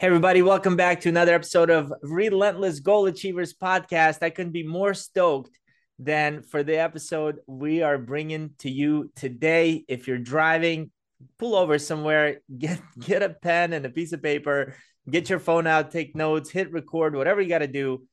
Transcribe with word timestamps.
Hey, 0.00 0.06
everybody, 0.06 0.40
welcome 0.40 0.76
back 0.76 1.02
to 1.02 1.10
another 1.10 1.34
episode 1.34 1.68
of 1.68 1.92
Relentless 2.00 2.80
Goal 2.80 3.04
Achievers 3.04 3.52
podcast. 3.52 4.22
I 4.22 4.30
couldn't 4.30 4.52
be 4.52 4.62
more 4.62 4.94
stoked 4.94 5.58
than 5.98 6.42
for 6.42 6.62
the 6.62 6.78
episode 6.78 7.40
we 7.46 7.82
are 7.82 7.98
bringing 7.98 8.52
to 8.60 8.70
you 8.70 9.12
today. 9.14 9.84
If 9.88 10.08
you're 10.08 10.16
driving, 10.16 10.90
pull 11.38 11.54
over 11.54 11.78
somewhere, 11.78 12.40
get, 12.58 12.80
get 12.98 13.22
a 13.22 13.28
pen 13.28 13.74
and 13.74 13.84
a 13.84 13.90
piece 13.90 14.14
of 14.14 14.22
paper, 14.22 14.74
get 15.10 15.28
your 15.28 15.38
phone 15.38 15.66
out, 15.66 15.90
take 15.90 16.16
notes, 16.16 16.48
hit 16.48 16.72
record, 16.72 17.14
whatever 17.14 17.42
you 17.42 17.50
got 17.50 17.58
to 17.58 17.66
do. 17.66 18.06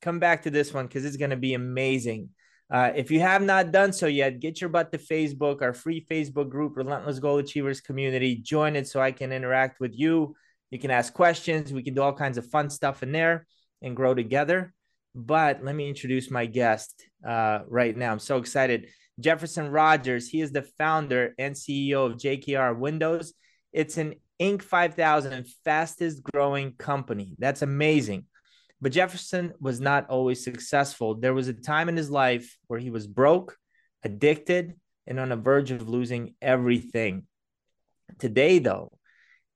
Come 0.00 0.20
back 0.20 0.42
to 0.42 0.50
this 0.50 0.72
one 0.72 0.86
because 0.86 1.04
it's 1.04 1.16
going 1.16 1.30
to 1.30 1.36
be 1.36 1.54
amazing. 1.54 2.28
Uh, 2.70 2.92
if 2.94 3.10
you 3.10 3.18
have 3.18 3.42
not 3.42 3.72
done 3.72 3.92
so 3.92 4.06
yet, 4.06 4.38
get 4.38 4.60
your 4.60 4.70
butt 4.70 4.92
to 4.92 4.98
Facebook, 4.98 5.60
our 5.60 5.74
free 5.74 6.06
Facebook 6.08 6.50
group, 6.50 6.76
Relentless 6.76 7.18
Goal 7.18 7.38
Achievers 7.38 7.80
Community. 7.80 8.36
Join 8.36 8.76
it 8.76 8.86
so 8.86 9.00
I 9.00 9.10
can 9.10 9.32
interact 9.32 9.80
with 9.80 9.90
you 9.92 10.36
you 10.72 10.78
can 10.78 10.90
ask 10.90 11.12
questions. 11.12 11.72
We 11.72 11.82
can 11.82 11.94
do 11.94 12.02
all 12.02 12.14
kinds 12.14 12.38
of 12.38 12.46
fun 12.46 12.70
stuff 12.70 13.02
in 13.02 13.12
there 13.12 13.46
and 13.82 13.94
grow 13.94 14.14
together. 14.14 14.72
But 15.14 15.62
let 15.62 15.76
me 15.76 15.86
introduce 15.86 16.30
my 16.30 16.46
guest 16.46 17.04
uh, 17.26 17.60
right 17.68 17.94
now. 17.94 18.10
I'm 18.10 18.18
so 18.18 18.38
excited. 18.38 18.88
Jefferson 19.20 19.68
Rogers. 19.68 20.28
He 20.28 20.40
is 20.40 20.50
the 20.50 20.62
founder 20.62 21.34
and 21.38 21.54
CEO 21.54 22.06
of 22.06 22.16
JKR 22.16 22.76
Windows. 22.78 23.34
It's 23.70 23.98
an 23.98 24.14
Inc. 24.40 24.62
5000 24.62 25.46
fastest 25.62 26.22
growing 26.22 26.72
company. 26.72 27.34
That's 27.38 27.60
amazing. 27.60 28.24
But 28.80 28.92
Jefferson 28.92 29.52
was 29.60 29.78
not 29.78 30.08
always 30.08 30.42
successful. 30.42 31.16
There 31.16 31.34
was 31.34 31.48
a 31.48 31.52
time 31.52 31.90
in 31.90 31.96
his 31.98 32.10
life 32.10 32.56
where 32.66 32.80
he 32.80 32.90
was 32.90 33.06
broke, 33.06 33.58
addicted, 34.02 34.74
and 35.06 35.20
on 35.20 35.28
the 35.28 35.36
verge 35.36 35.70
of 35.70 35.86
losing 35.86 36.34
everything. 36.40 37.26
Today, 38.18 38.58
though, 38.58 38.90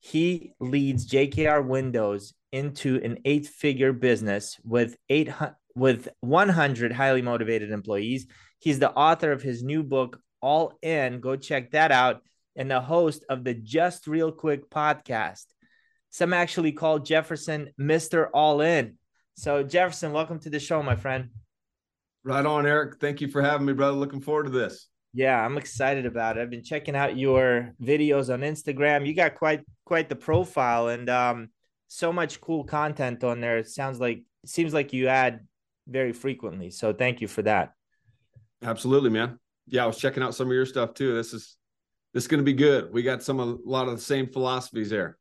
he 0.06 0.52
leads 0.60 1.10
JKR 1.10 1.66
Windows 1.66 2.32
into 2.52 3.00
an 3.02 3.18
eight-figure 3.24 3.92
business 3.92 4.56
with 4.64 4.96
eight 5.08 5.28
with 5.74 6.08
100 6.20 6.92
highly 6.92 7.22
motivated 7.22 7.72
employees. 7.72 8.26
He's 8.60 8.78
the 8.78 8.92
author 8.92 9.32
of 9.32 9.42
his 9.42 9.64
new 9.64 9.82
book, 9.82 10.20
All 10.40 10.78
In. 10.80 11.20
Go 11.20 11.34
check 11.34 11.72
that 11.72 11.90
out. 11.90 12.22
And 12.54 12.70
the 12.70 12.80
host 12.80 13.24
of 13.28 13.42
the 13.42 13.52
Just 13.52 14.06
Real 14.06 14.30
Quick 14.30 14.70
podcast. 14.70 15.44
Some 16.10 16.32
actually 16.32 16.72
call 16.72 17.00
Jefferson 17.00 17.70
Mr. 17.78 18.28
All 18.32 18.60
In. 18.60 18.94
So, 19.36 19.64
Jefferson, 19.64 20.12
welcome 20.12 20.38
to 20.40 20.50
the 20.50 20.60
show, 20.60 20.82
my 20.82 20.96
friend. 20.96 21.30
Right 22.24 22.46
on, 22.46 22.64
Eric. 22.64 23.00
Thank 23.00 23.20
you 23.20 23.28
for 23.28 23.42
having 23.42 23.66
me, 23.66 23.72
brother. 23.72 23.96
Looking 23.96 24.20
forward 24.20 24.44
to 24.44 24.50
this. 24.50 24.88
Yeah, 25.16 25.42
I'm 25.42 25.56
excited 25.56 26.04
about 26.04 26.36
it. 26.36 26.42
I've 26.42 26.50
been 26.50 26.62
checking 26.62 26.94
out 26.94 27.16
your 27.16 27.72
videos 27.82 28.30
on 28.30 28.40
Instagram. 28.40 29.06
You 29.06 29.14
got 29.14 29.34
quite 29.34 29.62
quite 29.86 30.10
the 30.10 30.14
profile 30.14 30.88
and 30.88 31.08
um 31.08 31.48
so 31.88 32.12
much 32.12 32.38
cool 32.38 32.64
content 32.64 33.24
on 33.24 33.40
there. 33.40 33.56
It 33.56 33.66
sounds 33.66 33.98
like 33.98 34.24
seems 34.44 34.74
like 34.74 34.92
you 34.92 35.08
add 35.08 35.40
very 35.88 36.12
frequently. 36.12 36.70
So 36.70 36.92
thank 36.92 37.22
you 37.22 37.28
for 37.28 37.40
that. 37.42 37.72
Absolutely, 38.62 39.08
man. 39.08 39.38
Yeah, 39.66 39.84
I 39.84 39.86
was 39.86 39.96
checking 39.96 40.22
out 40.22 40.34
some 40.34 40.48
of 40.48 40.52
your 40.52 40.66
stuff 40.66 40.92
too. 40.92 41.14
This 41.14 41.32
is 41.32 41.56
this 42.12 42.24
is 42.24 42.28
going 42.28 42.40
to 42.40 42.44
be 42.44 42.52
good. 42.52 42.92
We 42.92 43.02
got 43.02 43.22
some 43.22 43.40
a 43.40 43.56
lot 43.64 43.88
of 43.88 43.96
the 43.96 44.02
same 44.02 44.26
philosophies 44.26 44.90
there. 44.90 45.16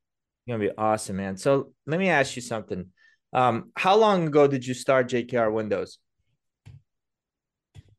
It's 0.45 0.51
gonna 0.51 0.59
be 0.59 0.75
awesome, 0.77 1.16
man. 1.16 1.38
So 1.38 1.71
let 1.88 2.01
me 2.01 2.09
ask 2.09 2.35
you 2.35 2.41
something. 2.41 2.88
Um, 3.31 3.71
how 3.77 3.95
long 3.95 4.27
ago 4.27 4.45
did 4.45 4.67
you 4.67 4.73
start 4.73 5.07
JKR 5.07 5.53
Windows? 5.53 5.99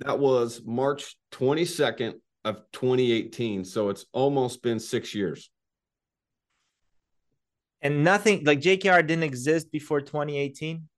That 0.00 0.18
was 0.18 0.62
March 0.64 1.16
22nd 1.32 2.14
of 2.44 2.56
2018. 2.72 3.64
So 3.64 3.88
it's 3.88 4.06
almost 4.12 4.62
been 4.62 4.78
six 4.78 5.14
years. 5.14 5.50
And 7.82 8.04
nothing 8.04 8.44
like 8.44 8.60
JKR 8.60 9.06
didn't 9.06 9.24
exist 9.24 9.70
before 9.70 10.00
2018? 10.00 10.88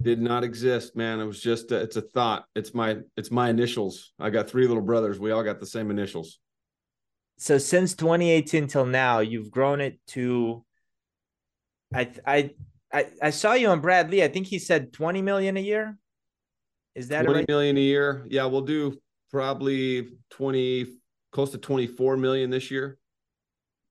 Did 0.00 0.20
not 0.20 0.44
exist, 0.44 0.96
man. 0.96 1.20
It 1.20 1.24
was 1.24 1.40
just 1.40 1.72
a, 1.72 1.76
it's 1.76 1.96
a 1.96 2.02
thought. 2.02 2.44
It's 2.54 2.72
my 2.72 2.98
it's 3.16 3.30
my 3.32 3.50
initials. 3.50 4.12
I 4.18 4.30
got 4.30 4.48
three 4.48 4.66
little 4.66 4.82
brothers. 4.82 5.18
We 5.18 5.32
all 5.32 5.42
got 5.42 5.58
the 5.58 5.66
same 5.66 5.90
initials. 5.90 6.38
So 7.38 7.58
since 7.58 7.94
2018 7.94 8.68
till 8.68 8.86
now, 8.86 9.18
you've 9.20 9.50
grown 9.50 9.80
it 9.80 9.98
to 10.08 10.64
I 11.92 12.10
I 12.24 12.50
I, 12.92 13.06
I 13.20 13.30
saw 13.30 13.54
you 13.54 13.68
on 13.68 13.80
Brad 13.80 14.10
Lea. 14.10 14.24
I 14.24 14.28
think 14.28 14.46
he 14.46 14.58
said 14.58 14.92
20 14.92 15.20
million 15.20 15.56
a 15.56 15.60
year. 15.60 15.98
Is 16.98 17.06
that 17.08 17.22
twenty 17.22 17.40
right? 17.40 17.48
million 17.48 17.76
a 17.76 17.80
year? 17.80 18.26
Yeah, 18.28 18.46
we'll 18.46 18.62
do 18.62 18.98
probably 19.30 20.08
20, 20.30 20.86
close 21.30 21.50
to 21.50 21.58
24 21.58 22.16
million 22.16 22.50
this 22.50 22.72
year. 22.72 22.98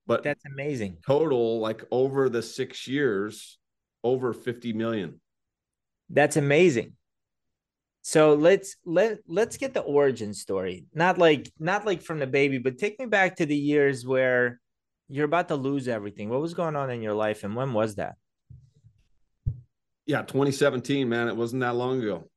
But 0.06 0.22
that's 0.22 0.44
amazing. 0.44 0.98
Total, 1.06 1.58
like 1.58 1.84
over 1.90 2.28
the 2.28 2.42
six 2.42 2.86
years, 2.86 3.58
over 4.04 4.34
50 4.34 4.74
million. 4.74 5.20
That's 6.10 6.36
amazing. 6.36 6.96
So 8.02 8.34
let's 8.34 8.76
let 8.84 9.18
let's 9.26 9.56
get 9.56 9.72
the 9.72 9.80
origin 9.80 10.34
story. 10.34 10.84
Not 10.94 11.16
like 11.16 11.50
not 11.58 11.86
like 11.86 12.02
from 12.02 12.18
the 12.18 12.26
baby, 12.26 12.58
but 12.58 12.76
take 12.76 12.98
me 13.00 13.06
back 13.06 13.36
to 13.36 13.46
the 13.46 13.56
years 13.56 14.06
where 14.06 14.60
you're 15.08 15.24
about 15.24 15.48
to 15.48 15.56
lose 15.56 15.88
everything. 15.88 16.28
What 16.28 16.42
was 16.42 16.54
going 16.54 16.76
on 16.76 16.90
in 16.90 17.00
your 17.00 17.14
life 17.14 17.42
and 17.44 17.56
when 17.56 17.72
was 17.72 17.96
that? 17.96 18.16
Yeah, 20.06 20.22
2017, 20.22 21.08
man. 21.08 21.28
It 21.28 21.36
wasn't 21.36 21.60
that 21.60 21.74
long 21.74 22.02
ago. 22.02 22.28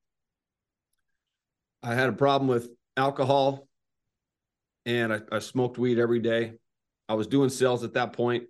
I 1.84 1.96
had 1.96 2.10
a 2.10 2.14
problem 2.14 2.48
with 2.48 2.70
alcohol 2.96 3.68
and 4.86 5.14
I, 5.14 5.22
I, 5.32 5.40
smoked 5.40 5.78
weed 5.78 6.00
every 6.00 6.20
day. 6.20 6.54
I 7.08 7.14
was 7.14 7.28
doing 7.28 7.50
sales 7.50 7.84
at 7.84 7.94
that 7.94 8.14
point, 8.14 8.46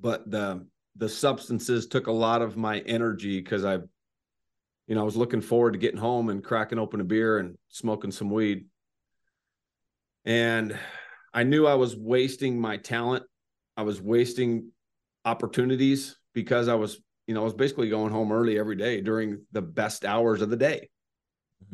but 0.00 0.30
the 0.30 0.66
the 0.98 1.08
substances 1.08 1.86
took 1.86 2.06
a 2.06 2.12
lot 2.12 2.40
of 2.40 2.56
my 2.56 2.78
energy 2.80 3.40
because 3.40 3.64
I, 3.64 3.74
you 4.86 4.94
know, 4.94 5.02
I 5.02 5.04
was 5.04 5.16
looking 5.16 5.42
forward 5.42 5.72
to 5.72 5.78
getting 5.78 6.00
home 6.00 6.30
and 6.30 6.42
cracking 6.42 6.78
open 6.78 7.00
a 7.00 7.04
beer 7.04 7.38
and 7.38 7.56
smoking 7.68 8.10
some 8.10 8.30
weed. 8.30 8.66
And 10.24 10.78
I 11.34 11.42
knew 11.42 11.66
I 11.66 11.74
was 11.74 11.94
wasting 11.94 12.58
my 12.58 12.78
talent. 12.78 13.24
I 13.76 13.82
was 13.82 14.00
wasting 14.00 14.70
opportunities 15.26 16.16
because 16.32 16.66
I 16.66 16.74
was, 16.74 16.98
you 17.26 17.34
know, 17.34 17.42
I 17.42 17.44
was 17.44 17.54
basically 17.54 17.90
going 17.90 18.10
home 18.12 18.32
early 18.32 18.58
every 18.58 18.76
day 18.76 19.02
during 19.02 19.42
the 19.52 19.62
best 19.62 20.06
hours 20.06 20.40
of 20.40 20.48
the 20.48 20.56
day. 20.56 20.88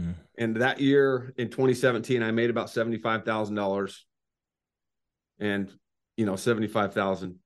Mm-hmm. 0.00 0.12
And 0.42 0.56
that 0.56 0.80
year 0.80 1.32
in 1.36 1.48
2017, 1.50 2.20
I 2.20 2.32
made 2.32 2.50
about 2.50 2.66
$75,000. 2.66 3.96
And, 5.38 5.72
you 6.16 6.26
know, 6.26 6.36
75,000 6.36 7.36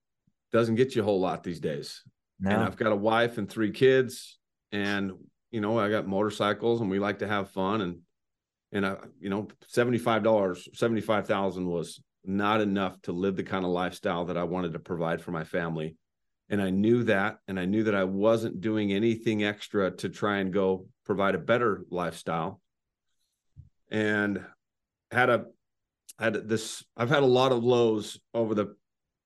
doesn't 0.51 0.75
get 0.77 0.95
you 0.95 1.03
a 1.03 1.05
whole 1.05 1.21
lot 1.21 1.43
these 1.43 1.61
days. 1.61 2.03
No. 2.41 2.51
And 2.51 2.63
I've 2.63 2.77
got 2.77 2.93
a 2.93 2.97
wife 2.97 3.37
and 3.37 3.49
three 3.49 3.71
kids 3.71 4.39
and, 4.73 5.13
you 5.51 5.61
know, 5.61 5.79
I 5.79 5.91
got 5.91 6.07
motorcycles 6.07 6.81
and 6.81 6.91
we 6.91 6.99
like 6.99 7.19
to 7.19 7.29
have 7.29 7.51
fun 7.51 7.81
and, 7.83 7.99
and 8.73 8.87
I, 8.87 8.97
you 9.21 9.31
know, 9.31 9.49
$75, 9.73 10.77
75,000 10.77 11.67
was 11.67 12.03
not 12.25 12.61
enough 12.61 13.01
to 13.03 13.13
live 13.13 13.37
the 13.37 13.43
kind 13.43 13.65
of 13.65 13.71
lifestyle 13.71 14.25
that 14.27 14.37
I 14.37 14.45
wanted 14.45 14.73
to 14.73 14.79
provide 14.79 15.21
for 15.21 15.31
my 15.33 15.45
family. 15.45 15.97
And 16.49 16.63
I 16.63 16.71
knew 16.71 17.05
that, 17.05 17.39
and 17.49 17.59
I 17.59 17.65
knew 17.65 17.85
that 17.85 17.95
I 17.95 18.05
wasn't 18.05 18.61
doing 18.61 18.93
anything 18.93 19.45
extra 19.45 19.91
to 19.93 20.09
try 20.09 20.39
and 20.39 20.53
go 20.53 20.87
provide 21.05 21.35
a 21.35 21.39
better 21.39 21.85
lifestyle 21.91 22.61
and 23.91 24.45
had 25.11 25.31
a 25.31 25.47
had 26.19 26.49
this 26.49 26.85
i've 26.97 27.11
had 27.11 27.23
a 27.23 27.27
lot 27.27 27.53
of 27.53 27.63
lows 27.63 28.19
over 28.35 28.55
the 28.55 28.75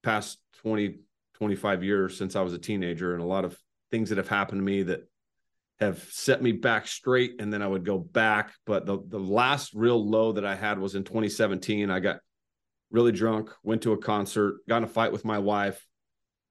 past 0.03 0.38
20 0.62 0.98
25 1.34 1.84
years 1.84 2.16
since 2.16 2.37
i 2.37 2.43
was 2.43 2.53
a 2.53 2.59
teenager 2.59 3.15
and 3.15 3.22
a 3.22 3.26
lot 3.26 3.44
of 3.44 3.59
things 3.91 4.09
that 4.09 4.19
have 4.19 4.28
happened 4.28 4.60
to 4.60 4.65
me 4.65 4.82
that 4.82 5.09
have 5.81 6.03
set 6.10 6.43
me 6.43 6.53
back 6.53 6.87
straight 6.87 7.41
and 7.41 7.53
then 7.53 7.62
i 7.62 7.66
would 7.66 7.84
go 7.84 7.98
back. 7.98 8.53
But 8.66 8.87
the 8.87 8.98
the 9.09 9.19
last 9.19 9.72
real 9.75 10.04
low 10.06 10.32
that 10.32 10.44
i 10.44 10.54
had 10.54 10.78
was 10.78 10.94
in 10.94 11.04
2017 11.04 11.91
i 11.91 12.00
got 12.00 12.21
really 12.91 13.12
drunk 13.12 13.50
went 13.62 13.82
to 13.82 13.92
a 13.92 13.98
concert 13.98 14.59
got 14.69 14.78
in 14.78 14.84
a 14.84 14.88
fight 14.88 15.12
with 15.12 15.25
my 15.25 15.38
wife. 15.38 15.87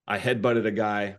I 0.08 0.18
headbutted 0.18 0.66
a 0.66 0.72
guy 0.72 1.18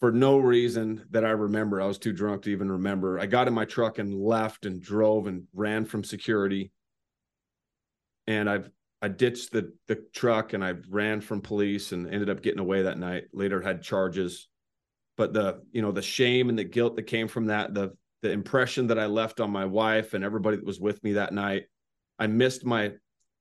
for 0.00 0.12
no 0.12 0.38
reason 0.38 1.04
that 1.10 1.24
I 1.24 1.30
remember. 1.30 1.80
I 1.80 1.86
was 1.86 1.98
too 1.98 2.12
drunk 2.12 2.42
to 2.42 2.50
even 2.50 2.70
remember. 2.70 3.18
I 3.18 3.26
got 3.26 3.48
in 3.48 3.54
my 3.54 3.64
truck 3.64 3.98
and 3.98 4.14
left 4.14 4.66
and 4.66 4.82
drove 4.82 5.26
and 5.26 5.44
ran 5.54 5.84
from 5.84 6.04
security. 6.04 6.72
And 8.26 8.48
I've 8.50 8.70
I 9.02 9.08
ditched 9.08 9.52
the 9.52 9.72
the 9.88 10.02
truck 10.14 10.52
and 10.52 10.64
I 10.64 10.74
ran 10.88 11.20
from 11.20 11.40
police 11.40 11.92
and 11.92 12.06
ended 12.06 12.30
up 12.30 12.42
getting 12.42 12.60
away 12.60 12.82
that 12.82 12.98
night. 12.98 13.24
Later 13.32 13.60
had 13.60 13.82
charges. 13.82 14.48
But 15.16 15.32
the, 15.32 15.62
you 15.72 15.80
know, 15.80 15.92
the 15.92 16.02
shame 16.02 16.50
and 16.50 16.58
the 16.58 16.64
guilt 16.64 16.96
that 16.96 17.04
came 17.04 17.28
from 17.28 17.46
that, 17.46 17.72
the 17.72 17.96
the 18.22 18.30
impression 18.30 18.88
that 18.88 18.98
I 18.98 19.06
left 19.06 19.40
on 19.40 19.50
my 19.50 19.64
wife 19.64 20.12
and 20.12 20.24
everybody 20.24 20.56
that 20.56 20.66
was 20.66 20.80
with 20.80 21.02
me 21.04 21.14
that 21.14 21.32
night. 21.32 21.64
I 22.18 22.26
missed 22.26 22.64
my 22.64 22.92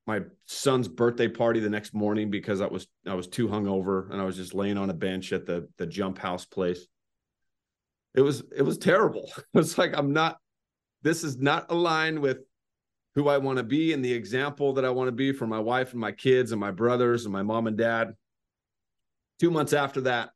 my 0.08 0.22
son's 0.46 0.88
birthday 0.88 1.28
party 1.28 1.60
the 1.60 1.70
next 1.70 1.94
morning 1.94 2.30
because 2.30 2.62
I 2.62 2.68
was 2.68 2.88
I 3.08 3.16
was 3.16 3.28
too 3.28 3.48
hungover 3.48 4.12
and 4.12 4.22
I 4.22 4.26
was 4.26 4.36
just 4.36 4.54
laying 4.54 4.78
on 4.78 4.90
a 4.90 4.94
bench 4.94 5.34
at 5.34 5.46
the 5.46 5.68
the 5.78 5.88
jump 5.88 6.18
house 6.18 6.46
place. 6.46 6.86
It 8.14 8.22
was 8.22 8.44
it 8.56 8.62
was 8.62 8.78
terrible. 8.78 9.32
It's 9.56 9.78
like 9.78 9.98
I'm 9.98 10.14
not 10.14 10.38
this 11.02 11.24
is 11.24 11.38
not 11.38 11.72
aligned 11.72 12.20
with 12.20 12.40
who 13.16 13.30
I 13.30 13.38
want 13.38 13.58
to 13.58 13.64
be 13.64 13.94
and 13.94 14.04
the 14.04 14.14
example 14.14 14.74
that 14.74 14.86
I 14.86 14.90
want 14.90 15.08
to 15.08 15.14
be 15.14 15.32
for 15.32 15.48
my 15.48 15.60
wife 15.60 15.92
and 15.92 16.02
my 16.02 16.12
kids 16.12 16.52
and 16.52 16.60
my 16.60 16.72
brothers 16.72 17.26
and 17.26 17.34
my 17.34 17.44
mom 17.44 17.68
and 17.68 17.78
dad. 17.78 18.14
2 19.40 19.52
months 19.52 19.74
after 19.74 20.02
that, 20.02 20.32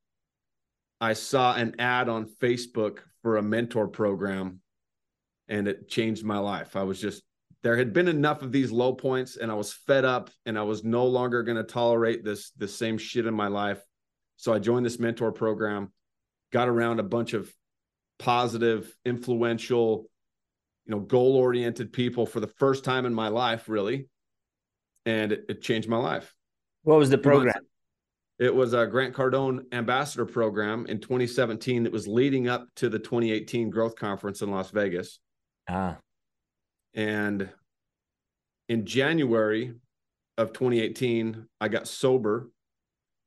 I 1.01 1.13
saw 1.13 1.55
an 1.55 1.75
ad 1.79 2.09
on 2.09 2.25
Facebook 2.25 2.99
for 3.21 3.37
a 3.37 3.41
mentor 3.41 3.87
program 3.87 4.61
and 5.47 5.67
it 5.67 5.89
changed 5.89 6.23
my 6.23 6.37
life. 6.37 6.75
I 6.75 6.83
was 6.83 7.01
just 7.01 7.23
there 7.63 7.75
had 7.75 7.93
been 7.93 8.07
enough 8.07 8.41
of 8.41 8.51
these 8.51 8.71
low 8.71 8.93
points 8.93 9.35
and 9.35 9.51
I 9.51 9.55
was 9.55 9.73
fed 9.73 10.05
up 10.05 10.29
and 10.45 10.57
I 10.57 10.63
was 10.63 10.83
no 10.83 11.05
longer 11.05 11.43
going 11.43 11.57
to 11.57 11.63
tolerate 11.63 12.23
this 12.23 12.51
the 12.51 12.67
same 12.67 12.97
shit 12.97 13.25
in 13.25 13.33
my 13.33 13.47
life. 13.47 13.81
So 14.37 14.53
I 14.53 14.59
joined 14.59 14.85
this 14.85 14.99
mentor 14.99 15.31
program, 15.33 15.91
got 16.53 16.69
around 16.69 16.99
a 16.99 17.03
bunch 17.03 17.33
of 17.33 17.53
positive, 18.17 18.95
influential, 19.05 20.09
you 20.85 20.95
know, 20.95 21.01
goal-oriented 21.01 21.91
people 21.91 22.25
for 22.25 22.39
the 22.39 22.47
first 22.47 22.85
time 22.85 23.05
in 23.05 23.13
my 23.13 23.27
life, 23.27 23.67
really. 23.67 24.07
And 25.05 25.33
it, 25.33 25.45
it 25.49 25.61
changed 25.61 25.89
my 25.89 25.97
life. 25.97 26.33
What 26.83 26.99
was 26.99 27.09
the 27.09 27.17
program? 27.17 27.61
It 28.39 28.55
was 28.55 28.73
a 28.73 28.87
Grant 28.87 29.13
Cardone 29.13 29.65
ambassador 29.73 30.25
program 30.25 30.85
in 30.85 31.01
2017 31.01 31.83
that 31.83 31.91
was 31.91 32.07
leading 32.07 32.47
up 32.47 32.67
to 32.77 32.87
the 32.87 32.99
2018 32.99 33.69
growth 33.69 33.97
conference 33.97 34.41
in 34.41 34.49
Las 34.49 34.71
Vegas. 34.71 35.19
Ah. 35.67 35.97
And 36.93 37.49
in 38.67 38.85
January 38.85 39.73
of 40.37 40.53
2018, 40.53 41.47
I 41.59 41.67
got 41.67 41.87
sober 41.87 42.49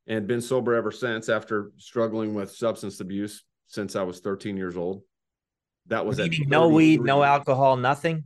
and 0.06 0.26
been 0.26 0.40
sober 0.40 0.74
ever 0.74 0.90
since 0.90 1.28
after 1.28 1.72
struggling 1.76 2.34
with 2.34 2.52
substance 2.52 3.00
abuse 3.00 3.44
since 3.66 3.96
I 3.96 4.02
was 4.02 4.20
13 4.20 4.56
years 4.56 4.76
old. 4.76 5.02
That 5.86 6.06
was 6.06 6.20
no 6.46 6.68
weed, 6.68 7.02
no 7.02 7.22
alcohol, 7.22 7.76
nothing. 7.76 8.24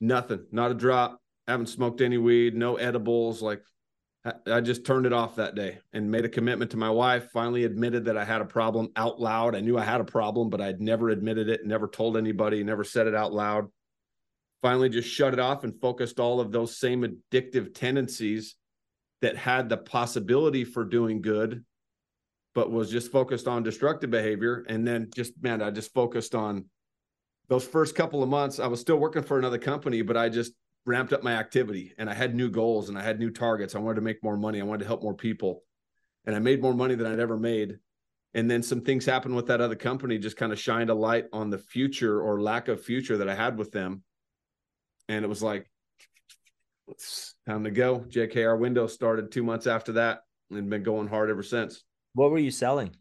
Nothing, 0.00 0.46
not 0.52 0.70
a 0.70 0.74
drop. 0.74 1.20
Haven't 1.48 1.68
smoked 1.68 2.00
any 2.00 2.18
weed, 2.18 2.54
no 2.54 2.76
edibles. 2.76 3.42
Like 3.42 3.62
I 4.46 4.60
just 4.60 4.84
turned 4.84 5.06
it 5.06 5.12
off 5.12 5.36
that 5.36 5.56
day 5.56 5.78
and 5.92 6.10
made 6.10 6.24
a 6.24 6.28
commitment 6.28 6.70
to 6.72 6.76
my 6.76 6.90
wife. 6.90 7.30
Finally 7.32 7.64
admitted 7.64 8.04
that 8.04 8.16
I 8.16 8.24
had 8.24 8.40
a 8.40 8.44
problem 8.44 8.90
out 8.94 9.20
loud. 9.20 9.56
I 9.56 9.60
knew 9.60 9.76
I 9.76 9.84
had 9.84 10.00
a 10.00 10.04
problem, 10.04 10.48
but 10.48 10.60
I'd 10.60 10.80
never 10.80 11.10
admitted 11.10 11.48
it, 11.48 11.66
never 11.66 11.88
told 11.88 12.16
anybody, 12.16 12.62
never 12.62 12.84
said 12.84 13.08
it 13.08 13.16
out 13.16 13.32
loud. 13.32 13.66
Finally, 14.62 14.88
just 14.88 15.08
shut 15.08 15.32
it 15.32 15.40
off 15.40 15.64
and 15.64 15.80
focused 15.80 16.20
all 16.20 16.40
of 16.40 16.52
those 16.52 16.78
same 16.78 17.02
addictive 17.02 17.74
tendencies 17.74 18.54
that 19.20 19.36
had 19.36 19.68
the 19.68 19.76
possibility 19.76 20.64
for 20.64 20.84
doing 20.84 21.20
good, 21.20 21.64
but 22.54 22.70
was 22.70 22.90
just 22.90 23.10
focused 23.10 23.48
on 23.48 23.64
destructive 23.64 24.10
behavior. 24.10 24.64
And 24.68 24.86
then 24.86 25.10
just, 25.14 25.32
man, 25.42 25.62
I 25.62 25.70
just 25.70 25.92
focused 25.92 26.34
on 26.34 26.66
those 27.48 27.66
first 27.66 27.96
couple 27.96 28.22
of 28.22 28.28
months. 28.28 28.60
I 28.60 28.68
was 28.68 28.80
still 28.80 28.96
working 28.96 29.22
for 29.22 29.36
another 29.38 29.58
company, 29.58 30.02
but 30.02 30.16
I 30.16 30.28
just 30.28 30.52
ramped 30.86 31.12
up 31.12 31.22
my 31.22 31.34
activity 31.34 31.92
and 31.98 32.08
I 32.08 32.14
had 32.14 32.34
new 32.34 32.50
goals 32.50 32.88
and 32.88 32.96
I 32.96 33.02
had 33.02 33.18
new 33.18 33.30
targets. 33.30 33.74
I 33.74 33.78
wanted 33.78 33.96
to 33.96 34.02
make 34.02 34.22
more 34.22 34.36
money. 34.36 34.60
I 34.60 34.64
wanted 34.64 34.80
to 34.80 34.88
help 34.88 35.02
more 35.02 35.14
people. 35.14 35.64
And 36.24 36.36
I 36.36 36.38
made 36.38 36.62
more 36.62 36.74
money 36.74 36.94
than 36.94 37.06
I'd 37.06 37.20
ever 37.20 37.36
made. 37.36 37.78
And 38.34 38.50
then 38.50 38.62
some 38.62 38.80
things 38.80 39.04
happened 39.04 39.36
with 39.36 39.46
that 39.48 39.60
other 39.60 39.74
company, 39.74 40.18
just 40.18 40.36
kind 40.36 40.52
of 40.52 40.58
shined 40.58 40.88
a 40.88 40.94
light 40.94 41.26
on 41.32 41.50
the 41.50 41.58
future 41.58 42.20
or 42.20 42.40
lack 42.40 42.68
of 42.68 42.82
future 42.82 43.18
that 43.18 43.28
I 43.28 43.34
had 43.34 43.58
with 43.58 43.72
them. 43.72 44.02
And 45.12 45.26
it 45.26 45.28
was 45.28 45.42
like, 45.42 45.70
it's 46.88 47.34
time 47.46 47.64
to 47.64 47.70
go. 47.70 48.00
JKR 48.00 48.58
Windows 48.58 48.94
started 48.94 49.30
two 49.30 49.42
months 49.42 49.66
after 49.66 49.92
that 49.92 50.20
and 50.50 50.70
been 50.70 50.82
going 50.82 51.06
hard 51.06 51.28
ever 51.28 51.42
since. 51.42 51.84
What 52.14 52.30
were 52.30 52.38
you 52.38 52.50
selling? 52.50 52.96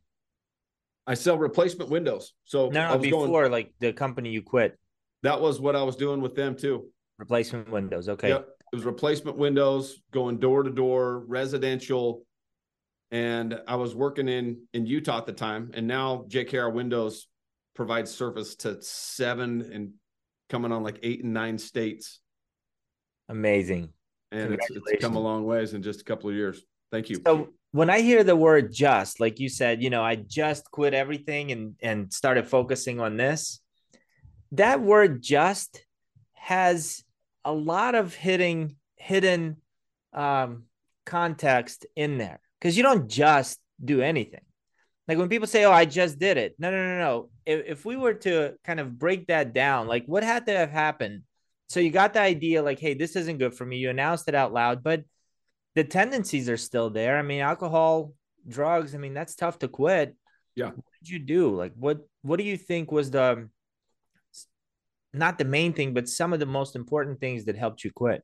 I 1.07 1.13
sell 1.13 1.37
replacement 1.37 1.89
windows. 1.89 2.33
So 2.43 2.67
no, 2.67 2.89
no 2.89 2.97
before 2.97 3.27
going, 3.27 3.51
like 3.51 3.73
the 3.79 3.93
company 3.93 4.29
you 4.29 4.41
quit. 4.41 4.77
That 5.23 5.39
was 5.39 5.61
what 5.61 5.77
I 5.77 5.83
was 5.83 5.95
doing 5.95 6.19
with 6.19 6.35
them 6.35 6.55
too. 6.57 6.89
Replacement 7.17 7.71
windows. 7.71 8.09
Okay. 8.09 8.29
Yep. 8.29 8.47
It 8.73 8.75
was 8.75 8.83
replacement 8.83 9.37
windows 9.37 10.01
going 10.11 10.37
door 10.37 10.63
to 10.63 10.69
door, 10.69 11.23
residential. 11.27 12.23
And 13.09 13.57
I 13.69 13.75
was 13.75 13.95
working 13.95 14.27
in 14.27 14.63
in 14.73 14.85
Utah 14.85 15.19
at 15.19 15.25
the 15.25 15.33
time. 15.33 15.71
And 15.73 15.87
now 15.87 16.25
JKR 16.27 16.73
Windows 16.73 17.27
provides 17.73 18.11
service 18.11 18.55
to 18.57 18.81
seven 18.81 19.61
and 19.73 19.93
coming 20.51 20.71
on 20.71 20.83
like 20.83 20.99
eight 21.01 21.23
and 21.23 21.33
nine 21.33 21.57
states. 21.57 22.19
Amazing. 23.29 23.89
And 24.31 24.53
it's, 24.53 24.67
it's 24.69 25.03
come 25.03 25.15
a 25.15 25.19
long 25.19 25.45
ways 25.45 25.73
in 25.73 25.81
just 25.81 26.01
a 26.01 26.03
couple 26.03 26.29
of 26.29 26.35
years. 26.35 26.61
Thank 26.91 27.09
you. 27.09 27.21
So 27.25 27.49
when 27.71 27.89
I 27.89 28.01
hear 28.01 28.23
the 28.23 28.35
word 28.35 28.71
just, 28.71 29.19
like 29.19 29.39
you 29.39 29.49
said, 29.49 29.81
you 29.81 29.89
know, 29.89 30.03
I 30.03 30.15
just 30.15 30.69
quit 30.71 30.93
everything 30.93 31.51
and 31.51 31.75
and 31.81 32.13
started 32.13 32.47
focusing 32.47 32.99
on 32.99 33.17
this. 33.17 33.61
That 34.51 34.81
word 34.81 35.21
just 35.21 35.85
has 36.33 37.03
a 37.45 37.53
lot 37.53 37.95
of 37.95 38.13
hitting 38.13 38.75
hidden 38.97 39.57
um, 40.13 40.63
context 41.05 41.85
in 41.95 42.17
there 42.17 42.41
because 42.59 42.75
you 42.75 42.83
don't 42.83 43.09
just 43.09 43.59
do 43.83 44.01
anything. 44.01 44.41
Like 45.11 45.17
when 45.17 45.27
people 45.27 45.47
say, 45.47 45.65
"Oh, 45.65 45.73
I 45.73 45.83
just 45.83 46.19
did 46.19 46.37
it," 46.37 46.55
no, 46.57 46.71
no, 46.71 46.77
no, 46.77 46.97
no. 46.97 47.29
If, 47.45 47.65
if 47.67 47.85
we 47.85 47.97
were 47.97 48.13
to 48.13 48.53
kind 48.63 48.79
of 48.79 48.97
break 48.97 49.27
that 49.27 49.51
down, 49.51 49.87
like 49.89 50.05
what 50.05 50.23
had 50.23 50.45
to 50.45 50.53
have 50.53 50.71
happened? 50.71 51.23
So 51.67 51.81
you 51.81 51.91
got 51.91 52.13
the 52.13 52.21
idea, 52.21 52.63
like, 52.63 52.79
"Hey, 52.79 52.93
this 52.93 53.17
isn't 53.17 53.37
good 53.37 53.53
for 53.53 53.65
me." 53.65 53.75
You 53.75 53.89
announced 53.89 54.29
it 54.29 54.35
out 54.35 54.53
loud, 54.53 54.83
but 54.83 55.03
the 55.75 55.83
tendencies 55.83 56.47
are 56.47 56.55
still 56.55 56.89
there. 56.89 57.17
I 57.17 57.23
mean, 57.23 57.41
alcohol, 57.41 58.13
drugs. 58.47 58.95
I 58.95 58.99
mean, 58.99 59.13
that's 59.13 59.35
tough 59.35 59.59
to 59.59 59.67
quit. 59.67 60.15
Yeah. 60.55 60.67
What 60.67 60.85
did 61.01 61.09
you 61.09 61.19
do? 61.19 61.57
Like, 61.57 61.73
what 61.75 62.07
what 62.21 62.37
do 62.37 62.45
you 62.45 62.55
think 62.55 62.89
was 62.89 63.11
the 63.11 63.49
not 65.13 65.37
the 65.37 65.43
main 65.43 65.73
thing, 65.73 65.93
but 65.93 66.07
some 66.07 66.31
of 66.31 66.39
the 66.39 66.45
most 66.45 66.77
important 66.77 67.19
things 67.19 67.43
that 67.43 67.57
helped 67.57 67.83
you 67.83 67.91
quit. 67.91 68.23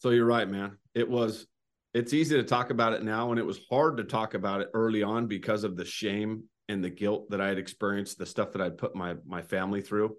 So 0.00 0.10
you're 0.10 0.26
right, 0.26 0.46
man. 0.46 0.76
It 0.94 1.08
was 1.08 1.46
it's 1.94 2.12
easy 2.12 2.36
to 2.36 2.42
talk 2.42 2.70
about 2.70 2.92
it 2.92 3.02
now 3.02 3.30
and 3.30 3.38
it 3.38 3.46
was 3.46 3.60
hard 3.70 3.96
to 3.96 4.04
talk 4.04 4.34
about 4.34 4.60
it 4.60 4.68
early 4.74 5.02
on 5.02 5.26
because 5.26 5.64
of 5.64 5.76
the 5.76 5.84
shame 5.84 6.44
and 6.68 6.84
the 6.84 6.90
guilt 6.90 7.30
that 7.30 7.40
I 7.40 7.48
had 7.48 7.58
experienced, 7.58 8.18
the 8.18 8.26
stuff 8.26 8.52
that 8.52 8.62
I'd 8.62 8.78
put 8.78 8.94
my 8.94 9.16
my 9.26 9.42
family 9.42 9.80
through. 9.80 10.16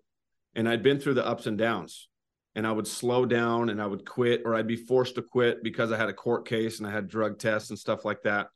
And 0.56 0.68
I'd 0.68 0.84
been 0.84 1.00
through 1.00 1.14
the 1.14 1.26
ups 1.26 1.46
and 1.46 1.58
downs. 1.58 2.08
And 2.56 2.66
I 2.66 2.72
would 2.72 2.88
slow 2.88 3.26
down 3.26 3.70
and 3.70 3.80
I 3.80 3.86
would 3.86 4.06
quit 4.06 4.42
or 4.44 4.56
I'd 4.56 4.68
be 4.68 4.76
forced 4.76 5.16
to 5.16 5.22
quit 5.22 5.64
because 5.64 5.92
I 5.92 5.98
had 5.98 6.10
a 6.10 6.14
court 6.14 6.48
case 6.48 6.80
and 6.80 6.88
I 6.88 6.92
had 6.92 7.08
drug 7.08 7.38
tests 7.38 7.70
and 7.70 7.78
stuff 7.78 8.04
like 8.04 8.24
that. 8.24 8.48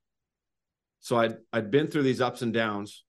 So 1.00 1.18
I'd 1.18 1.38
I'd 1.54 1.69
been 1.69 1.88
through 1.88 2.04
these 2.04 2.19
ups 2.19 2.42
and 2.42 2.51
downs 2.51 3.04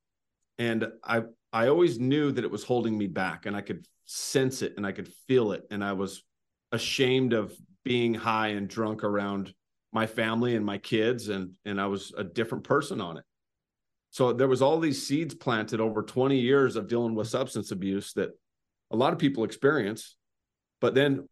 and 0.58 0.86
I 1.02 1.22
I 1.52 1.68
always 1.68 1.98
knew 1.98 2.30
that 2.32 2.44
it 2.44 2.50
was 2.50 2.64
holding 2.64 2.96
me 2.98 3.06
back 3.06 3.46
and 3.46 3.56
I 3.56 3.62
could 3.62 3.86
sense 4.04 4.60
it 4.60 4.74
and 4.76 4.86
I 4.86 4.92
could 4.92 5.08
feel 5.26 5.52
it. 5.52 5.62
And 5.70 5.82
I 5.82 5.94
was 5.94 6.22
ashamed 6.70 7.32
of 7.32 7.54
being 7.84 8.12
high 8.12 8.48
and 8.48 8.68
drunk 8.68 9.02
around 9.02 9.54
my 9.94 10.06
family 10.06 10.56
and 10.56 10.66
my 10.66 10.78
kids. 10.78 11.28
And, 11.28 11.52
and 11.64 11.80
I 11.80 11.86
was 11.86 12.12
a 12.16 12.24
different 12.24 12.64
person 12.64 13.00
on 13.00 13.16
it. 13.16 13.24
So 14.10 14.32
there 14.32 14.48
was 14.48 14.62
all 14.62 14.78
these 14.78 15.06
seeds 15.06 15.34
planted 15.34 15.80
over 15.80 16.02
20 16.02 16.38
years 16.38 16.76
of 16.76 16.88
dealing 16.88 17.14
with 17.14 17.28
substance 17.28 17.70
abuse 17.70 18.12
that 18.12 18.30
a 18.90 18.96
lot 18.96 19.12
of 19.12 19.18
people 19.18 19.44
experience. 19.44 20.16
But 20.80 20.94
then 20.94 21.28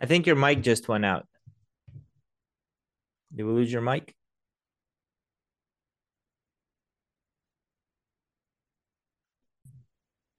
I 0.00 0.06
think 0.06 0.26
your 0.26 0.36
mic 0.36 0.62
just 0.62 0.88
went 0.88 1.04
out. 1.04 1.26
Did 3.34 3.44
we 3.44 3.52
lose 3.52 3.72
your 3.72 3.82
mic? 3.82 4.14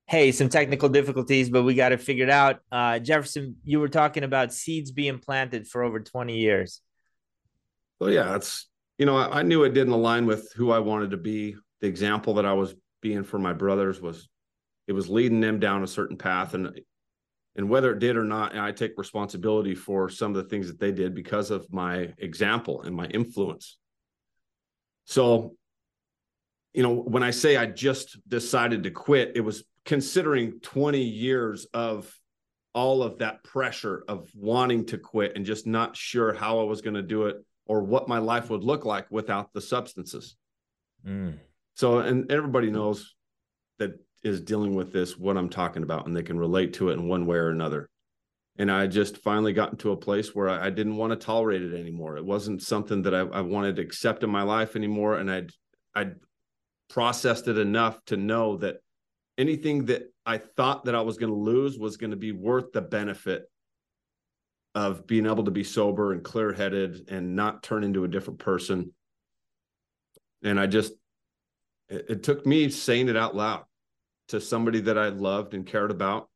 Hey, 0.07 0.31
some 0.31 0.47
technical 0.47 0.87
difficulties, 0.87 1.49
but 1.49 1.63
we 1.63 1.75
got 1.75 1.91
it 1.91 2.01
figured 2.01 2.29
out. 2.29 2.61
Uh, 2.71 2.97
Jefferson, 2.97 3.57
you 3.65 3.79
were 3.79 3.89
talking 3.89 4.23
about 4.23 4.53
seeds 4.53 4.91
being 4.91 5.19
planted 5.19 5.67
for 5.67 5.83
over 5.83 5.99
20 5.99 6.37
years. 6.37 6.81
Well, 7.99 8.09
yeah, 8.09 8.35
it's, 8.35 8.69
you 8.97 9.05
know, 9.05 9.17
I, 9.17 9.39
I 9.39 9.41
knew 9.43 9.63
it 9.63 9.73
didn't 9.73 9.93
align 9.93 10.25
with 10.25 10.53
who 10.55 10.71
I 10.71 10.79
wanted 10.79 11.11
to 11.11 11.17
be. 11.17 11.57
The 11.81 11.87
example 11.87 12.35
that 12.35 12.45
I 12.45 12.53
was 12.53 12.73
being 13.01 13.23
for 13.23 13.37
my 13.37 13.51
brothers 13.51 14.01
was, 14.01 14.29
it 14.87 14.93
was 14.93 15.09
leading 15.09 15.41
them 15.41 15.59
down 15.59 15.83
a 15.83 15.87
certain 15.87 16.17
path. 16.17 16.53
And, 16.53 16.79
and 17.57 17.69
whether 17.69 17.91
it 17.91 17.99
did 17.99 18.15
or 18.15 18.23
not, 18.23 18.57
I 18.57 18.71
take 18.71 18.93
responsibility 18.97 19.75
for 19.75 20.09
some 20.09 20.33
of 20.33 20.41
the 20.41 20.49
things 20.49 20.67
that 20.67 20.79
they 20.79 20.93
did 20.93 21.15
because 21.15 21.51
of 21.51 21.71
my 21.71 22.13
example 22.17 22.81
and 22.83 22.95
my 22.95 23.07
influence. 23.07 23.77
So, 25.03 25.55
you 26.73 26.83
know, 26.83 26.93
when 26.93 27.23
I 27.23 27.31
say 27.31 27.57
I 27.57 27.65
just 27.65 28.17
decided 28.29 28.83
to 28.83 28.91
quit, 28.91 29.33
it 29.35 29.41
was 29.41 29.63
considering 29.87 30.59
20 30.59 31.01
years 31.01 31.65
of 31.73 32.13
all 32.73 33.01
of 33.01 33.19
that 33.19 33.43
pressure 33.43 34.03
of 34.07 34.29
wanting 34.35 34.85
to 34.85 34.97
quit 34.97 35.31
and 35.35 35.45
just 35.45 35.65
not 35.65 35.95
sure 35.95 36.33
how 36.33 36.59
I 36.59 36.63
was 36.63 36.81
going 36.81 36.93
to 36.93 37.01
do 37.01 37.25
it 37.25 37.37
or 37.65 37.81
what 37.81 38.07
my 38.07 38.19
life 38.19 38.49
would 38.49 38.63
look 38.63 38.85
like 38.85 39.09
without 39.09 39.51
the 39.53 39.61
substances. 39.61 40.35
Mm. 41.07 41.39
So, 41.73 41.99
and 41.99 42.29
everybody 42.29 42.69
knows 42.69 43.15
that 43.79 43.93
is 44.23 44.41
dealing 44.41 44.75
with 44.75 44.91
this, 44.91 45.17
what 45.17 45.37
I'm 45.37 45.49
talking 45.49 45.83
about, 45.83 46.05
and 46.05 46.15
they 46.15 46.21
can 46.21 46.37
relate 46.37 46.73
to 46.73 46.89
it 46.89 46.93
in 46.93 47.07
one 47.07 47.25
way 47.25 47.37
or 47.37 47.49
another. 47.49 47.89
And 48.57 48.69
I 48.69 48.87
just 48.87 49.17
finally 49.19 49.53
got 49.53 49.71
into 49.71 49.91
a 49.91 49.97
place 49.97 50.35
where 50.35 50.49
I, 50.49 50.65
I 50.65 50.69
didn't 50.69 50.97
want 50.97 51.11
to 51.11 51.25
tolerate 51.25 51.61
it 51.61 51.79
anymore. 51.79 52.17
It 52.17 52.25
wasn't 52.25 52.61
something 52.61 53.03
that 53.03 53.15
I, 53.15 53.19
I 53.19 53.41
wanted 53.41 53.77
to 53.77 53.83
accept 53.83 54.23
in 54.23 54.29
my 54.29 54.43
life 54.43 54.75
anymore. 54.75 55.15
And 55.15 55.31
I'd, 55.31 55.51
I'd 55.95 56.15
processed 56.89 57.47
it 57.47 57.57
enough 57.57 58.03
to 58.07 58.17
know 58.17 58.57
that 58.57 58.77
anything 59.37 59.85
that 59.85 60.11
I 60.25 60.37
thought 60.37 60.85
that 60.85 60.95
I 60.95 61.01
was 61.01 61.17
going 61.17 61.31
to 61.31 61.39
lose 61.39 61.77
was 61.77 61.97
going 61.97 62.11
to 62.11 62.17
be 62.17 62.31
worth 62.31 62.71
the 62.71 62.81
benefit 62.81 63.49
of 64.75 65.07
being 65.07 65.25
able 65.25 65.43
to 65.43 65.51
be 65.51 65.63
sober 65.63 66.13
and 66.13 66.23
clear 66.23 66.53
headed 66.53 67.09
and 67.09 67.35
not 67.35 67.63
turn 67.63 67.83
into 67.83 68.03
a 68.03 68.07
different 68.07 68.39
person. 68.39 68.93
And 70.43 70.59
I 70.59 70.67
just, 70.67 70.93
it, 71.89 72.05
it, 72.09 72.23
took 72.23 72.45
me 72.45 72.69
saying 72.69 73.09
it 73.09 73.17
out 73.17 73.35
loud 73.35 73.63
to 74.27 74.39
somebody 74.39 74.81
that 74.81 74.97
I 74.97 75.09
loved 75.09 75.53
and 75.53 75.65
cared 75.65 75.89
about. 75.89 76.29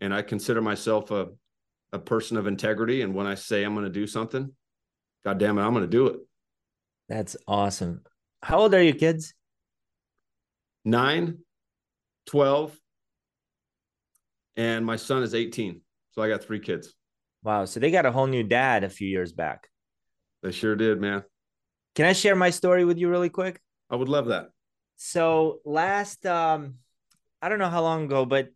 And 0.00 0.12
I 0.12 0.22
consider 0.22 0.60
myself 0.60 1.12
a, 1.12 1.28
a 1.92 1.98
person 1.98 2.36
of 2.36 2.48
integrity. 2.48 3.02
And 3.02 3.14
when 3.14 3.26
I 3.28 3.36
say 3.36 3.62
I'm 3.62 3.74
going 3.74 3.84
to 3.84 3.90
do 3.90 4.08
something, 4.08 4.50
God 5.24 5.38
damn 5.38 5.58
it, 5.58 5.62
I'm 5.62 5.72
going 5.72 5.84
to 5.84 5.88
do 5.88 6.08
it. 6.08 6.16
That's 7.08 7.36
awesome. 7.46 8.02
How 8.42 8.60
old 8.60 8.74
are 8.74 8.82
your 8.82 8.94
kids? 8.94 9.34
Nine, 10.84 11.38
12, 12.26 12.78
and 14.56 14.84
my 14.84 14.96
son 14.96 15.22
is 15.22 15.34
18. 15.34 15.80
So 16.12 16.22
I 16.22 16.28
got 16.28 16.44
three 16.44 16.60
kids. 16.60 16.94
Wow. 17.42 17.64
So 17.64 17.80
they 17.80 17.90
got 17.90 18.06
a 18.06 18.12
whole 18.12 18.26
new 18.26 18.42
dad 18.42 18.84
a 18.84 18.88
few 18.88 19.08
years 19.08 19.32
back. 19.32 19.68
They 20.42 20.52
sure 20.52 20.76
did, 20.76 21.00
man. 21.00 21.24
Can 21.94 22.06
I 22.06 22.12
share 22.12 22.36
my 22.36 22.50
story 22.50 22.84
with 22.84 22.98
you 22.98 23.08
really 23.08 23.28
quick? 23.28 23.60
I 23.90 23.96
would 23.96 24.08
love 24.08 24.26
that. 24.26 24.48
So 24.96 25.60
last 25.64 26.24
um 26.26 26.74
I 27.42 27.48
don't 27.48 27.58
know 27.58 27.68
how 27.68 27.82
long 27.82 28.04
ago, 28.04 28.24
but 28.24 28.48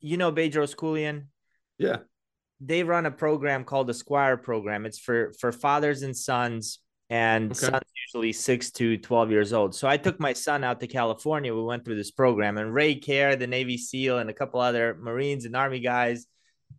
you 0.00 0.16
know 0.16 0.32
Bedros 0.32 0.74
Keuilian? 0.74 1.26
Yeah. 1.78 1.98
They 2.60 2.82
run 2.82 3.06
a 3.06 3.10
program 3.10 3.64
called 3.64 3.86
the 3.86 3.94
Squire 3.94 4.36
program. 4.36 4.86
It's 4.86 4.98
for 4.98 5.32
for 5.38 5.52
fathers 5.52 6.02
and 6.02 6.16
sons 6.16 6.80
and 7.12 7.52
okay. 7.52 7.66
sons 7.66 7.82
usually 8.06 8.32
6 8.32 8.70
to 8.72 8.96
12 8.96 9.30
years 9.30 9.52
old. 9.52 9.74
So 9.74 9.86
I 9.86 9.96
took 9.96 10.18
my 10.18 10.32
son 10.32 10.64
out 10.64 10.80
to 10.80 10.86
California. 10.86 11.54
We 11.54 11.62
went 11.62 11.84
through 11.84 11.96
this 11.96 12.10
program 12.10 12.58
and 12.58 12.72
Ray 12.72 12.94
Care, 12.94 13.36
the 13.36 13.46
Navy 13.46 13.76
SEAL 13.76 14.18
and 14.18 14.30
a 14.30 14.34
couple 14.34 14.60
other 14.60 14.96
Marines 15.00 15.44
and 15.44 15.54
Army 15.54 15.80
guys 15.80 16.26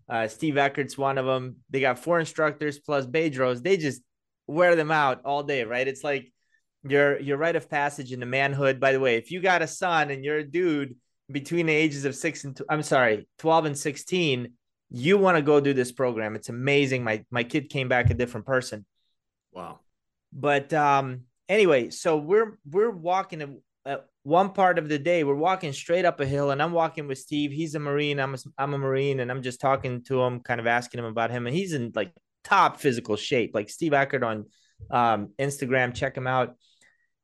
uh, 0.09 0.27
Steve 0.27 0.57
Eckert's 0.57 0.97
one 0.97 1.17
of 1.17 1.25
them. 1.25 1.57
They 1.69 1.79
got 1.79 1.99
four 1.99 2.19
instructors 2.19 2.79
plus 2.79 3.05
Bedros. 3.05 3.61
They 3.61 3.77
just 3.77 4.01
wear 4.47 4.75
them 4.75 4.91
out 4.91 5.21
all 5.25 5.43
day, 5.43 5.63
right? 5.63 5.87
It's 5.87 6.03
like 6.03 6.31
your 6.83 7.19
your 7.19 7.37
rite 7.37 7.55
of 7.55 7.69
passage 7.69 8.11
into 8.11 8.25
manhood. 8.25 8.79
By 8.79 8.91
the 8.91 8.99
way, 8.99 9.15
if 9.15 9.31
you 9.31 9.41
got 9.41 9.61
a 9.61 9.67
son 9.67 10.11
and 10.11 10.23
you're 10.23 10.39
a 10.39 10.43
dude 10.43 10.95
between 11.31 11.65
the 11.65 11.73
ages 11.73 12.05
of 12.05 12.15
six 12.15 12.43
and 12.43 12.59
i 12.69 12.73
I'm 12.73 12.83
sorry, 12.83 13.27
twelve 13.37 13.65
and 13.65 13.77
sixteen, 13.77 14.53
you 14.89 15.17
want 15.17 15.37
to 15.37 15.41
go 15.41 15.59
do 15.59 15.73
this 15.73 15.91
program. 15.91 16.35
It's 16.35 16.49
amazing. 16.49 17.03
My 17.03 17.23
my 17.31 17.43
kid 17.43 17.69
came 17.69 17.87
back 17.87 18.09
a 18.09 18.13
different 18.13 18.45
person. 18.45 18.85
Wow. 19.51 19.79
But 20.35 20.73
um, 20.73 21.21
anyway, 21.47 21.89
so 21.91 22.17
we're 22.17 22.57
we're 22.65 22.91
walking 22.91 23.61
one 24.23 24.51
part 24.51 24.79
of 24.79 24.87
the 24.87 24.97
day 24.97 25.25
we're 25.25 25.35
walking 25.35 25.73
straight 25.73 26.05
up 26.05 26.19
a 26.21 26.25
hill 26.25 26.51
and 26.51 26.61
i'm 26.61 26.71
walking 26.71 27.07
with 27.07 27.17
steve. 27.17 27.51
He's 27.51 27.75
a 27.75 27.79
marine 27.79 28.19
i'm 28.19 28.33
a, 28.33 28.37
I'm 28.57 28.73
a 28.73 28.77
marine 28.77 29.19
and 29.19 29.29
i'm 29.29 29.41
just 29.41 29.59
talking 29.59 30.01
to 30.05 30.21
him 30.21 30.39
kind 30.39 30.59
of 30.59 30.67
asking 30.67 30.99
him 30.99 31.05
about 31.05 31.29
him 31.29 31.45
and 31.45 31.55
he's 31.55 31.73
in 31.73 31.91
like 31.93 32.13
top 32.43 32.79
physical 32.79 33.15
shape. 33.15 33.51
Like 33.53 33.69
steve 33.69 33.93
eckert 33.93 34.23
on 34.23 34.45
um, 34.89 35.29
instagram 35.39 35.93
check 35.93 36.15
him 36.15 36.27
out. 36.27 36.55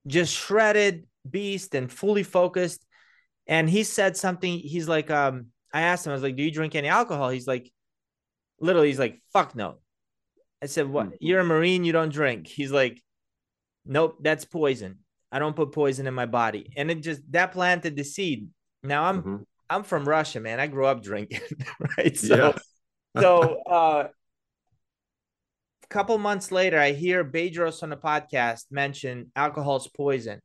Just 0.07 0.33
shredded 0.33 1.07
beast 1.29 1.75
and 1.75 1.91
fully 1.91 2.23
focused. 2.23 2.85
And 3.47 3.69
he 3.69 3.83
said 3.83 4.15
something 4.15 4.59
he's 4.59 4.87
like 4.87 5.09
um 5.09 5.47
i 5.73 5.81
asked 5.81 6.05
him 6.05 6.11
i 6.11 6.13
was 6.13 6.23
like 6.23 6.35
do 6.35 6.43
you 6.43 6.51
drink 6.51 6.75
any 6.75 6.89
alcohol? 6.89 7.29
He's 7.29 7.47
like 7.47 7.71
literally 8.59 8.87
he's 8.87 8.99
like 8.99 9.21
fuck 9.31 9.55
no 9.55 9.77
i 10.61 10.65
said 10.65 10.87
what 10.87 11.07
hmm. 11.07 11.13
you're 11.19 11.39
a 11.39 11.45
marine 11.45 11.83
you 11.83 11.91
don't 11.91 12.13
drink 12.13 12.47
he's 12.47 12.71
like 12.71 13.01
nope 13.85 14.17
that's 14.21 14.45
poison 14.45 14.99
I 15.31 15.39
don't 15.39 15.55
put 15.55 15.71
poison 15.71 16.07
in 16.07 16.13
my 16.13 16.25
body. 16.25 16.71
And 16.75 16.89
it 16.89 17.01
just 17.01 17.21
that 17.31 17.51
planted 17.51 17.95
the 17.95 18.03
seed. 18.03 18.49
Now 18.83 19.05
I'm 19.05 19.21
mm-hmm. 19.21 19.35
I'm 19.69 19.83
from 19.83 20.07
Russia, 20.07 20.39
man. 20.39 20.59
I 20.59 20.67
grew 20.67 20.85
up 20.85 21.03
drinking, 21.03 21.41
right? 21.97 22.17
So 22.17 22.35
yeah. 23.15 23.21
so 23.21 23.61
uh 23.63 24.07
a 25.83 25.87
couple 25.87 26.17
months 26.17 26.51
later, 26.51 26.79
I 26.79 26.91
hear 26.91 27.23
Bedros 27.23 27.81
on 27.81 27.89
the 27.89 27.97
podcast 27.97 28.65
mention 28.71 29.31
alcohol's 29.35 29.87
poison. 29.87 30.39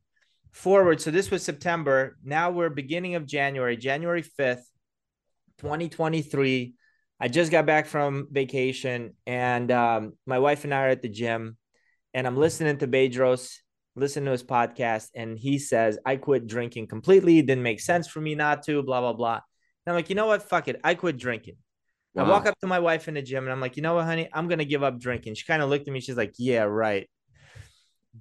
Forward. 0.51 1.01
So 1.01 1.11
this 1.11 1.29
was 1.29 1.43
September. 1.43 2.17
Now 2.23 2.49
we're 2.49 2.69
beginning 2.69 3.15
of 3.15 3.25
January, 3.25 3.75
January 3.75 4.23
5th, 4.23 4.63
2023. 5.57 6.75
I 7.19 7.27
just 7.27 7.51
got 7.51 7.65
back 7.65 7.85
from 7.85 8.27
vacation 8.31 9.13
and 9.25 9.71
um, 9.71 10.13
my 10.25 10.39
wife 10.39 10.63
and 10.63 10.73
I 10.73 10.85
are 10.85 10.89
at 10.89 11.01
the 11.01 11.09
gym 11.09 11.57
and 12.13 12.27
I'm 12.27 12.37
listening 12.37 12.77
to 12.79 12.87
Bedros 12.87 13.55
listening 13.95 14.25
to 14.25 14.31
his 14.31 14.43
podcast 14.43 15.09
and 15.15 15.39
he 15.39 15.57
says, 15.57 15.97
I 16.05 16.17
quit 16.17 16.47
drinking 16.47 16.87
completely. 16.87 17.39
It 17.39 17.45
didn't 17.45 17.63
make 17.63 17.79
sense 17.79 18.07
for 18.07 18.19
me 18.19 18.35
not 18.35 18.63
to, 18.63 18.83
blah, 18.83 18.99
blah, 18.99 19.13
blah. 19.13 19.35
And 19.35 19.41
I'm 19.87 19.95
like, 19.95 20.09
you 20.09 20.15
know 20.15 20.27
what? 20.27 20.43
Fuck 20.43 20.67
it. 20.67 20.79
I 20.83 20.95
quit 20.95 21.17
drinking. 21.17 21.55
Wow. 22.13 22.25
I 22.25 22.29
walk 22.29 22.45
up 22.45 22.59
to 22.61 22.67
my 22.67 22.79
wife 22.79 23.07
in 23.07 23.13
the 23.13 23.21
gym 23.21 23.43
and 23.43 23.51
I'm 23.51 23.61
like, 23.61 23.77
you 23.77 23.83
know 23.83 23.95
what, 23.95 24.05
honey? 24.05 24.29
I'm 24.33 24.47
going 24.47 24.59
to 24.59 24.65
give 24.65 24.83
up 24.83 24.99
drinking. 24.99 25.35
She 25.35 25.45
kind 25.45 25.61
of 25.61 25.69
looked 25.69 25.87
at 25.87 25.93
me. 25.93 26.01
She's 26.01 26.17
like, 26.17 26.33
yeah, 26.37 26.63
right. 26.63 27.09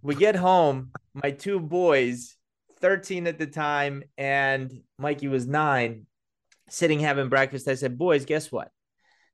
We 0.02 0.14
get 0.14 0.36
home. 0.36 0.90
My 1.14 1.30
two 1.30 1.60
boys, 1.60 2.36
13 2.80 3.26
at 3.26 3.38
the 3.38 3.46
time, 3.46 4.02
and 4.18 4.72
Mikey 4.98 5.28
was 5.28 5.46
nine, 5.46 6.06
sitting 6.68 6.98
having 6.98 7.28
breakfast. 7.28 7.68
I 7.68 7.74
said, 7.74 7.96
boys, 7.96 8.24
guess 8.24 8.50
what? 8.50 8.70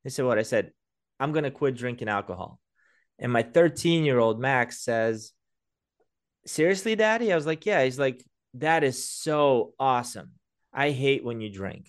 They 0.04 0.10
said, 0.10 0.24
what? 0.24 0.38
I 0.38 0.42
said, 0.42 0.72
I'm 1.18 1.32
going 1.32 1.44
to 1.44 1.50
quit 1.50 1.76
drinking 1.76 2.08
alcohol. 2.08 2.58
And 3.18 3.32
my 3.32 3.42
13 3.42 4.04
year 4.04 4.18
old 4.18 4.40
Max 4.40 4.82
says, 4.82 5.32
seriously, 6.46 6.96
daddy? 6.96 7.32
I 7.32 7.36
was 7.36 7.46
like, 7.46 7.66
yeah. 7.66 7.84
He's 7.84 7.98
like, 7.98 8.24
that 8.54 8.82
is 8.82 9.08
so 9.08 9.74
awesome. 9.78 10.32
I 10.72 10.90
hate 10.90 11.24
when 11.24 11.40
you 11.40 11.52
drink. 11.52 11.88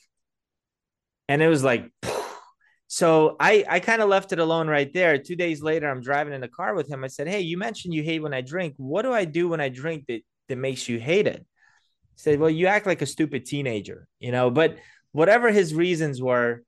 And 1.30 1.42
it 1.42 1.48
was 1.48 1.64
like, 1.64 1.90
so 2.88 3.38
I, 3.40 3.64
I 3.68 3.80
kind 3.80 4.02
of 4.02 4.10
left 4.10 4.34
it 4.34 4.40
alone 4.40 4.68
right 4.68 4.92
there. 4.94 5.18
Two 5.18 5.36
days 5.36 5.62
later, 5.62 5.90
I'm 5.90 6.02
driving 6.02 6.34
in 6.34 6.42
the 6.42 6.48
car 6.48 6.76
with 6.76 6.90
him. 6.90 7.04
I 7.04 7.08
said, 7.08 7.28
Hey, 7.28 7.42
you 7.42 7.58
mentioned 7.58 7.94
you 7.94 8.04
hate 8.04 8.22
when 8.22 8.34
I 8.34 8.42
drink. 8.42 8.74
What 8.78 9.04
do 9.04 9.14
I 9.14 9.26
do 9.26 9.50
when 9.50 9.62
I 9.62 9.70
drink 9.70 10.06
that, 10.08 10.22
that 10.50 10.58
makes 10.58 10.90
you 10.90 11.00
hate 11.00 11.28
it? 11.28 11.46
He 12.16 12.18
said, 12.18 12.40
Well, 12.40 12.50
you 12.50 12.68
act 12.68 12.86
like 12.86 13.02
a 13.02 13.06
stupid 13.06 13.46
teenager, 13.46 14.08
you 14.20 14.32
know, 14.32 14.52
but 14.52 14.78
whatever 15.14 15.52
his 15.52 15.74
reasons 15.74 16.22
were, 16.22 16.64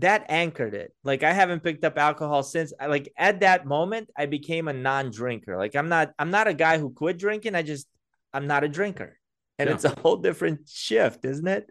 that 0.00 0.26
anchored 0.28 0.74
it. 0.74 0.92
Like 1.04 1.22
I 1.22 1.32
haven't 1.32 1.62
picked 1.62 1.84
up 1.84 1.98
alcohol 1.98 2.42
since. 2.42 2.72
Like 2.80 3.12
at 3.16 3.40
that 3.40 3.66
moment, 3.66 4.10
I 4.16 4.26
became 4.26 4.68
a 4.68 4.72
non-drinker. 4.72 5.56
Like 5.56 5.74
I'm 5.74 5.88
not. 5.88 6.12
I'm 6.18 6.30
not 6.30 6.48
a 6.48 6.54
guy 6.54 6.78
who 6.78 6.90
quit 6.90 7.18
drinking. 7.18 7.54
I 7.54 7.62
just 7.62 7.86
I'm 8.32 8.46
not 8.46 8.64
a 8.64 8.68
drinker, 8.68 9.18
and 9.58 9.68
yeah. 9.68 9.74
it's 9.74 9.84
a 9.84 9.94
whole 10.00 10.16
different 10.16 10.68
shift, 10.68 11.24
isn't 11.24 11.46
it? 11.46 11.70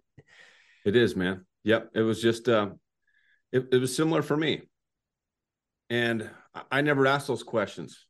It 0.86 0.96
is, 0.96 1.15
man. 1.15 1.46
Yep. 1.63 1.91
It 1.96 2.01
was 2.01 2.22
just. 2.22 2.50
Uh, 2.50 2.69
it, 3.51 3.67
it 3.72 3.77
was 3.77 3.96
similar 3.96 4.22
for 4.22 4.36
me, 4.36 4.63
and 5.89 6.29
I 6.69 6.81
never 6.81 7.07
asked 7.07 7.27
those 7.27 7.43
questions, 7.43 8.05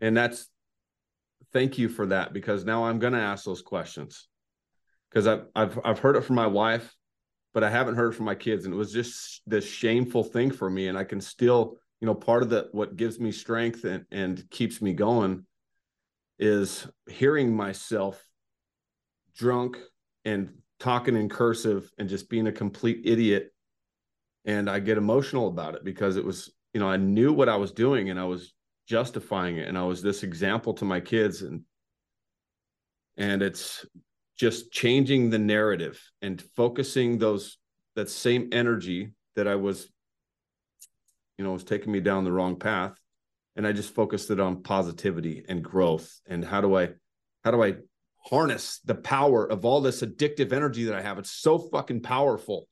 and 0.00 0.16
that's. 0.16 0.48
Thank 1.52 1.78
you 1.78 1.88
for 1.88 2.06
that 2.06 2.32
because 2.32 2.64
now 2.64 2.84
I'm 2.84 3.00
going 3.00 3.12
to 3.12 3.18
ask 3.18 3.44
those 3.44 3.60
questions 3.60 4.28
because 5.10 5.26
I've 5.26 5.46
I've 5.56 5.80
I've 5.84 5.98
heard 5.98 6.14
it 6.14 6.22
from 6.22 6.36
my 6.36 6.46
wife 6.46 6.94
but 7.52 7.64
I 7.64 7.70
haven't 7.70 7.96
heard 7.96 8.14
from 8.14 8.26
my 8.26 8.34
kids. 8.34 8.64
And 8.64 8.74
it 8.74 8.76
was 8.76 8.92
just 8.92 9.42
this 9.46 9.66
shameful 9.66 10.24
thing 10.24 10.50
for 10.50 10.70
me. 10.70 10.88
And 10.88 10.96
I 10.96 11.04
can 11.04 11.20
still, 11.20 11.78
you 12.00 12.06
know, 12.06 12.14
part 12.14 12.42
of 12.42 12.50
the 12.50 12.68
what 12.72 12.96
gives 12.96 13.18
me 13.18 13.32
strength 13.32 13.84
and, 13.84 14.04
and 14.10 14.48
keeps 14.50 14.80
me 14.80 14.92
going 14.92 15.44
is 16.38 16.86
hearing 17.08 17.54
myself 17.54 18.24
drunk 19.36 19.78
and 20.24 20.50
talking 20.78 21.16
in 21.16 21.28
cursive 21.28 21.90
and 21.98 22.08
just 22.08 22.30
being 22.30 22.46
a 22.46 22.52
complete 22.52 23.02
idiot. 23.04 23.52
And 24.44 24.70
I 24.70 24.78
get 24.78 24.96
emotional 24.96 25.48
about 25.48 25.74
it 25.74 25.84
because 25.84 26.16
it 26.16 26.24
was, 26.24 26.50
you 26.72 26.80
know, 26.80 26.88
I 26.88 26.96
knew 26.96 27.32
what 27.32 27.48
I 27.48 27.56
was 27.56 27.72
doing 27.72 28.08
and 28.08 28.18
I 28.18 28.24
was 28.24 28.54
justifying 28.86 29.58
it. 29.58 29.68
And 29.68 29.76
I 29.76 29.82
was 29.82 30.02
this 30.02 30.22
example 30.22 30.72
to 30.74 30.84
my 30.84 31.00
kids. 31.00 31.42
And 31.42 31.62
and 33.16 33.42
it's 33.42 33.84
just 34.40 34.72
changing 34.72 35.28
the 35.28 35.38
narrative 35.38 36.02
and 36.22 36.40
focusing 36.56 37.18
those 37.18 37.58
that 37.94 38.08
same 38.08 38.48
energy 38.52 39.10
that 39.36 39.46
I 39.46 39.56
was, 39.56 39.86
you 41.36 41.44
know, 41.44 41.52
was 41.52 41.62
taking 41.62 41.92
me 41.92 42.00
down 42.00 42.24
the 42.24 42.32
wrong 42.32 42.58
path. 42.58 42.94
And 43.54 43.66
I 43.66 43.72
just 43.72 43.94
focused 43.94 44.30
it 44.30 44.40
on 44.40 44.62
positivity 44.62 45.44
and 45.46 45.62
growth. 45.62 46.20
And 46.26 46.42
how 46.42 46.62
do 46.62 46.74
I, 46.74 46.88
how 47.44 47.50
do 47.50 47.62
I 47.62 47.74
harness 48.16 48.80
the 48.86 48.94
power 48.94 49.44
of 49.44 49.66
all 49.66 49.82
this 49.82 50.00
addictive 50.00 50.54
energy 50.54 50.84
that 50.84 50.94
I 50.94 51.02
have? 51.02 51.18
It's 51.18 51.32
so 51.32 51.58
fucking 51.58 52.00
powerful. 52.00 52.66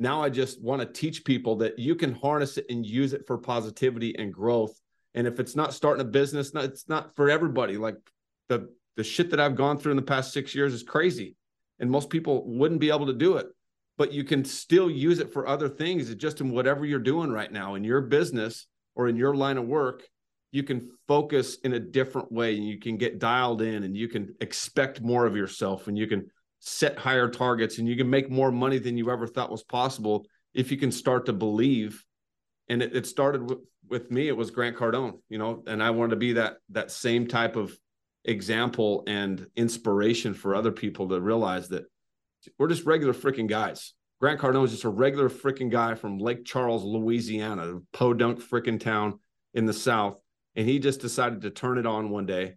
Now 0.00 0.24
I 0.24 0.28
just 0.28 0.60
want 0.60 0.82
to 0.82 1.00
teach 1.00 1.24
people 1.24 1.54
that 1.58 1.78
you 1.78 1.94
can 1.94 2.16
harness 2.16 2.58
it 2.58 2.66
and 2.68 2.84
use 2.84 3.12
it 3.12 3.28
for 3.28 3.38
positivity 3.38 4.18
and 4.18 4.34
growth. 4.34 4.76
And 5.14 5.28
if 5.28 5.38
it's 5.38 5.54
not 5.54 5.72
starting 5.72 6.04
a 6.04 6.10
business, 6.10 6.50
it's 6.52 6.88
not 6.88 7.14
for 7.14 7.30
everybody. 7.30 7.76
Like 7.76 7.94
the 8.48 8.70
the 8.96 9.04
shit 9.04 9.30
that 9.30 9.40
I've 9.40 9.56
gone 9.56 9.78
through 9.78 9.92
in 9.92 9.96
the 9.96 10.02
past 10.02 10.32
six 10.32 10.54
years 10.54 10.74
is 10.74 10.82
crazy. 10.82 11.36
And 11.78 11.90
most 11.90 12.10
people 12.10 12.44
wouldn't 12.46 12.80
be 12.80 12.90
able 12.90 13.06
to 13.06 13.12
do 13.12 13.36
it. 13.36 13.46
But 13.98 14.12
you 14.12 14.24
can 14.24 14.44
still 14.44 14.90
use 14.90 15.18
it 15.20 15.32
for 15.32 15.46
other 15.46 15.68
things. 15.68 16.10
It's 16.10 16.20
just 16.20 16.40
in 16.40 16.50
whatever 16.50 16.84
you're 16.84 16.98
doing 16.98 17.30
right 17.30 17.50
now 17.50 17.74
in 17.74 17.84
your 17.84 18.02
business 18.02 18.66
or 18.94 19.08
in 19.08 19.16
your 19.16 19.34
line 19.34 19.58
of 19.58 19.66
work, 19.66 20.02
you 20.52 20.62
can 20.62 20.90
focus 21.06 21.58
in 21.64 21.74
a 21.74 21.80
different 21.80 22.32
way 22.32 22.56
and 22.56 22.66
you 22.66 22.78
can 22.78 22.96
get 22.96 23.18
dialed 23.18 23.62
in 23.62 23.84
and 23.84 23.96
you 23.96 24.08
can 24.08 24.34
expect 24.40 25.02
more 25.02 25.26
of 25.26 25.36
yourself 25.36 25.86
and 25.88 25.98
you 25.98 26.06
can 26.06 26.26
set 26.60 26.98
higher 26.98 27.28
targets 27.28 27.78
and 27.78 27.88
you 27.88 27.96
can 27.96 28.08
make 28.08 28.30
more 28.30 28.50
money 28.50 28.78
than 28.78 28.96
you 28.96 29.10
ever 29.10 29.26
thought 29.26 29.50
was 29.50 29.64
possible 29.64 30.26
if 30.54 30.70
you 30.70 30.76
can 30.76 30.90
start 30.90 31.26
to 31.26 31.32
believe 31.32 32.02
and 32.68 32.82
it, 32.82 32.96
it 32.96 33.06
started 33.06 33.48
with, 33.48 33.58
with 33.88 34.10
me. 34.10 34.28
It 34.28 34.36
was 34.36 34.50
Grant 34.50 34.76
Cardone, 34.76 35.18
you 35.28 35.38
know, 35.38 35.62
and 35.66 35.82
I 35.82 35.90
wanted 35.90 36.10
to 36.10 36.16
be 36.16 36.32
that 36.34 36.56
that 36.70 36.90
same 36.90 37.26
type 37.26 37.56
of 37.56 37.76
example 38.26 39.04
and 39.06 39.46
inspiration 39.56 40.34
for 40.34 40.54
other 40.54 40.72
people 40.72 41.08
to 41.08 41.20
realize 41.20 41.68
that 41.68 41.84
we're 42.58 42.68
just 42.68 42.84
regular 42.84 43.14
freaking 43.14 43.48
guys. 43.48 43.94
Grant 44.20 44.40
Cardone 44.40 44.64
is 44.64 44.72
just 44.72 44.84
a 44.84 44.88
regular 44.88 45.28
freaking 45.28 45.70
guy 45.70 45.94
from 45.94 46.18
Lake 46.18 46.44
Charles, 46.44 46.84
Louisiana, 46.84 47.80
podunk 47.92 48.40
freaking 48.40 48.80
town 48.80 49.20
in 49.54 49.66
the 49.66 49.72
South. 49.72 50.18
And 50.54 50.66
he 50.66 50.78
just 50.78 51.00
decided 51.00 51.42
to 51.42 51.50
turn 51.50 51.78
it 51.78 51.86
on 51.86 52.10
one 52.10 52.24
day. 52.24 52.54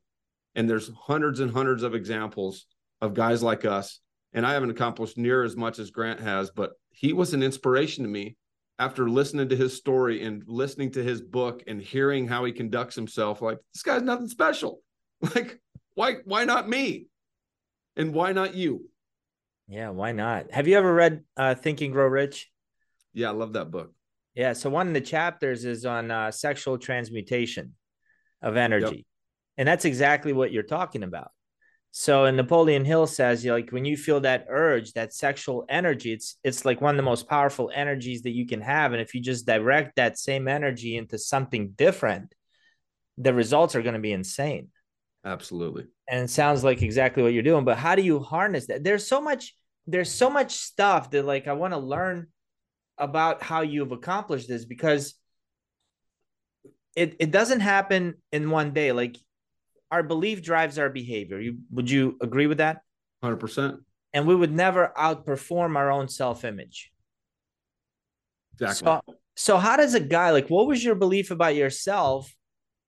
And 0.55 0.69
there's 0.69 0.89
hundreds 0.95 1.41
and 1.41 1.51
hundreds 1.51 1.83
of 1.83 1.95
examples 1.95 2.65
of 3.01 3.13
guys 3.13 3.43
like 3.43 3.65
us. 3.65 3.99
And 4.33 4.45
I 4.45 4.53
haven't 4.53 4.69
accomplished 4.69 5.17
near 5.17 5.43
as 5.43 5.57
much 5.57 5.79
as 5.79 5.91
Grant 5.91 6.19
has, 6.19 6.49
but 6.51 6.71
he 6.91 7.13
was 7.13 7.33
an 7.33 7.43
inspiration 7.43 8.03
to 8.03 8.09
me 8.09 8.37
after 8.77 9.09
listening 9.09 9.49
to 9.49 9.55
his 9.55 9.75
story 9.75 10.23
and 10.23 10.43
listening 10.47 10.91
to 10.91 11.03
his 11.03 11.21
book 11.21 11.63
and 11.67 11.81
hearing 11.81 12.27
how 12.27 12.45
he 12.45 12.53
conducts 12.53 12.95
himself. 12.95 13.41
Like, 13.41 13.57
this 13.73 13.83
guy's 13.83 14.01
nothing 14.01 14.29
special. 14.29 14.79
Like, 15.35 15.59
why 15.95 16.15
why 16.23 16.45
not 16.45 16.69
me? 16.69 17.07
And 17.97 18.13
why 18.13 18.31
not 18.31 18.55
you? 18.55 18.89
Yeah, 19.67 19.89
why 19.89 20.13
not? 20.13 20.51
Have 20.51 20.67
you 20.67 20.77
ever 20.77 20.93
read 20.93 21.23
uh, 21.35 21.55
Think 21.55 21.81
and 21.81 21.91
Grow 21.91 22.07
Rich? 22.07 22.49
Yeah, 23.13 23.29
I 23.29 23.31
love 23.31 23.53
that 23.53 23.69
book. 23.69 23.93
Yeah, 24.33 24.53
so 24.53 24.69
one 24.69 24.87
of 24.87 24.93
the 24.93 25.01
chapters 25.01 25.65
is 25.65 25.85
on 25.85 26.09
uh, 26.09 26.31
sexual 26.31 26.77
transmutation 26.77 27.75
of 28.41 28.55
energy. 28.55 28.95
Yep. 28.95 29.05
And 29.57 29.67
that's 29.67 29.83
exactly 29.85 30.31
what 30.31 30.53
you're 30.53 30.63
talking 30.63 31.03
about. 31.03 31.31
So 31.91 32.25
and 32.25 32.37
Napoleon 32.37 32.85
Hill 32.85 33.07
says, 33.07 33.43
you 33.43 33.49
know, 33.49 33.57
like 33.57 33.71
when 33.71 33.83
you 33.83 33.97
feel 33.97 34.21
that 34.21 34.45
urge, 34.47 34.93
that 34.93 35.13
sexual 35.13 35.65
energy, 35.67 36.13
it's 36.13 36.37
it's 36.43 36.63
like 36.63 36.81
one 36.81 36.95
of 36.95 36.97
the 36.97 37.03
most 37.03 37.27
powerful 37.27 37.71
energies 37.73 38.21
that 38.21 38.31
you 38.31 38.45
can 38.45 38.61
have. 38.61 38.93
And 38.93 39.01
if 39.01 39.13
you 39.13 39.21
just 39.21 39.45
direct 39.45 39.95
that 39.95 40.17
same 40.17 40.47
energy 40.47 40.97
into 40.97 41.17
something 41.17 41.71
different, 41.71 42.33
the 43.17 43.33
results 43.33 43.75
are 43.75 43.81
going 43.81 43.95
to 43.95 43.99
be 43.99 44.13
insane. 44.13 44.69
Absolutely. 45.25 45.85
And 46.09 46.23
it 46.23 46.29
sounds 46.29 46.63
like 46.63 46.81
exactly 46.81 47.23
what 47.23 47.33
you're 47.33 47.43
doing. 47.43 47.65
But 47.65 47.77
how 47.77 47.95
do 47.95 48.01
you 48.01 48.19
harness 48.19 48.67
that? 48.67 48.83
There's 48.83 49.05
so 49.05 49.21
much, 49.21 49.55
there's 49.85 50.11
so 50.11 50.29
much 50.29 50.55
stuff 50.55 51.11
that 51.11 51.25
like 51.25 51.47
I 51.47 51.53
want 51.53 51.73
to 51.73 51.79
learn 51.79 52.27
about 52.97 53.43
how 53.43 53.61
you've 53.61 53.91
accomplished 53.91 54.47
this 54.47 54.65
because 54.65 55.15
it, 56.95 57.15
it 57.19 57.31
doesn't 57.31 57.59
happen 57.59 58.15
in 58.31 58.49
one 58.49 58.73
day. 58.73 58.91
Like 58.91 59.17
our 59.91 60.03
belief 60.03 60.41
drives 60.41 60.77
our 60.77 60.89
behavior. 60.89 61.39
You 61.39 61.59
would 61.71 61.89
you 61.89 62.17
agree 62.21 62.47
with 62.47 62.59
that? 62.59 62.81
Hundred 63.21 63.37
percent. 63.37 63.79
And 64.13 64.25
we 64.25 64.35
would 64.35 64.51
never 64.51 64.91
outperform 64.97 65.75
our 65.75 65.91
own 65.91 66.07
self-image. 66.07 66.91
Exactly. 68.53 68.85
So, 68.85 69.01
so 69.35 69.57
how 69.57 69.77
does 69.77 69.93
a 69.93 69.99
guy 69.99 70.31
like 70.31 70.49
what 70.49 70.67
was 70.67 70.83
your 70.83 70.95
belief 70.95 71.31
about 71.31 71.55
yourself 71.55 72.33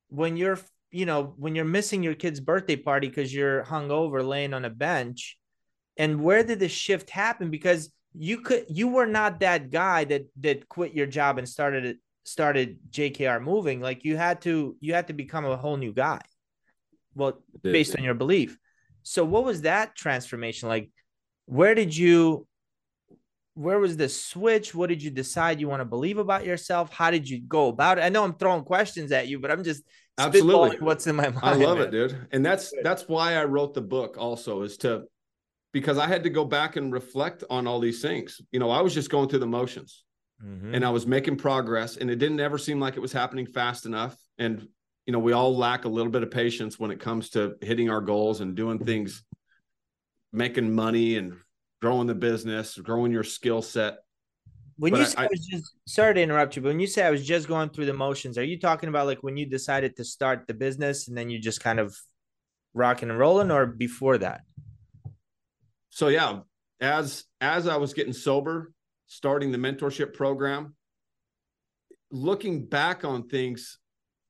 when 0.09 0.35
you're 0.35 0.59
you 0.91 1.05
know, 1.05 1.33
when 1.37 1.55
you're 1.55 1.65
missing 1.65 2.03
your 2.03 2.13
kid's 2.13 2.39
birthday 2.39 2.75
party 2.75 3.07
because 3.07 3.33
you're 3.33 3.63
hungover 3.63 4.25
laying 4.25 4.53
on 4.53 4.65
a 4.65 4.69
bench, 4.69 5.37
and 5.97 6.21
where 6.21 6.43
did 6.43 6.59
the 6.59 6.69
shift 6.69 7.09
happen? 7.09 7.49
Because 7.49 7.91
you 8.13 8.41
could, 8.41 8.65
you 8.69 8.89
were 8.89 9.05
not 9.05 9.39
that 9.39 9.69
guy 9.69 10.03
that 10.05 10.25
that 10.41 10.67
quit 10.67 10.93
your 10.93 11.07
job 11.07 11.37
and 11.37 11.47
started 11.47 11.97
started 12.23 12.77
JKR 12.91 13.41
moving. 13.41 13.79
Like 13.81 14.03
you 14.03 14.17
had 14.17 14.41
to, 14.41 14.75
you 14.79 14.93
had 14.93 15.07
to 15.07 15.13
become 15.13 15.45
a 15.45 15.57
whole 15.57 15.77
new 15.77 15.93
guy. 15.93 16.19
Well, 17.15 17.41
based 17.61 17.97
on 17.97 18.03
your 18.03 18.13
belief. 18.13 18.57
So, 19.03 19.25
what 19.25 19.43
was 19.43 19.61
that 19.61 19.95
transformation 19.95 20.69
like? 20.69 20.89
Where 21.45 21.75
did 21.75 21.95
you 21.95 22.47
where 23.53 23.79
was 23.79 23.97
the 23.97 24.09
switch? 24.09 24.73
What 24.73 24.89
did 24.89 25.03
you 25.03 25.11
decide 25.11 25.59
you 25.59 25.67
want 25.67 25.81
to 25.81 25.85
believe 25.85 26.17
about 26.17 26.45
yourself? 26.45 26.91
How 26.91 27.11
did 27.11 27.29
you 27.29 27.41
go 27.41 27.67
about 27.67 27.97
it? 27.97 28.01
I 28.01 28.09
know 28.09 28.23
I'm 28.23 28.35
throwing 28.35 28.63
questions 28.63 29.11
at 29.11 29.27
you, 29.27 29.39
but 29.39 29.51
I'm 29.51 29.63
just 29.63 29.83
absolutely 30.17 30.77
what's 30.79 31.07
in 31.07 31.15
my 31.15 31.29
mind. 31.29 31.39
I 31.41 31.53
love 31.53 31.77
man. 31.77 31.87
it, 31.87 31.91
dude. 31.91 32.27
And 32.31 32.45
that's 32.45 32.73
that's 32.83 33.07
why 33.07 33.35
I 33.35 33.45
wrote 33.45 33.73
the 33.73 33.81
book 33.81 34.17
also 34.17 34.61
is 34.61 34.77
to 34.77 35.03
because 35.73 35.97
I 35.97 36.07
had 36.07 36.23
to 36.23 36.29
go 36.29 36.45
back 36.45 36.75
and 36.75 36.91
reflect 36.91 37.43
on 37.49 37.67
all 37.67 37.79
these 37.79 38.01
things. 38.01 38.41
You 38.51 38.59
know, 38.59 38.69
I 38.69 38.81
was 38.81 38.93
just 38.93 39.09
going 39.09 39.29
through 39.29 39.39
the 39.39 39.47
motions 39.47 40.03
mm-hmm. 40.43 40.75
and 40.75 40.85
I 40.85 40.89
was 40.89 41.07
making 41.07 41.37
progress 41.37 41.97
and 41.97 42.09
it 42.09 42.17
didn't 42.17 42.39
ever 42.39 42.57
seem 42.57 42.79
like 42.79 42.97
it 42.97 43.01
was 43.01 43.13
happening 43.13 43.45
fast 43.45 43.85
enough. 43.85 44.17
And, 44.37 44.67
you 45.05 45.13
know, 45.13 45.19
we 45.19 45.33
all 45.33 45.55
lack 45.55 45.85
a 45.85 45.89
little 45.89 46.11
bit 46.11 46.23
of 46.23 46.31
patience 46.31 46.79
when 46.79 46.91
it 46.91 46.99
comes 46.99 47.29
to 47.31 47.55
hitting 47.61 47.89
our 47.89 48.01
goals 48.01 48.41
and 48.41 48.55
doing 48.55 48.79
things, 48.79 49.23
making 50.33 50.73
money 50.73 51.15
and 51.15 51.37
growing 51.81 52.07
the 52.07 52.15
business, 52.15 52.77
growing 52.77 53.11
your 53.11 53.23
skill 53.23 53.61
set. 53.61 53.99
When 54.81 54.93
but 54.93 55.01
you 55.01 55.05
say 55.05 55.15
I, 55.19 55.25
I, 55.25 55.27
was 55.29 55.45
just 55.45 55.75
sorry 55.85 56.15
to 56.15 56.21
interrupt 56.23 56.55
you, 56.55 56.63
but 56.63 56.69
when 56.69 56.79
you 56.79 56.87
say 56.87 57.03
I 57.03 57.11
was 57.11 57.23
just 57.23 57.47
going 57.47 57.69
through 57.69 57.85
the 57.85 57.93
motions, 57.93 58.35
are 58.39 58.43
you 58.43 58.59
talking 58.59 58.89
about 58.89 59.05
like 59.05 59.21
when 59.21 59.37
you 59.37 59.45
decided 59.45 59.95
to 59.97 60.03
start 60.03 60.47
the 60.47 60.55
business 60.55 61.07
and 61.07 61.15
then 61.15 61.29
you 61.29 61.37
just 61.37 61.61
kind 61.61 61.79
of 61.79 61.95
rocking 62.73 63.11
and 63.11 63.19
rolling, 63.19 63.51
or 63.51 63.67
before 63.67 64.17
that? 64.17 64.41
So 65.91 66.07
yeah, 66.07 66.39
as 66.79 67.25
as 67.41 67.67
I 67.67 67.77
was 67.77 67.93
getting 67.93 68.11
sober, 68.11 68.73
starting 69.05 69.51
the 69.51 69.59
mentorship 69.59 70.15
program, 70.15 70.73
looking 72.09 72.65
back 72.65 73.05
on 73.05 73.27
things 73.27 73.77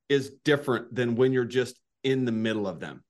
is 0.10 0.32
different 0.44 0.94
than 0.94 1.16
when 1.16 1.32
you're 1.32 1.46
just 1.46 1.80
in 2.04 2.26
the 2.26 2.34
middle 2.34 2.68
of 2.68 2.82
them. 2.82 3.06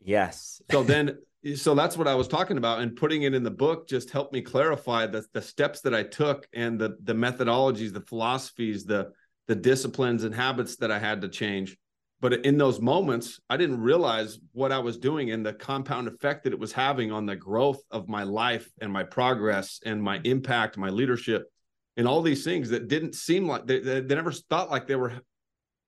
Yes. 0.00 0.62
So 0.70 0.84
then 0.84 1.18
so 1.56 1.74
that's 1.74 1.96
what 1.96 2.06
I 2.06 2.14
was 2.14 2.28
talking 2.28 2.56
about, 2.56 2.80
and 2.80 2.94
putting 2.94 3.22
it 3.22 3.34
in 3.34 3.42
the 3.42 3.50
book 3.50 3.88
just 3.88 4.10
helped 4.10 4.32
me 4.32 4.42
clarify 4.42 5.06
the 5.06 5.24
the 5.32 5.42
steps 5.42 5.80
that 5.80 5.94
I 5.94 6.02
took 6.02 6.46
and 6.52 6.78
the 6.78 6.96
the 7.02 7.14
methodologies, 7.14 7.92
the 7.92 8.00
philosophies, 8.02 8.84
the 8.84 9.12
the 9.48 9.56
disciplines 9.56 10.24
and 10.24 10.34
habits 10.34 10.76
that 10.76 10.90
I 10.90 10.98
had 10.98 11.20
to 11.22 11.28
change. 11.28 11.76
But 12.20 12.46
in 12.46 12.56
those 12.56 12.80
moments, 12.80 13.40
I 13.50 13.56
didn't 13.56 13.80
realize 13.80 14.38
what 14.52 14.70
I 14.70 14.78
was 14.78 14.96
doing 14.96 15.32
and 15.32 15.44
the 15.44 15.52
compound 15.52 16.06
effect 16.06 16.44
that 16.44 16.52
it 16.52 16.58
was 16.58 16.72
having 16.72 17.10
on 17.10 17.26
the 17.26 17.34
growth 17.34 17.82
of 17.90 18.08
my 18.08 18.22
life 18.22 18.70
and 18.80 18.92
my 18.92 19.02
progress 19.02 19.80
and 19.84 20.00
my 20.00 20.20
impact, 20.22 20.78
my 20.78 20.90
leadership, 20.90 21.50
and 21.96 22.06
all 22.06 22.22
these 22.22 22.44
things 22.44 22.70
that 22.70 22.86
didn't 22.86 23.16
seem 23.16 23.48
like 23.48 23.66
they, 23.66 23.80
they, 23.80 24.00
they 24.00 24.14
never 24.14 24.30
thought 24.30 24.70
like 24.70 24.86
they 24.86 24.94
were 24.94 25.14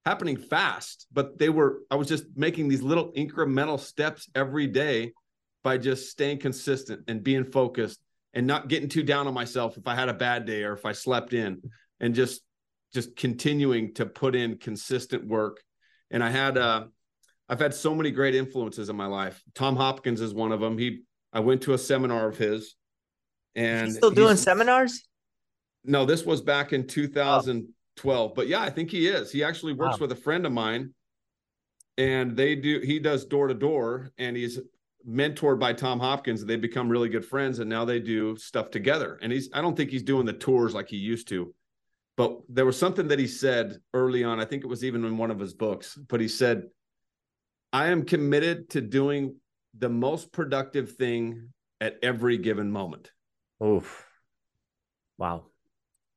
happening 0.04 0.36
fast, 0.36 1.06
but 1.12 1.38
they 1.38 1.48
were. 1.48 1.82
I 1.88 1.94
was 1.94 2.08
just 2.08 2.24
making 2.34 2.66
these 2.66 2.82
little 2.82 3.12
incremental 3.12 3.78
steps 3.78 4.28
every 4.34 4.66
day 4.66 5.12
by 5.64 5.78
just 5.78 6.10
staying 6.10 6.38
consistent 6.38 7.02
and 7.08 7.24
being 7.24 7.42
focused 7.42 7.98
and 8.34 8.46
not 8.46 8.68
getting 8.68 8.88
too 8.88 9.02
down 9.02 9.26
on 9.26 9.34
myself 9.34 9.76
if 9.76 9.88
I 9.88 9.94
had 9.96 10.08
a 10.08 10.14
bad 10.14 10.44
day 10.44 10.62
or 10.62 10.74
if 10.74 10.84
I 10.84 10.92
slept 10.92 11.32
in 11.32 11.62
and 11.98 12.14
just 12.14 12.42
just 12.92 13.16
continuing 13.16 13.94
to 13.94 14.06
put 14.06 14.36
in 14.36 14.58
consistent 14.58 15.26
work. 15.26 15.60
And 16.12 16.22
I 16.22 16.30
had 16.30 16.56
uh 16.56 16.84
I've 17.48 17.58
had 17.58 17.74
so 17.74 17.94
many 17.94 18.10
great 18.10 18.34
influences 18.34 18.88
in 18.88 18.96
my 18.96 19.06
life. 19.06 19.42
Tom 19.54 19.74
Hopkins 19.74 20.20
is 20.20 20.32
one 20.32 20.52
of 20.52 20.60
them. 20.60 20.78
He 20.78 21.02
I 21.32 21.40
went 21.40 21.62
to 21.62 21.72
a 21.72 21.78
seminar 21.78 22.28
of 22.28 22.36
his 22.36 22.76
and 23.56 23.86
he's 23.86 23.96
still 23.96 24.10
doing 24.10 24.36
seminars? 24.36 25.08
No, 25.84 26.04
this 26.04 26.24
was 26.24 26.40
back 26.40 26.72
in 26.72 26.86
2012. 26.86 28.30
Oh. 28.30 28.34
But 28.34 28.48
yeah, 28.48 28.60
I 28.60 28.70
think 28.70 28.90
he 28.90 29.08
is. 29.08 29.32
He 29.32 29.42
actually 29.42 29.72
works 29.72 29.98
wow. 29.98 30.06
with 30.06 30.12
a 30.12 30.20
friend 30.20 30.44
of 30.44 30.52
mine 30.52 30.94
and 31.96 32.36
they 32.36 32.54
do 32.54 32.80
he 32.80 32.98
does 32.98 33.24
door 33.24 33.48
to 33.48 33.54
door 33.54 34.10
and 34.18 34.36
he's 34.36 34.58
mentored 35.08 35.58
by 35.58 35.72
Tom 35.72 36.00
Hopkins. 36.00 36.44
They 36.44 36.56
become 36.56 36.88
really 36.88 37.08
good 37.08 37.24
friends, 37.24 37.58
and 37.58 37.68
now 37.68 37.84
they 37.84 38.00
do 38.00 38.36
stuff 38.36 38.70
together. 38.70 39.18
And 39.22 39.32
he's 39.32 39.50
I 39.52 39.60
don't 39.60 39.76
think 39.76 39.90
he's 39.90 40.02
doing 40.02 40.26
the 40.26 40.32
tours 40.32 40.74
like 40.74 40.88
he 40.88 40.96
used 40.96 41.28
to, 41.28 41.54
but 42.16 42.38
there 42.48 42.66
was 42.66 42.78
something 42.78 43.08
that 43.08 43.18
he 43.18 43.26
said 43.26 43.78
early 43.92 44.24
on. 44.24 44.40
I 44.40 44.44
think 44.44 44.64
it 44.64 44.68
was 44.68 44.84
even 44.84 45.04
in 45.04 45.16
one 45.16 45.30
of 45.30 45.38
his 45.38 45.54
books. 45.54 45.98
But 46.08 46.20
he 46.20 46.28
said, 46.28 46.64
"I 47.72 47.88
am 47.88 48.04
committed 48.04 48.70
to 48.70 48.80
doing 48.80 49.36
the 49.76 49.88
most 49.88 50.32
productive 50.32 50.92
thing 50.92 51.52
at 51.80 51.98
every 52.02 52.38
given 52.38 52.70
moment." 52.70 53.10
Oof! 53.62 54.06
Wow. 55.18 55.46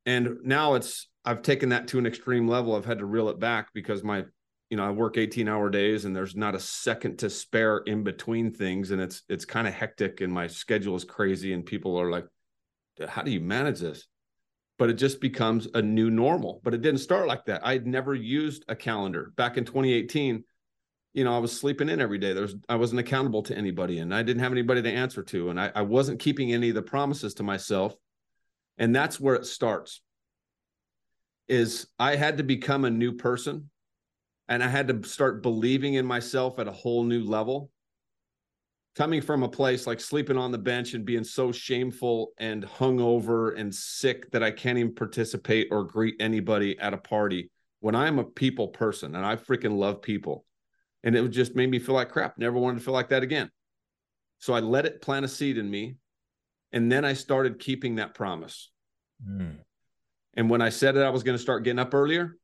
And 0.06 0.38
now 0.42 0.74
it's 0.74 1.08
I've 1.24 1.42
taken 1.42 1.68
that 1.70 1.88
to 1.88 1.98
an 1.98 2.06
extreme 2.06 2.48
level. 2.48 2.74
I've 2.74 2.86
had 2.86 3.00
to 3.00 3.06
reel 3.06 3.28
it 3.28 3.38
back 3.38 3.68
because 3.74 4.02
my 4.02 4.24
you 4.70 4.76
know, 4.76 4.84
I 4.84 4.90
work 4.90 5.16
18 5.16 5.48
hour 5.48 5.70
days 5.70 6.04
and 6.04 6.14
there's 6.14 6.36
not 6.36 6.54
a 6.54 6.60
second 6.60 7.18
to 7.20 7.30
spare 7.30 7.78
in 7.78 8.02
between 8.02 8.52
things. 8.52 8.90
And 8.90 9.00
it's, 9.00 9.22
it's 9.28 9.44
kind 9.44 9.66
of 9.66 9.72
hectic 9.72 10.20
and 10.20 10.32
my 10.32 10.46
schedule 10.46 10.94
is 10.94 11.04
crazy. 11.04 11.54
And 11.54 11.64
people 11.64 11.98
are 11.98 12.10
like, 12.10 12.26
how 13.08 13.22
do 13.22 13.30
you 13.30 13.40
manage 13.40 13.80
this? 13.80 14.06
But 14.78 14.90
it 14.90 14.94
just 14.94 15.20
becomes 15.20 15.68
a 15.72 15.80
new 15.80 16.10
normal. 16.10 16.60
But 16.62 16.74
it 16.74 16.82
didn't 16.82 17.00
start 17.00 17.26
like 17.26 17.46
that. 17.46 17.66
I'd 17.66 17.86
never 17.86 18.14
used 18.14 18.64
a 18.68 18.76
calendar 18.76 19.32
back 19.36 19.56
in 19.56 19.64
2018. 19.64 20.44
You 21.14 21.24
know, 21.24 21.34
I 21.34 21.38
was 21.38 21.58
sleeping 21.58 21.88
in 21.88 22.00
every 22.00 22.18
day. 22.18 22.34
There 22.34 22.42
was 22.42 22.54
I 22.68 22.76
wasn't 22.76 23.00
accountable 23.00 23.42
to 23.44 23.56
anybody 23.56 24.00
and 24.00 24.14
I 24.14 24.22
didn't 24.22 24.42
have 24.42 24.52
anybody 24.52 24.82
to 24.82 24.92
answer 24.92 25.22
to. 25.22 25.48
And 25.48 25.58
I, 25.58 25.72
I 25.74 25.82
wasn't 25.82 26.20
keeping 26.20 26.52
any 26.52 26.68
of 26.68 26.74
the 26.74 26.82
promises 26.82 27.34
to 27.34 27.42
myself. 27.42 27.96
And 28.76 28.94
that's 28.94 29.18
where 29.18 29.34
it 29.34 29.46
starts. 29.46 30.02
Is 31.48 31.86
I 31.98 32.16
had 32.16 32.36
to 32.36 32.42
become 32.42 32.84
a 32.84 32.90
new 32.90 33.12
person 33.12 33.70
and 34.48 34.62
I 34.62 34.68
had 34.68 34.88
to 34.88 35.08
start 35.08 35.42
believing 35.42 35.94
in 35.94 36.06
myself 36.06 36.58
at 36.58 36.68
a 36.68 36.72
whole 36.72 37.04
new 37.04 37.22
level 37.22 37.70
coming 38.98 39.20
from 39.20 39.44
a 39.44 39.48
place 39.48 39.86
like 39.86 40.00
sleeping 40.00 40.36
on 40.36 40.50
the 40.50 40.58
bench 40.58 40.94
and 40.94 41.04
being 41.04 41.22
so 41.22 41.52
shameful 41.52 42.32
and 42.38 42.64
hungover 42.64 43.56
and 43.56 43.72
sick 43.72 44.28
that 44.32 44.42
I 44.42 44.50
can't 44.50 44.76
even 44.76 44.92
participate 44.92 45.68
or 45.70 45.84
greet 45.84 46.16
anybody 46.18 46.76
at 46.80 46.92
a 46.92 46.98
party. 46.98 47.48
When 47.78 47.94
I'm 47.94 48.18
a 48.18 48.24
people 48.24 48.68
person 48.68 49.14
and 49.14 49.24
I 49.24 49.36
freaking 49.36 49.76
love 49.76 50.02
people, 50.02 50.44
and 51.04 51.14
it 51.14 51.28
just 51.28 51.54
made 51.54 51.70
me 51.70 51.78
feel 51.78 51.94
like 51.94 52.10
crap. 52.10 52.38
Never 52.38 52.58
wanted 52.58 52.78
to 52.78 52.84
feel 52.84 52.94
like 52.94 53.10
that 53.10 53.22
again. 53.22 53.52
So 54.40 54.52
I 54.52 54.58
let 54.58 54.84
it 54.84 55.00
plant 55.00 55.24
a 55.24 55.28
seed 55.28 55.58
in 55.58 55.70
me, 55.70 55.94
and 56.72 56.90
then 56.90 57.04
I 57.04 57.12
started 57.12 57.60
keeping 57.60 57.96
that 57.96 58.14
promise. 58.14 58.70
Mm. 59.24 59.58
And 60.34 60.50
when 60.50 60.60
I 60.60 60.70
said 60.70 60.96
that 60.96 61.06
I 61.06 61.10
was 61.10 61.22
going 61.22 61.36
to 61.36 61.42
start 61.42 61.62
getting 61.62 61.78
up 61.78 61.94
earlier, 61.94 62.36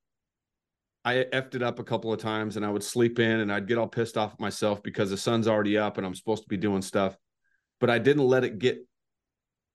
I 1.04 1.26
effed 1.32 1.54
it 1.54 1.62
up 1.62 1.78
a 1.78 1.84
couple 1.84 2.12
of 2.12 2.20
times 2.20 2.56
and 2.56 2.64
I 2.64 2.70
would 2.70 2.82
sleep 2.82 3.18
in 3.18 3.40
and 3.40 3.52
I'd 3.52 3.68
get 3.68 3.76
all 3.76 3.86
pissed 3.86 4.16
off 4.16 4.32
at 4.32 4.40
myself 4.40 4.82
because 4.82 5.10
the 5.10 5.18
sun's 5.18 5.46
already 5.46 5.76
up 5.76 5.98
and 5.98 6.06
I'm 6.06 6.14
supposed 6.14 6.42
to 6.44 6.48
be 6.48 6.56
doing 6.56 6.80
stuff. 6.80 7.16
But 7.78 7.90
I 7.90 7.98
didn't 7.98 8.26
let 8.26 8.44
it 8.44 8.58
get 8.58 8.78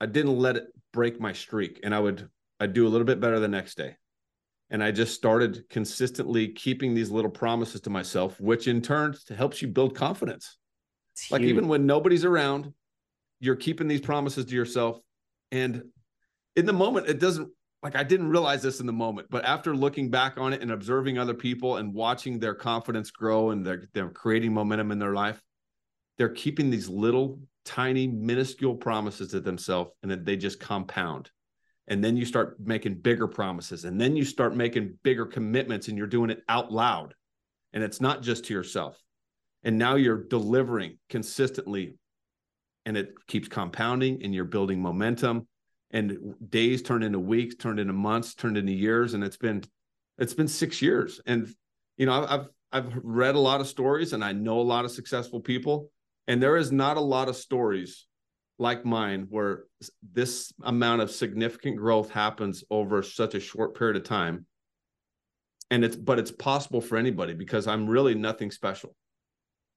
I 0.01 0.05
didn't 0.05 0.37
let 0.37 0.55
it 0.55 0.63
break 0.91 1.19
my 1.19 1.33
streak. 1.33 1.81
And 1.83 1.93
I 1.93 1.99
would 1.99 2.27
I'd 2.59 2.73
do 2.73 2.87
a 2.87 2.89
little 2.89 3.05
bit 3.05 3.19
better 3.19 3.39
the 3.39 3.47
next 3.47 3.77
day. 3.77 3.95
And 4.71 4.83
I 4.83 4.91
just 4.91 5.15
started 5.15 5.63
consistently 5.69 6.49
keeping 6.49 6.93
these 6.93 7.11
little 7.11 7.31
promises 7.31 7.81
to 7.81 7.89
myself, 7.89 8.39
which 8.39 8.67
in 8.67 8.81
turn 8.81 9.15
helps 9.35 9.61
you 9.61 9.67
build 9.67 9.95
confidence. 9.95 10.57
It's 11.13 11.31
like 11.31 11.41
huge. 11.41 11.49
even 11.51 11.67
when 11.67 11.85
nobody's 11.85 12.25
around, 12.25 12.73
you're 13.39 13.55
keeping 13.55 13.87
these 13.87 14.01
promises 14.01 14.45
to 14.45 14.55
yourself. 14.55 14.99
And 15.51 15.83
in 16.55 16.65
the 16.65 16.73
moment, 16.73 17.07
it 17.07 17.19
doesn't 17.19 17.49
like 17.81 17.95
I 17.95 18.03
didn't 18.03 18.29
realize 18.29 18.61
this 18.61 18.79
in 18.79 18.85
the 18.85 18.93
moment, 18.93 19.27
but 19.29 19.45
after 19.45 19.75
looking 19.75 20.09
back 20.09 20.37
on 20.37 20.53
it 20.53 20.61
and 20.61 20.71
observing 20.71 21.17
other 21.17 21.33
people 21.33 21.77
and 21.77 21.93
watching 21.93 22.39
their 22.39 22.53
confidence 22.53 23.09
grow 23.09 23.51
and 23.51 23.65
they're, 23.65 23.89
they're 23.93 24.09
creating 24.09 24.53
momentum 24.53 24.91
in 24.91 24.99
their 24.99 25.13
life, 25.13 25.41
they're 26.17 26.29
keeping 26.29 26.69
these 26.69 26.89
little 26.89 27.39
tiny 27.63 28.07
minuscule 28.07 28.75
promises 28.75 29.29
to 29.29 29.39
themselves 29.39 29.91
and 30.03 30.11
that 30.11 30.25
they 30.25 30.35
just 30.35 30.59
compound. 30.59 31.29
And 31.87 32.03
then 32.03 32.17
you 32.17 32.25
start 32.25 32.57
making 32.59 32.95
bigger 32.95 33.27
promises 33.27 33.85
and 33.85 33.99
then 33.99 34.15
you 34.15 34.25
start 34.25 34.55
making 34.55 34.97
bigger 35.03 35.25
commitments 35.25 35.87
and 35.87 35.97
you're 35.97 36.07
doing 36.07 36.29
it 36.29 36.43
out 36.49 36.71
loud. 36.71 37.13
And 37.71 37.83
it's 37.83 38.01
not 38.01 38.21
just 38.21 38.45
to 38.45 38.53
yourself. 38.53 39.01
And 39.63 39.77
now 39.77 39.95
you're 39.95 40.23
delivering 40.23 40.97
consistently 41.09 41.95
and 42.85 42.97
it 42.97 43.13
keeps 43.27 43.47
compounding 43.47 44.21
and 44.23 44.33
you're 44.35 44.45
building 44.45 44.81
momentum 44.81 45.47
and 45.91 46.35
days 46.49 46.81
turned 46.81 47.03
into 47.03 47.19
weeks, 47.19 47.55
turned 47.55 47.79
into 47.79 47.93
months, 47.93 48.35
turned 48.35 48.57
into 48.57 48.71
years, 48.71 49.13
and 49.13 49.23
it's 49.23 49.37
been 49.37 49.63
it's 50.17 50.33
been 50.33 50.47
six 50.47 50.81
years. 50.81 51.19
And 51.25 51.47
you 51.97 52.05
know, 52.05 52.25
I've 52.27 52.47
I've 52.71 52.93
read 53.03 53.35
a 53.35 53.39
lot 53.39 53.61
of 53.61 53.67
stories, 53.67 54.13
and 54.13 54.23
I 54.23 54.31
know 54.31 54.59
a 54.59 54.61
lot 54.61 54.85
of 54.85 54.91
successful 54.91 55.39
people, 55.39 55.91
and 56.27 56.41
there 56.41 56.57
is 56.57 56.71
not 56.71 56.97
a 56.97 57.01
lot 57.01 57.29
of 57.29 57.35
stories 57.35 58.05
like 58.59 58.85
mine 58.85 59.25
where 59.29 59.63
this 60.11 60.53
amount 60.63 61.01
of 61.01 61.09
significant 61.09 61.77
growth 61.77 62.11
happens 62.11 62.63
over 62.69 63.01
such 63.01 63.33
a 63.33 63.39
short 63.39 63.77
period 63.77 63.95
of 63.95 64.03
time. 64.03 64.45
And 65.71 65.85
it's 65.85 65.95
but 65.95 66.19
it's 66.19 66.31
possible 66.31 66.81
for 66.81 66.97
anybody 66.97 67.33
because 67.33 67.67
i'm 67.67 67.87
really 67.87 68.15
nothing 68.15 68.51
special. 68.51 68.95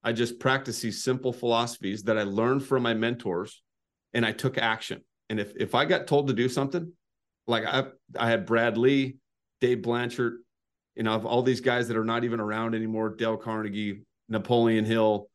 I 0.03 0.13
just 0.13 0.41
practice 0.41 0.81
these 0.81 1.05
simple 1.05 1.33
philosophies 1.33 2.03
that 2.05 2.19
i 2.19 2.23
learned 2.23 2.65
from 2.65 2.83
my 2.83 2.95
mentors 2.95 3.63
and 4.15 4.27
i 4.27 4.33
took 4.33 4.59
action 4.59 5.03
and 5.33 5.41
if 5.41 5.57
if 5.57 5.75
I 5.75 5.87
got 5.87 6.07
told 6.07 6.29
to 6.29 6.35
do 6.35 6.47
something, 6.47 6.93
like 7.47 7.65
I 7.65 7.85
I 8.19 8.29
had 8.29 8.45
Brad 8.45 8.77
Lea, 8.77 9.17
Dave 9.63 9.81
Blanchard, 9.81 10.41
you 10.95 11.05
know, 11.05 11.19
all 11.23 11.43
these 11.43 11.63
guys 11.63 11.89
that 11.89 11.97
are 11.97 12.05
not 12.05 12.23
even 12.23 12.39
around 12.39 12.75
anymore, 12.75 13.09
Dale 13.09 13.39
Carnegie, 13.39 14.03
Napoleon 14.29 14.85
Hill, 14.85 15.31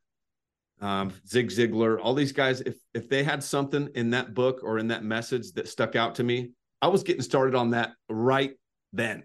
um, 0.81 1.11
Zig 1.27 1.49
Ziglar, 1.49 1.97
all 1.99 2.13
these 2.13 2.31
guys, 2.31 2.61
if 2.61 2.75
if 2.93 3.09
they 3.09 3.23
had 3.23 3.43
something 3.43 3.89
in 3.95 4.11
that 4.11 4.35
book 4.35 4.59
or 4.61 4.77
in 4.77 4.87
that 4.89 5.03
message 5.03 5.51
that 5.53 5.67
stuck 5.67 5.95
out 5.95 6.13
to 6.15 6.23
me, 6.23 6.51
I 6.79 6.89
was 6.89 7.01
getting 7.01 7.23
started 7.23 7.55
on 7.55 7.71
that 7.71 7.93
right 8.07 8.53
then. 8.93 9.23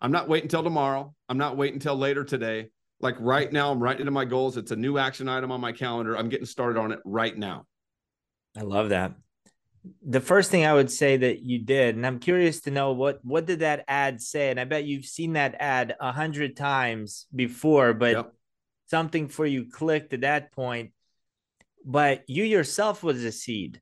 I'm 0.00 0.10
not 0.10 0.28
waiting 0.28 0.46
until 0.46 0.64
tomorrow. 0.64 1.14
I'm 1.28 1.38
not 1.38 1.56
waiting 1.56 1.76
until 1.76 1.94
later 1.94 2.24
today. 2.24 2.70
Like 2.98 3.14
right 3.20 3.52
now, 3.52 3.70
I'm 3.70 3.80
writing 3.80 4.00
into 4.00 4.10
my 4.10 4.24
goals. 4.24 4.56
It's 4.56 4.72
a 4.72 4.76
new 4.76 4.98
action 4.98 5.28
item 5.28 5.52
on 5.52 5.60
my 5.60 5.70
calendar. 5.70 6.18
I'm 6.18 6.28
getting 6.28 6.44
started 6.44 6.76
on 6.76 6.90
it 6.90 6.98
right 7.04 7.38
now. 7.38 7.66
I 8.56 8.62
love 8.62 8.88
that 8.88 9.14
the 10.06 10.20
first 10.20 10.50
thing 10.50 10.64
I 10.64 10.74
would 10.74 10.90
say 10.90 11.16
that 11.16 11.40
you 11.40 11.58
did, 11.58 11.96
and 11.96 12.06
I'm 12.06 12.18
curious 12.18 12.60
to 12.62 12.70
know 12.70 12.92
what 12.92 13.24
what 13.24 13.46
did 13.46 13.60
that 13.60 13.84
ad 13.88 14.20
say? 14.20 14.50
And 14.50 14.60
I 14.60 14.64
bet 14.64 14.84
you've 14.84 15.04
seen 15.04 15.34
that 15.34 15.56
ad 15.58 15.96
a 16.00 16.12
hundred 16.12 16.56
times 16.56 17.26
before, 17.34 17.94
but 17.94 18.12
yep. 18.12 18.32
something 18.90 19.28
for 19.28 19.46
you 19.46 19.66
clicked 19.70 20.12
at 20.12 20.22
that 20.22 20.52
point. 20.52 20.92
But 21.84 22.24
you 22.26 22.44
yourself 22.44 23.02
was 23.02 23.22
a 23.24 23.32
seed, 23.32 23.80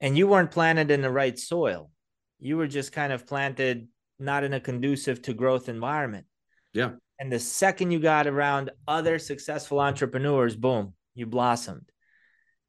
and 0.00 0.16
you 0.16 0.26
weren't 0.26 0.50
planted 0.50 0.90
in 0.90 1.02
the 1.02 1.10
right 1.10 1.38
soil. 1.38 1.90
You 2.38 2.56
were 2.56 2.68
just 2.68 2.92
kind 2.92 3.12
of 3.12 3.26
planted 3.26 3.88
not 4.18 4.44
in 4.44 4.54
a 4.54 4.60
conducive 4.60 5.22
to 5.22 5.34
growth 5.34 5.68
environment. 5.68 6.26
Yeah. 6.72 6.92
And 7.18 7.32
the 7.32 7.40
second 7.40 7.90
you 7.90 7.98
got 7.98 8.26
around 8.26 8.70
other 8.86 9.18
successful 9.18 9.80
entrepreneurs, 9.80 10.54
boom, 10.54 10.94
you 11.14 11.26
blossomed. 11.26 11.90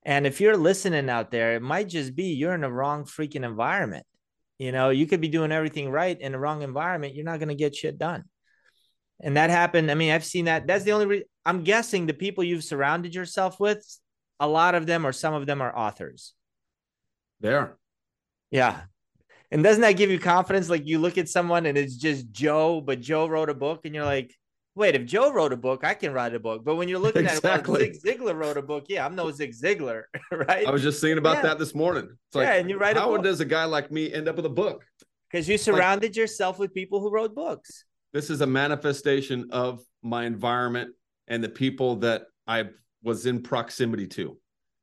And 0.04 0.26
if 0.26 0.40
you're 0.40 0.58
listening 0.58 1.10
out 1.10 1.32
there, 1.32 1.56
it 1.56 1.62
might 1.62 1.90
just 1.90 2.16
be 2.16 2.34
you're 2.34 2.54
in 2.54 2.62
the 2.62 2.72
wrong 2.72 3.04
freaking 3.04 3.46
environment. 3.46 4.06
You 4.58 4.72
know, 4.72 4.90
you 4.90 5.08
could 5.08 5.22
be 5.22 5.28
doing 5.28 5.52
everything 5.52 5.90
right 5.90 6.20
in 6.20 6.34
the 6.34 6.40
wrong 6.40 6.62
environment. 6.62 7.16
You're 7.16 7.26
not 7.26 7.40
going 7.40 7.50
to 7.50 7.56
get 7.56 7.76
shit 7.76 7.98
done. 7.98 8.26
And 9.22 9.38
that 9.38 9.50
happened. 9.50 9.92
I 9.92 9.96
mean, 9.96 10.12
I've 10.12 10.26
seen 10.26 10.46
that. 10.46 10.68
That's 10.68 10.84
the 10.84 10.94
only 10.94 11.06
reason 11.06 11.28
I'm 11.46 11.64
guessing 11.64 12.06
the 12.06 12.14
people 12.14 12.44
you've 12.44 12.64
surrounded 12.64 13.16
yourself 13.16 13.60
with, 13.60 13.86
a 14.40 14.48
lot 14.48 14.76
of 14.76 14.86
them 14.86 15.06
or 15.06 15.12
some 15.12 15.34
of 15.34 15.46
them 15.46 15.62
are 15.62 15.76
authors. 15.76 16.34
There. 17.42 17.78
Yeah. 18.52 18.82
And 19.52 19.64
doesn't 19.64 19.82
that 19.82 19.94
give 19.94 20.12
you 20.12 20.20
confidence? 20.20 20.70
Like 20.70 20.86
you 20.86 21.00
look 21.00 21.18
at 21.18 21.28
someone 21.28 21.66
and 21.66 21.78
it's 21.78 21.96
just 21.96 22.32
Joe, 22.32 22.82
but 22.82 23.02
Joe 23.02 23.28
wrote 23.28 23.50
a 23.50 23.54
book 23.54 23.82
and 23.86 23.96
you're 23.96 24.06
like, 24.06 24.34
wait, 24.80 24.96
if 24.96 25.06
Joe 25.06 25.32
wrote 25.32 25.52
a 25.52 25.58
book, 25.58 25.84
I 25.84 25.94
can 25.94 26.14
write 26.14 26.34
a 26.34 26.40
book. 26.40 26.64
But 26.64 26.76
when 26.76 26.88
you're 26.88 27.00
looking 27.00 27.26
exactly. 27.26 27.52
at 27.52 27.68
well, 27.68 28.02
Zig 28.02 28.20
Ziglar 28.20 28.36
wrote 28.36 28.58
a 28.58 28.62
book, 28.62 28.86
yeah, 28.88 29.06
I'm 29.06 29.14
no 29.14 29.30
Zig 29.30 29.54
Ziglar, 29.54 30.04
right? 30.32 30.66
I 30.66 30.72
was 30.72 30.82
just 30.82 31.02
thinking 31.02 31.18
about 31.18 31.38
yeah. 31.38 31.42
that 31.44 31.60
this 31.60 31.76
morning. 31.76 32.06
It's 32.06 32.36
like, 32.36 32.48
yeah, 32.48 32.56
and 32.56 32.70
you 32.70 32.80
write 32.80 32.96
how 32.98 33.16
does 33.18 33.42
a 33.42 33.46
guy 33.46 33.66
like 33.66 33.92
me 33.92 34.12
end 34.12 34.28
up 34.28 34.38
with 34.38 34.46
a 34.46 34.50
book? 34.50 34.84
Because 35.30 35.48
you 35.48 35.58
surrounded 35.58 36.12
like, 36.12 36.16
yourself 36.16 36.58
with 36.58 36.74
people 36.74 37.02
who 37.02 37.12
wrote 37.12 37.36
books. 37.36 37.84
This 38.14 38.32
is 38.32 38.42
a 38.42 38.48
manifestation 38.48 39.50
of 39.52 39.82
my 40.02 40.26
environment 40.26 40.96
and 41.28 41.44
the 41.44 41.50
people 41.50 41.98
that 41.98 42.24
I 42.48 42.70
was 43.04 43.28
in 43.28 43.44
proximity 43.44 44.08
to. 44.08 44.38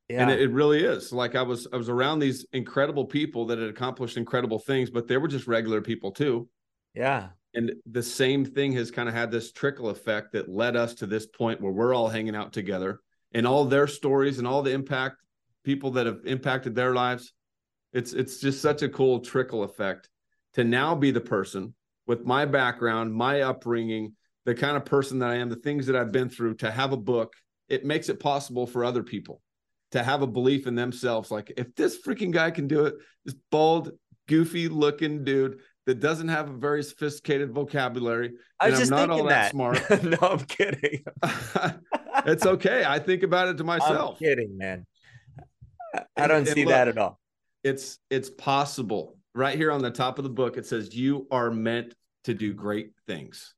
Yeah. 0.07 0.21
And 0.21 0.31
it, 0.31 0.39
it 0.39 0.51
really 0.51 0.85
is. 0.85 1.11
Like 1.11 1.35
I 1.35 1.41
was 1.41 1.67
I 1.73 1.75
was 1.75 1.89
around 1.89 2.19
these 2.19 2.45
incredible 2.53 3.03
people 3.03 3.47
that 3.47 3.57
had 3.57 3.69
accomplished 3.69 4.15
incredible 4.15 4.59
things, 4.59 4.89
but 4.89 5.07
they 5.07 5.17
were 5.17 5.27
just 5.27 5.47
regular 5.47 5.81
people 5.81 6.11
too. 6.11 6.47
Yeah 6.93 7.29
and 7.57 7.73
the 7.87 8.03
same 8.03 8.45
thing 8.45 8.71
has 8.73 8.91
kind 8.91 9.09
of 9.09 9.15
had 9.15 9.31
this 9.31 9.51
trickle 9.51 9.89
effect 9.89 10.33
that 10.33 10.47
led 10.47 10.75
us 10.75 10.93
to 10.93 11.07
this 11.07 11.25
point 11.25 11.59
where 11.59 11.71
we're 11.71 11.95
all 11.95 12.07
hanging 12.07 12.35
out 12.35 12.53
together 12.53 12.99
and 13.33 13.47
all 13.47 13.65
their 13.65 13.87
stories 13.87 14.37
and 14.37 14.47
all 14.47 14.61
the 14.61 14.71
impact 14.71 15.15
people 15.63 15.89
that 15.89 16.05
have 16.05 16.19
impacted 16.25 16.75
their 16.75 16.93
lives. 16.93 17.33
It's 17.93 18.13
it's 18.13 18.39
just 18.39 18.61
such 18.61 18.83
a 18.83 18.89
cool 18.89 19.21
trickle 19.21 19.63
effect 19.63 20.07
to 20.53 20.63
now 20.63 20.93
be 20.93 21.09
the 21.09 21.19
person 21.19 21.73
with 22.05 22.25
my 22.25 22.45
background 22.45 23.11
my 23.11 23.41
upbringing 23.41 24.13
the 24.45 24.53
kind 24.53 24.77
of 24.77 24.85
person 24.85 25.17
that 25.19 25.29
i 25.29 25.35
am 25.35 25.49
the 25.49 25.55
things 25.55 25.87
that 25.87 25.95
i've 25.95 26.11
been 26.11 26.29
through 26.29 26.55
to 26.55 26.69
have 26.69 26.93
a 26.93 26.97
book. 26.97 27.33
It 27.69 27.85
makes 27.85 28.07
it 28.07 28.19
possible 28.19 28.67
for 28.67 28.85
other 28.85 29.03
people 29.03 29.41
to 29.91 30.03
have 30.03 30.21
a 30.21 30.27
belief 30.27 30.67
in 30.67 30.75
themselves 30.75 31.31
like 31.31 31.51
if 31.57 31.73
this 31.73 31.97
freaking 32.05 32.31
guy 32.31 32.51
can 32.51 32.67
do 32.67 32.85
it 32.85 32.95
this 33.25 33.35
bald 33.49 33.91
goofy 34.27 34.67
looking 34.67 35.23
dude 35.23 35.59
that 35.87 36.01
doesn't 36.01 36.27
have 36.27 36.49
a 36.49 36.53
very 36.53 36.83
sophisticated 36.83 37.51
vocabulary. 37.51 38.33
I 38.59 38.69
was 38.69 38.79
just 38.79 38.91
I'm 38.91 39.07
not 39.07 39.09
all 39.09 39.23
that, 39.23 39.29
that 39.29 39.51
smart. 39.51 40.03
no, 40.03 40.17
I'm 40.21 40.39
kidding. 40.39 41.03
it's 42.25 42.45
okay. 42.45 42.83
I 42.85 42.99
think 42.99 43.23
about 43.23 43.47
it 43.47 43.57
to 43.57 43.63
myself. 43.63 44.17
I'm 44.21 44.27
kidding, 44.27 44.57
man. 44.57 44.85
I 46.17 46.27
don't 46.27 46.39
and, 46.39 46.47
see 46.47 46.61
and 46.61 46.65
look, 46.65 46.75
that 46.75 46.87
at 46.89 46.97
all. 46.97 47.19
It's 47.63 47.99
it's 48.09 48.29
possible. 48.29 49.17
Right 49.33 49.57
here 49.57 49.71
on 49.71 49.81
the 49.81 49.89
top 49.89 50.17
of 50.19 50.23
the 50.23 50.29
book, 50.29 50.57
it 50.57 50.65
says 50.65 50.93
you 50.93 51.25
are 51.31 51.49
meant 51.49 51.95
to 52.25 52.33
do 52.33 52.53
great 52.53 52.91
things. 53.07 53.55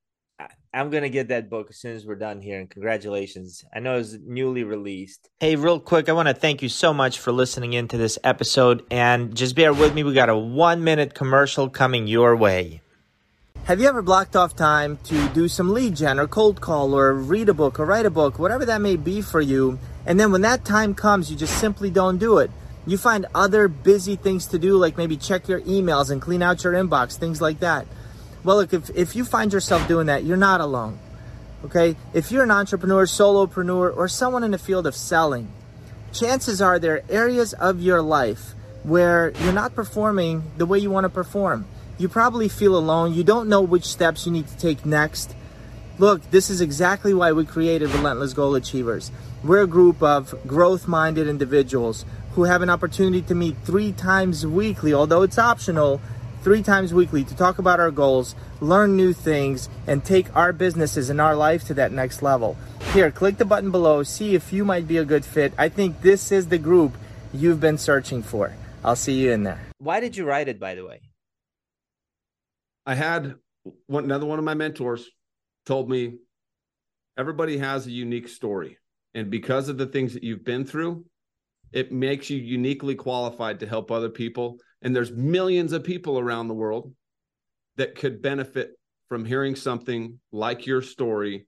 I'm 0.72 0.92
gonna 0.92 1.10
get 1.10 1.30
that 1.30 1.50
book 1.50 1.68
as 1.72 1.78
soon 1.78 1.96
as 1.96 2.06
we're 2.06 2.16
done 2.16 2.42
here, 2.42 2.60
and 2.60 2.70
congratulations! 2.70 3.66
I 3.74 3.80
know 3.80 3.98
it's 3.98 4.16
newly 4.24 4.64
released. 4.64 5.30
Hey, 5.40 5.56
real 5.56 5.80
quick, 5.80 6.10
I 6.10 6.12
want 6.12 6.28
to 6.28 6.34
thank 6.36 6.62
you 6.62 6.70
so 6.70 6.94
much 6.94 7.18
for 7.18 7.32
listening 7.32 7.74
into 7.74 7.98
this 7.98 8.20
episode, 8.24 8.86
and 8.92 9.36
just 9.36 9.56
bear 9.56 9.74
with 9.74 9.96
me. 9.96 10.04
We 10.04 10.14
got 10.14 10.30
a 10.30 10.38
one 10.38 10.84
minute 10.84 11.16
commercial 11.16 11.70
coming 11.70 12.06
your 12.06 12.36
way. 12.36 12.82
Have 13.64 13.82
you 13.82 13.88
ever 13.88 14.04
blocked 14.04 14.36
off 14.36 14.56
time 14.56 14.98
to 15.06 15.28
do 15.30 15.48
some 15.48 15.74
lead 15.74 15.96
gen 15.96 16.20
or 16.20 16.28
cold 16.28 16.62
call 16.62 16.94
or 16.94 17.14
read 17.14 17.50
a 17.50 17.54
book 17.54 17.80
or 17.80 17.86
write 17.86 18.06
a 18.06 18.12
book, 18.12 18.38
whatever 18.38 18.64
that 18.66 18.80
may 18.80 18.96
be 18.96 19.22
for 19.22 19.42
you, 19.42 19.80
and 20.06 20.20
then 20.20 20.32
when 20.32 20.42
that 20.42 20.66
time 20.66 20.94
comes, 20.94 21.32
you 21.32 21.38
just 21.38 21.60
simply 21.60 21.90
don't 21.90 22.20
do 22.20 22.38
it? 22.38 22.52
You 22.86 22.98
find 22.98 23.26
other 23.34 23.68
busy 23.68 24.16
things 24.16 24.46
to 24.48 24.60
do, 24.60 24.78
like 24.78 24.98
maybe 24.98 25.18
check 25.18 25.48
your 25.48 25.62
emails 25.62 26.12
and 26.12 26.22
clean 26.22 26.44
out 26.44 26.64
your 26.64 26.74
inbox, 26.74 27.18
things 27.18 27.42
like 27.42 27.60
that. 27.60 27.88
Well, 28.44 28.58
look, 28.58 28.74
if, 28.74 28.90
if 28.96 29.16
you 29.16 29.26
find 29.26 29.52
yourself 29.52 29.88
doing 29.88 30.08
that, 30.08 30.24
you're 30.24 30.38
not 30.38 30.62
alone. 30.62 31.00
Okay? 31.66 31.96
If 32.14 32.32
you're 32.32 32.44
an 32.44 32.52
entrepreneur, 32.52 33.06
solopreneur, 33.06 33.96
or 33.96 34.08
someone 34.08 34.44
in 34.44 34.52
the 34.52 34.58
field 34.58 34.88
of 34.88 34.96
selling, 34.96 35.52
chances 36.14 36.62
are 36.62 36.80
there 36.80 36.96
are 36.96 37.04
areas 37.10 37.54
of 37.54 37.82
your 37.82 38.02
life 38.02 38.54
where 38.84 39.32
you're 39.42 39.54
not 39.54 39.76
performing 39.76 40.44
the 40.58 40.66
way 40.66 40.80
you 40.80 40.90
want 40.90 41.04
to 41.04 41.10
perform. 41.10 41.66
You 41.98 42.08
probably 42.08 42.48
feel 42.48 42.78
alone. 42.78 43.14
You 43.14 43.26
don't 43.26 43.50
know 43.50 43.62
which 43.62 43.84
steps 43.84 44.26
you 44.26 44.32
need 44.32 44.48
to 44.48 44.58
take 44.58 44.86
next. 44.86 45.36
Look, 45.98 46.32
this 46.32 46.50
is 46.50 46.62
exactly 46.62 47.14
why 47.14 47.34
we 47.34 47.46
created 47.46 47.90
Relentless 47.90 48.34
Goal 48.34 48.56
Achievers. 48.56 49.12
We're 49.44 49.64
a 49.64 49.68
group 49.68 50.02
of 50.02 50.34
growth 50.48 50.88
minded 50.88 51.28
individuals 51.28 52.06
who 52.36 52.46
have 52.46 52.62
an 52.62 52.70
opportunity 52.70 53.22
to 53.24 53.36
meet 53.36 53.58
three 53.66 53.92
times 53.92 54.48
weekly, 54.48 54.94
although 54.94 55.24
it's 55.24 55.38
optional, 55.38 56.00
three 56.42 56.64
times 56.64 56.94
weekly 56.94 57.24
to 57.24 57.36
talk 57.36 57.60
about 57.60 57.80
our 57.80 57.92
goals, 57.92 58.36
learn 58.62 58.96
new 58.96 59.14
things, 59.14 59.70
and 59.88 60.04
take 60.04 60.36
our 60.36 60.54
businesses 60.54 61.10
and 61.10 61.20
our 61.20 61.36
life 61.36 61.66
to 61.66 61.74
that 61.76 61.92
next 61.92 62.22
level. 62.22 62.58
Here, 62.94 63.12
click 63.12 63.38
the 63.38 63.46
button 63.46 63.72
below, 63.72 64.04
see 64.04 64.36
if 64.36 64.54
you 64.54 64.66
might 64.66 64.88
be 64.88 64.98
a 64.98 65.06
good 65.06 65.26
fit. 65.26 65.54
I 65.58 65.70
think 65.70 66.02
this 66.02 66.32
is 66.32 66.48
the 66.48 66.58
group 66.58 66.94
you've 67.34 67.60
been 67.60 67.78
searching 67.78 68.24
for. 68.24 68.56
I'll 68.84 68.96
see 68.96 69.22
you 69.22 69.32
in 69.32 69.44
there. 69.44 69.60
Why 69.78 70.00
did 70.00 70.16
you 70.16 70.26
write 70.26 70.48
it, 70.48 70.60
by 70.60 70.76
the 70.76 70.86
way? 70.86 71.02
I 72.86 72.96
had 72.96 73.36
one, 73.88 74.06
another 74.06 74.26
one 74.26 74.40
of 74.40 74.46
my 74.46 74.54
mentors 74.54 75.08
told 75.66 75.90
me 75.90 76.18
everybody 77.18 77.58
has 77.58 77.86
a 77.86 77.92
unique 77.92 78.28
story. 78.28 78.78
And 79.14 79.30
because 79.30 79.70
of 79.70 79.78
the 79.78 79.86
things 79.86 80.14
that 80.14 80.24
you've 80.24 80.46
been 80.46 80.66
through, 80.66 81.06
it 81.72 81.92
makes 81.92 82.30
you 82.30 82.38
uniquely 82.38 82.96
qualified 82.96 83.60
to 83.60 83.68
help 83.68 83.92
other 83.92 84.10
people. 84.10 84.58
And 84.82 84.96
there's 84.96 85.12
millions 85.12 85.74
of 85.74 85.84
people 85.84 86.20
around 86.20 86.48
the 86.48 86.54
world 86.54 86.94
that 87.78 87.96
could 87.96 88.22
benefit 88.22 88.72
from 89.08 89.26
hearing 89.26 89.56
something 89.56 90.20
like 90.32 90.66
your 90.66 90.82
story 90.82 91.48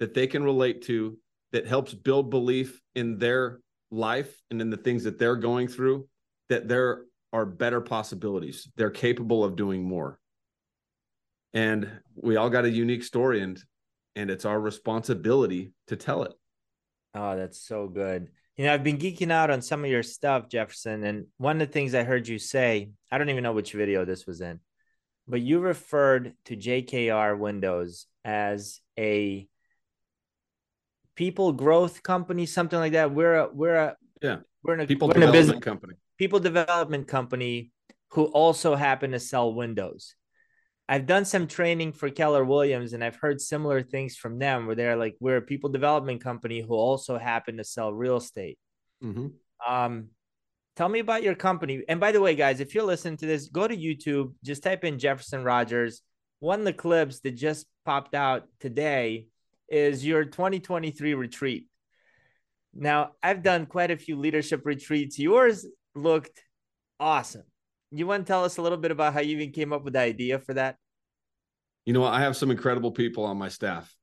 that 0.00 0.14
they 0.14 0.26
can 0.26 0.42
relate 0.42 0.82
to 0.82 1.18
that 1.52 1.66
helps 1.66 1.94
build 1.94 2.30
belief 2.30 2.80
in 2.94 3.18
their 3.18 3.60
life 3.90 4.34
and 4.50 4.60
in 4.60 4.70
the 4.70 4.76
things 4.76 5.04
that 5.04 5.18
they're 5.18 5.36
going 5.36 5.68
through 5.68 6.08
that 6.48 6.66
there 6.68 7.04
are 7.32 7.46
better 7.46 7.80
possibilities. 7.80 8.68
They're 8.76 8.90
capable 8.90 9.44
of 9.44 9.56
doing 9.56 9.82
more. 9.82 10.18
And 11.54 11.88
we 12.14 12.36
all 12.36 12.50
got 12.50 12.64
a 12.64 12.70
unique 12.70 13.04
story 13.04 13.42
and 13.42 13.62
and 14.14 14.30
it's 14.30 14.44
our 14.44 14.60
responsibility 14.60 15.72
to 15.86 15.96
tell 15.96 16.22
it. 16.24 16.32
Oh 17.14 17.36
that's 17.36 17.60
so 17.60 17.88
good 17.88 18.28
you 18.56 18.64
know 18.64 18.74
i've 18.74 18.84
been 18.84 18.98
geeking 18.98 19.30
out 19.30 19.50
on 19.50 19.62
some 19.62 19.84
of 19.84 19.90
your 19.90 20.02
stuff 20.02 20.48
jefferson 20.48 21.04
and 21.04 21.26
one 21.38 21.60
of 21.60 21.68
the 21.68 21.72
things 21.72 21.94
i 21.94 22.02
heard 22.02 22.28
you 22.28 22.38
say 22.38 22.90
i 23.10 23.18
don't 23.18 23.30
even 23.30 23.42
know 23.42 23.52
which 23.52 23.72
video 23.72 24.04
this 24.04 24.26
was 24.26 24.40
in 24.40 24.60
but 25.26 25.40
you 25.40 25.60
referred 25.60 26.34
to 26.44 26.56
jkr 26.56 27.38
windows 27.38 28.06
as 28.24 28.80
a 28.98 29.46
people 31.14 31.52
growth 31.52 32.02
company 32.02 32.46
something 32.46 32.78
like 32.78 32.92
that. 32.92 33.12
We're 33.12 33.36
a 33.36 33.48
we're 33.52 33.74
a 33.74 33.96
yeah. 34.20 34.38
we're 34.62 34.74
in 34.74 34.80
a 34.80 34.86
people 34.86 35.08
we're 35.08 35.14
development 35.14 35.36
in 35.36 35.40
a 35.40 35.46
business 35.46 35.64
company. 35.64 35.94
people 36.18 36.40
development 36.40 37.08
company 37.08 37.72
who 38.10 38.24
also 38.26 38.74
happen 38.74 39.12
to 39.12 39.20
sell 39.20 39.54
windows 39.54 40.14
I've 40.88 41.06
done 41.06 41.24
some 41.24 41.46
training 41.46 41.92
for 41.92 42.10
Keller 42.10 42.44
Williams 42.44 42.92
and 42.92 43.02
I've 43.04 43.16
heard 43.16 43.40
similar 43.40 43.82
things 43.82 44.16
from 44.16 44.38
them 44.38 44.66
where 44.66 44.74
they're 44.74 44.96
like, 44.96 45.16
we're 45.20 45.38
a 45.38 45.42
people 45.42 45.70
development 45.70 46.22
company 46.22 46.60
who 46.60 46.74
also 46.74 47.18
happen 47.18 47.56
to 47.56 47.64
sell 47.64 47.92
real 47.92 48.16
estate. 48.16 48.58
mm-hmm. 49.02 49.28
Um, 49.66 50.08
tell 50.76 50.88
me 50.88 50.98
about 50.98 51.22
your 51.22 51.34
company. 51.34 51.82
And 51.88 52.00
by 52.00 52.12
the 52.12 52.20
way, 52.20 52.34
guys, 52.34 52.60
if 52.60 52.74
you're 52.74 52.84
listening 52.84 53.16
to 53.18 53.26
this, 53.26 53.48
go 53.48 53.68
to 53.68 53.76
YouTube, 53.76 54.34
just 54.44 54.62
type 54.62 54.84
in 54.84 54.98
Jefferson 54.98 55.44
Rogers. 55.44 56.02
One 56.40 56.58
of 56.58 56.64
the 56.64 56.72
clips 56.72 57.20
that 57.20 57.32
just 57.32 57.66
popped 57.84 58.14
out 58.14 58.48
today 58.58 59.28
is 59.68 60.04
your 60.04 60.24
2023 60.24 61.14
retreat. 61.14 61.68
Now, 62.74 63.12
I've 63.22 63.42
done 63.42 63.66
quite 63.66 63.90
a 63.90 63.96
few 63.96 64.16
leadership 64.16 64.62
retreats. 64.64 65.18
Yours 65.18 65.66
looked 65.94 66.42
awesome. 66.98 67.44
You 67.94 68.06
want 68.06 68.26
to 68.26 68.30
tell 68.30 68.44
us 68.44 68.56
a 68.56 68.62
little 68.62 68.78
bit 68.78 68.90
about 68.90 69.12
how 69.12 69.20
you 69.20 69.36
even 69.36 69.52
came 69.52 69.72
up 69.72 69.84
with 69.84 69.92
the 69.92 70.00
idea 70.00 70.38
for 70.38 70.54
that? 70.54 70.76
You 71.84 71.92
know, 71.92 72.04
I 72.04 72.20
have 72.20 72.36
some 72.36 72.50
incredible 72.50 72.90
people 72.90 73.24
on 73.24 73.36
my 73.36 73.48
staff. 73.48 73.94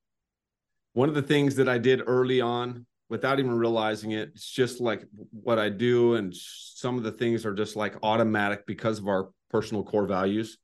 One 0.94 1.10
of 1.10 1.16
the 1.16 1.24
things 1.24 1.56
that 1.56 1.68
I 1.68 1.80
did 1.80 2.04
early 2.06 2.40
on 2.40 2.86
without 3.10 3.40
even 3.40 3.52
realizing 3.52 4.12
it, 4.12 4.30
it's 4.36 4.50
just 4.50 4.80
like 4.80 5.04
what 5.32 5.58
I 5.58 5.70
do. 5.70 6.16
And 6.16 6.36
some 6.36 6.98
of 6.98 7.04
the 7.04 7.12
things 7.12 7.46
are 7.46 7.54
just 7.54 7.76
like 7.76 7.96
automatic 8.04 8.68
because 8.68 9.00
of 9.00 9.08
our 9.08 9.30
personal 9.50 9.84
core 9.84 10.06
values. 10.06 10.58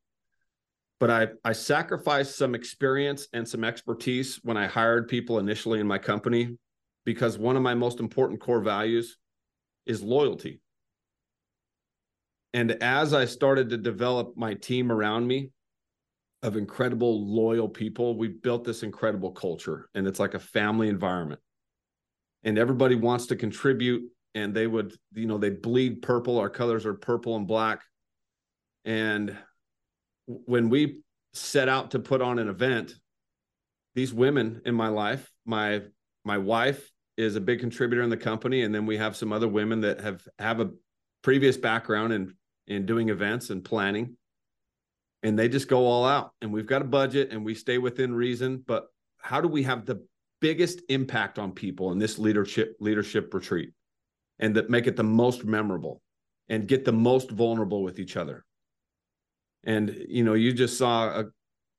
But 1.00 1.10
I, 1.10 1.28
I 1.44 1.54
sacrificed 1.54 2.38
some 2.38 2.54
experience 2.54 3.28
and 3.34 3.48
some 3.48 3.64
expertise 3.64 4.40
when 4.44 4.56
I 4.56 4.68
hired 4.68 5.08
people 5.08 5.40
initially 5.40 5.80
in 5.80 5.88
my 5.88 5.98
company 5.98 6.58
because 7.06 7.38
one 7.38 7.56
of 7.56 7.64
my 7.64 7.74
most 7.74 8.00
important 8.00 8.40
core 8.40 8.62
values 8.62 9.18
is 9.86 10.02
loyalty. 10.02 10.62
And 12.56 12.72
as 12.82 13.14
I 13.14 13.26
started 13.26 13.70
to 13.72 13.78
develop 13.78 14.38
my 14.38 14.54
team 14.54 14.90
around 14.90 15.28
me 15.28 15.50
of 16.42 16.56
incredible, 16.56 17.28
loyal 17.28 17.68
people, 17.68 18.18
we 18.18 18.30
built 18.30 18.64
this 18.64 18.82
incredible 18.82 19.34
culture. 19.34 19.90
And 19.94 20.08
it's 20.08 20.22
like 20.22 20.36
a 20.36 20.40
family 20.40 20.88
environment. 20.88 21.42
And 22.46 22.58
everybody 22.58 22.96
wants 22.96 23.26
to 23.28 23.36
contribute. 23.36 24.10
And 24.36 24.54
they 24.54 24.68
would, 24.68 24.96
you 25.14 25.26
know, 25.26 25.38
they 25.38 25.50
bleed 25.50 26.02
purple. 26.02 26.40
Our 26.40 26.50
colors 26.50 26.86
are 26.86 26.94
purple 26.94 27.36
and 27.36 27.46
black. 27.46 27.82
And 28.86 29.38
when 30.28 30.70
we 30.70 31.00
set 31.34 31.68
out 31.68 31.92
to 31.92 32.00
put 32.00 32.22
on 32.22 32.40
an 32.40 32.48
event, 32.48 32.94
these 33.96 34.14
women 34.14 34.62
in 34.66 34.76
my 34.76 34.88
life, 34.88 35.30
my 35.46 35.82
my 36.24 36.38
wife 36.38 36.90
is 37.18 37.36
a 37.36 37.42
big 37.42 37.60
contributor 37.60 38.02
in 38.02 38.10
the 38.10 38.18
company, 38.18 38.62
and 38.62 38.74
then 38.74 38.86
we 38.86 38.96
have 38.96 39.18
some 39.18 39.34
other 39.34 39.48
women 39.48 39.82
that 39.82 40.00
have 40.00 40.26
have 40.40 40.62
a 40.62 40.72
previous 41.22 41.58
background 41.58 42.14
in 42.14 42.34
in 42.68 42.86
doing 42.86 43.10
events 43.10 43.50
and 43.50 43.64
planning. 43.64 44.18
And 45.24 45.38
they 45.38 45.50
just 45.50 45.68
go 45.68 45.86
all 45.86 46.06
out. 46.06 46.32
And 46.42 46.54
we've 46.54 46.68
got 46.68 46.82
a 46.82 46.86
budget 46.86 47.32
and 47.32 47.44
we 47.44 47.56
stay 47.56 47.78
within 47.78 48.14
reason 48.14 48.64
but 48.66 48.88
how 49.26 49.42
do 49.42 49.48
we 49.48 49.64
have 49.64 49.86
the 49.86 50.06
biggest 50.40 50.82
impact 50.90 51.40
on 51.40 51.52
people 51.52 51.92
in 51.92 51.98
this 51.98 52.20
leadership 52.20 52.76
leadership 52.80 53.34
retreat 53.34 53.72
and 54.38 54.56
that 54.56 54.70
make 54.70 54.86
it 54.86 54.96
the 54.96 55.04
most 55.04 55.44
memorable 55.44 56.00
and 56.48 56.68
get 56.68 56.86
the 56.86 56.94
most 56.94 57.32
vulnerable 57.32 57.82
with 57.82 57.98
each 57.98 58.18
other? 58.18 58.46
And 59.64 60.06
you 60.08 60.24
know 60.24 60.36
you 60.36 60.54
just 60.54 60.78
saw 60.78 61.22
a, 61.22 61.26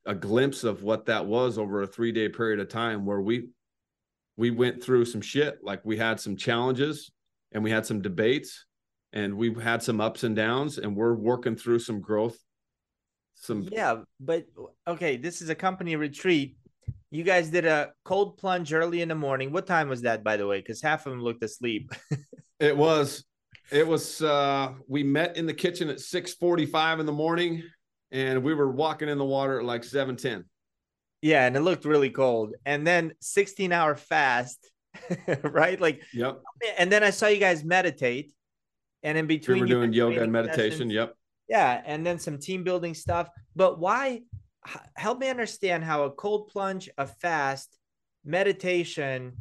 a 0.07 0.15
glimpse 0.15 0.65
of 0.65 0.83
what 0.83 1.07
that 1.07 1.25
was 1.25 1.57
over 1.57 1.83
a 1.83 1.87
three 1.87 2.11
day 2.11 2.29
period 2.29 2.59
of 2.59 2.69
time 2.69 3.07
where 3.07 3.21
we 3.21 3.49
we 4.37 4.51
went 4.51 4.83
through 4.83 5.05
some 5.05 5.21
shit. 5.21 5.61
Like 5.63 5.85
we 5.85 5.97
had 5.97 6.19
some 6.19 6.37
challenges 6.37 7.13
and 7.53 7.63
we 7.63 7.71
had 7.71 7.87
some 7.87 8.03
debates 8.03 8.66
and 9.13 9.37
we've 9.37 9.61
had 9.61 9.83
some 9.83 10.01
ups 10.01 10.25
and 10.25 10.37
downs 10.37 10.79
and 10.79 10.97
we're 10.97 11.15
working 11.15 11.57
through 11.57 11.79
some 11.79 12.01
growth 12.01 12.37
some 13.37 13.69
yeah 13.71 13.99
but 14.19 14.47
okay 14.89 15.17
this 15.17 15.43
is 15.43 15.49
a 15.49 15.55
company 15.55 15.95
retreat. 15.97 16.57
You 17.11 17.23
guys 17.23 17.51
did 17.51 17.67
a 17.67 17.93
cold 18.05 18.37
plunge 18.37 18.73
early 18.73 19.01
in 19.01 19.09
the 19.09 19.15
morning. 19.15 19.53
What 19.53 19.67
time 19.67 19.89
was 19.89 20.03
that 20.03 20.25
by 20.25 20.37
the 20.37 20.47
way? 20.47 20.59
Because 20.59 20.83
half 20.83 21.07
of 21.07 21.13
them 21.13 21.23
looked 21.23 21.45
asleep. 21.45 21.93
It 22.59 22.75
was 22.75 23.23
it 23.71 23.87
was 23.87 24.23
uh 24.23 24.73
we 24.89 25.03
met 25.03 25.37
in 25.37 25.45
the 25.45 25.53
kitchen 25.53 25.91
at 25.91 26.01
6 26.01 26.33
45 26.33 27.01
in 27.01 27.05
the 27.05 27.13
morning 27.13 27.63
and 28.11 28.43
we 28.43 28.55
were 28.55 28.71
walking 28.71 29.11
in 29.11 29.19
the 29.19 29.27
water 29.27 29.59
at 29.61 29.67
like 29.67 29.85
7 29.85 30.17
10 30.17 30.43
yeah 31.21 31.47
and 31.47 31.55
it 31.55 31.61
looked 31.61 31.85
really 31.85 32.09
cold. 32.09 32.55
And 32.65 32.87
then 32.87 33.13
16 33.21 33.73
hour 33.73 33.95
fast 33.95 34.71
right? 35.43 35.79
Like 35.79 36.01
yep. 36.15 36.41
and 36.79 36.91
then 36.91 37.05
i 37.05 37.11
saw 37.11 37.27
you 37.27 37.39
guys 37.39 37.63
meditate 37.63 38.33
and 39.07 39.17
in 39.17 39.27
between 39.27 39.57
we 39.57 39.61
were 39.61 39.67
doing 39.67 39.93
yoga 39.93 40.23
and 40.23 40.33
meditation 40.33 40.73
sessions, 40.73 40.93
yep. 40.93 41.15
Yeah 41.49 41.81
and 41.87 42.05
then 42.05 42.19
some 42.19 42.39
team 42.39 42.65
building 42.65 42.93
stuff. 42.93 43.29
But 43.55 43.79
why 43.79 44.23
help 44.97 45.19
me 45.19 45.29
understand 45.29 45.85
how 45.85 46.05
a 46.05 46.11
cold 46.11 46.49
plunge 46.49 46.91
a 46.99 47.07
fast 47.07 47.79
meditation 48.25 49.33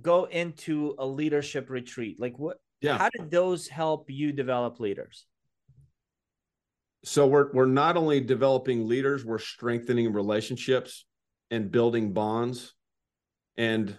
go 0.00 0.24
into 0.24 0.94
a 0.98 1.06
leadership 1.06 1.70
retreat. 1.70 2.20
Like 2.20 2.38
what 2.38 2.58
yeah. 2.80 2.98
how 2.98 3.08
did 3.10 3.30
those 3.30 3.68
help 3.68 4.10
you 4.10 4.32
develop 4.32 4.80
leaders? 4.80 5.26
So 7.04 7.26
we're 7.26 7.52
we're 7.52 7.66
not 7.66 7.96
only 7.96 8.20
developing 8.20 8.86
leaders 8.86 9.24
we're 9.24 9.38
strengthening 9.38 10.12
relationships 10.12 11.06
and 11.50 11.70
building 11.70 12.12
bonds 12.12 12.74
and 13.56 13.96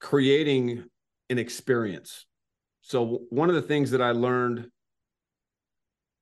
creating 0.00 0.84
an 1.28 1.38
experience 1.38 2.26
so 2.90 3.20
one 3.30 3.48
of 3.48 3.54
the 3.54 3.62
things 3.62 3.92
that 3.92 4.02
I 4.02 4.10
learned, 4.10 4.68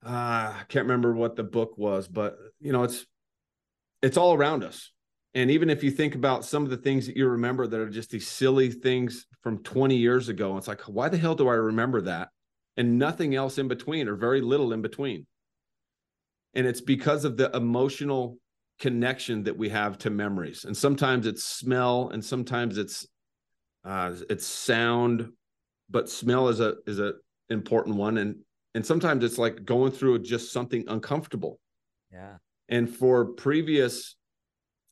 uh, 0.04 0.10
I 0.10 0.62
can't 0.68 0.84
remember 0.84 1.14
what 1.14 1.34
the 1.34 1.42
book 1.42 1.78
was, 1.78 2.06
but 2.06 2.36
you 2.60 2.72
know, 2.72 2.82
it's 2.82 3.06
it's 4.02 4.18
all 4.18 4.34
around 4.34 4.62
us. 4.62 4.92
And 5.32 5.50
even 5.50 5.70
if 5.70 5.82
you 5.82 5.90
think 5.90 6.14
about 6.14 6.44
some 6.44 6.64
of 6.64 6.70
the 6.70 6.76
things 6.76 7.06
that 7.06 7.16
you 7.16 7.26
remember 7.26 7.66
that 7.66 7.80
are 7.80 7.88
just 7.88 8.10
these 8.10 8.28
silly 8.28 8.70
things 8.70 9.24
from 9.40 9.62
20 9.62 9.96
years 9.96 10.28
ago, 10.28 10.58
it's 10.58 10.68
like, 10.68 10.82
why 10.82 11.08
the 11.08 11.16
hell 11.16 11.34
do 11.34 11.48
I 11.48 11.54
remember 11.54 12.02
that? 12.02 12.28
And 12.76 12.98
nothing 12.98 13.34
else 13.34 13.56
in 13.56 13.66
between, 13.66 14.06
or 14.06 14.14
very 14.14 14.42
little 14.42 14.74
in 14.74 14.82
between. 14.82 15.26
And 16.52 16.66
it's 16.66 16.82
because 16.82 17.24
of 17.24 17.38
the 17.38 17.50
emotional 17.56 18.36
connection 18.78 19.44
that 19.44 19.56
we 19.56 19.70
have 19.70 19.96
to 19.98 20.10
memories. 20.10 20.66
And 20.66 20.76
sometimes 20.76 21.26
it's 21.26 21.44
smell 21.44 22.10
and 22.10 22.22
sometimes 22.22 22.76
it's 22.76 23.06
uh 23.86 24.12
it's 24.28 24.44
sound, 24.46 25.32
but 25.90 26.08
smell 26.08 26.48
is 26.48 26.60
a 26.60 26.74
is 26.86 26.98
a 26.98 27.14
important 27.50 27.96
one 27.96 28.18
and 28.18 28.36
and 28.74 28.84
sometimes 28.84 29.24
it's 29.24 29.38
like 29.38 29.64
going 29.64 29.90
through 29.90 30.20
just 30.20 30.52
something 30.52 30.84
uncomfortable. 30.88 31.58
Yeah. 32.12 32.36
And 32.68 32.88
for 32.88 33.24
previous 33.24 34.16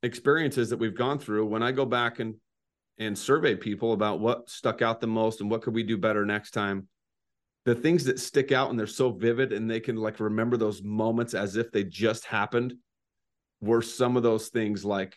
experiences 0.03 0.71
that 0.71 0.79
we've 0.79 0.97
gone 0.97 1.19
through, 1.19 1.47
when 1.47 1.63
I 1.63 1.73
go 1.73 1.85
back 1.85 2.19
and 2.19 2.35
and 2.99 3.17
survey 3.17 3.55
people 3.55 3.93
about 3.93 4.21
what 4.21 4.49
stuck 4.49 4.81
out 4.81 5.01
the 5.01 5.07
most 5.07 5.41
and 5.41 5.51
what 5.51 5.61
could 5.63 5.75
we 5.75 5.83
do 5.83 5.99
better 5.99 6.25
next 6.25 6.53
time, 6.53 6.89
the 7.67 7.75
things 7.75 8.05
that 8.05 8.19
stick 8.19 8.53
out 8.53 8.71
and 8.71 8.79
they're 8.79 8.87
so 8.87 9.11
vivid 9.11 9.53
and 9.53 9.71
they 9.71 9.81
can 9.81 9.97
like 9.97 10.19
remember 10.19 10.57
those 10.57 10.83
moments 10.83 11.35
as 11.35 11.57
if 11.57 11.71
they 11.71 11.85
just 11.85 12.25
happened 12.25 12.75
were 13.61 13.83
some 13.83 14.17
of 14.17 14.23
those 14.23 14.49
things 14.49 14.85
like 14.85 15.15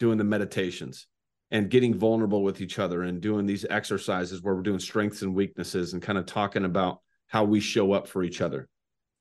doing 0.00 0.18
the 0.18 0.24
meditations 0.24 1.06
and 1.50 1.70
getting 1.70 1.94
vulnerable 1.94 2.42
with 2.42 2.60
each 2.60 2.78
other 2.78 3.02
and 3.02 3.20
doing 3.20 3.46
these 3.46 3.66
exercises 3.68 4.42
where 4.42 4.54
we're 4.54 4.62
doing 4.62 4.78
strengths 4.78 5.22
and 5.22 5.34
weaknesses 5.34 5.92
and 5.92 6.02
kind 6.02 6.18
of 6.18 6.26
talking 6.26 6.64
about 6.64 7.00
how 7.26 7.44
we 7.44 7.60
show 7.60 7.92
up 7.92 8.06
for 8.06 8.22
each 8.22 8.40
other 8.40 8.68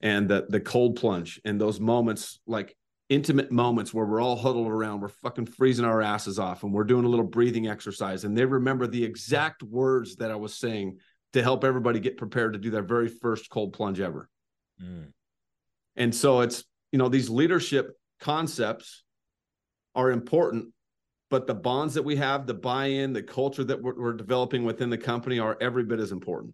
and 0.01 0.29
the 0.29 0.45
the 0.49 0.59
cold 0.59 0.95
plunge 0.95 1.39
and 1.45 1.59
those 1.59 1.79
moments 1.79 2.39
like 2.47 2.75
intimate 3.09 3.51
moments 3.51 3.93
where 3.93 4.05
we're 4.05 4.21
all 4.21 4.35
huddled 4.35 4.67
around 4.67 5.01
we're 5.01 5.07
fucking 5.07 5.45
freezing 5.45 5.85
our 5.85 6.01
asses 6.01 6.37
off 6.37 6.63
and 6.63 6.71
we're 6.71 6.83
doing 6.83 7.05
a 7.05 7.09
little 7.09 7.25
breathing 7.25 7.67
exercise 7.67 8.23
and 8.23 8.37
they 8.37 8.45
remember 8.45 8.85
the 8.85 9.03
exact 9.03 9.63
words 9.63 10.15
that 10.17 10.31
I 10.31 10.35
was 10.35 10.55
saying 10.55 10.97
to 11.33 11.43
help 11.43 11.63
everybody 11.63 11.99
get 11.99 12.17
prepared 12.17 12.53
to 12.53 12.59
do 12.59 12.71
their 12.71 12.83
very 12.83 13.07
first 13.07 13.49
cold 13.49 13.73
plunge 13.73 13.99
ever. 13.99 14.29
Mm. 14.81 15.11
And 15.95 16.15
so 16.15 16.41
it's 16.41 16.63
you 16.91 16.99
know 16.99 17.09
these 17.09 17.29
leadership 17.29 17.91
concepts 18.19 19.03
are 19.95 20.11
important, 20.11 20.73
but 21.29 21.47
the 21.47 21.53
bonds 21.53 21.93
that 21.93 22.03
we 22.03 22.15
have, 22.15 22.47
the 22.47 22.53
buy-in, 22.53 23.13
the 23.13 23.23
culture 23.23 23.63
that 23.63 23.81
we're, 23.81 23.95
we're 23.95 24.13
developing 24.13 24.63
within 24.63 24.89
the 24.89 24.97
company 24.97 25.39
are 25.39 25.57
every 25.61 25.83
bit 25.83 25.99
as 25.99 26.11
important. 26.11 26.53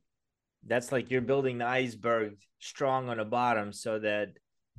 That's 0.68 0.92
like 0.92 1.12
you're 1.12 1.22
building 1.22 1.60
the 1.60 1.68
iceberg 1.68 2.38
strong 2.60 3.10
on 3.10 3.18
the 3.18 3.26
bottom 3.26 3.72
so 3.72 4.00
that 4.00 4.30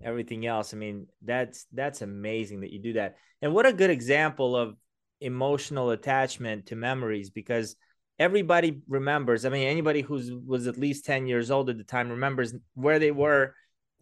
everything 0.02 0.46
else. 0.46 0.74
I 0.74 0.76
mean, 0.76 1.06
that's 1.22 1.66
that's 1.72 2.02
amazing 2.02 2.60
that 2.60 2.72
you 2.72 2.80
do 2.80 2.94
that. 2.94 3.16
And 3.40 3.54
what 3.54 3.66
a 3.66 3.72
good 3.72 3.90
example 3.90 4.56
of 4.56 4.76
emotional 5.20 5.90
attachment 5.90 6.66
to 6.66 6.76
memories 6.76 7.30
because 7.30 7.76
everybody 8.18 8.80
remembers. 8.88 9.44
I 9.44 9.50
mean, 9.50 9.68
anybody 9.68 10.00
who's 10.00 10.30
was 10.32 10.66
at 10.66 10.76
least 10.76 11.04
10 11.04 11.26
years 11.26 11.50
old 11.50 11.70
at 11.70 11.78
the 11.78 11.84
time 11.84 12.10
remembers 12.10 12.54
where 12.74 12.98
they 12.98 13.12
were 13.12 13.54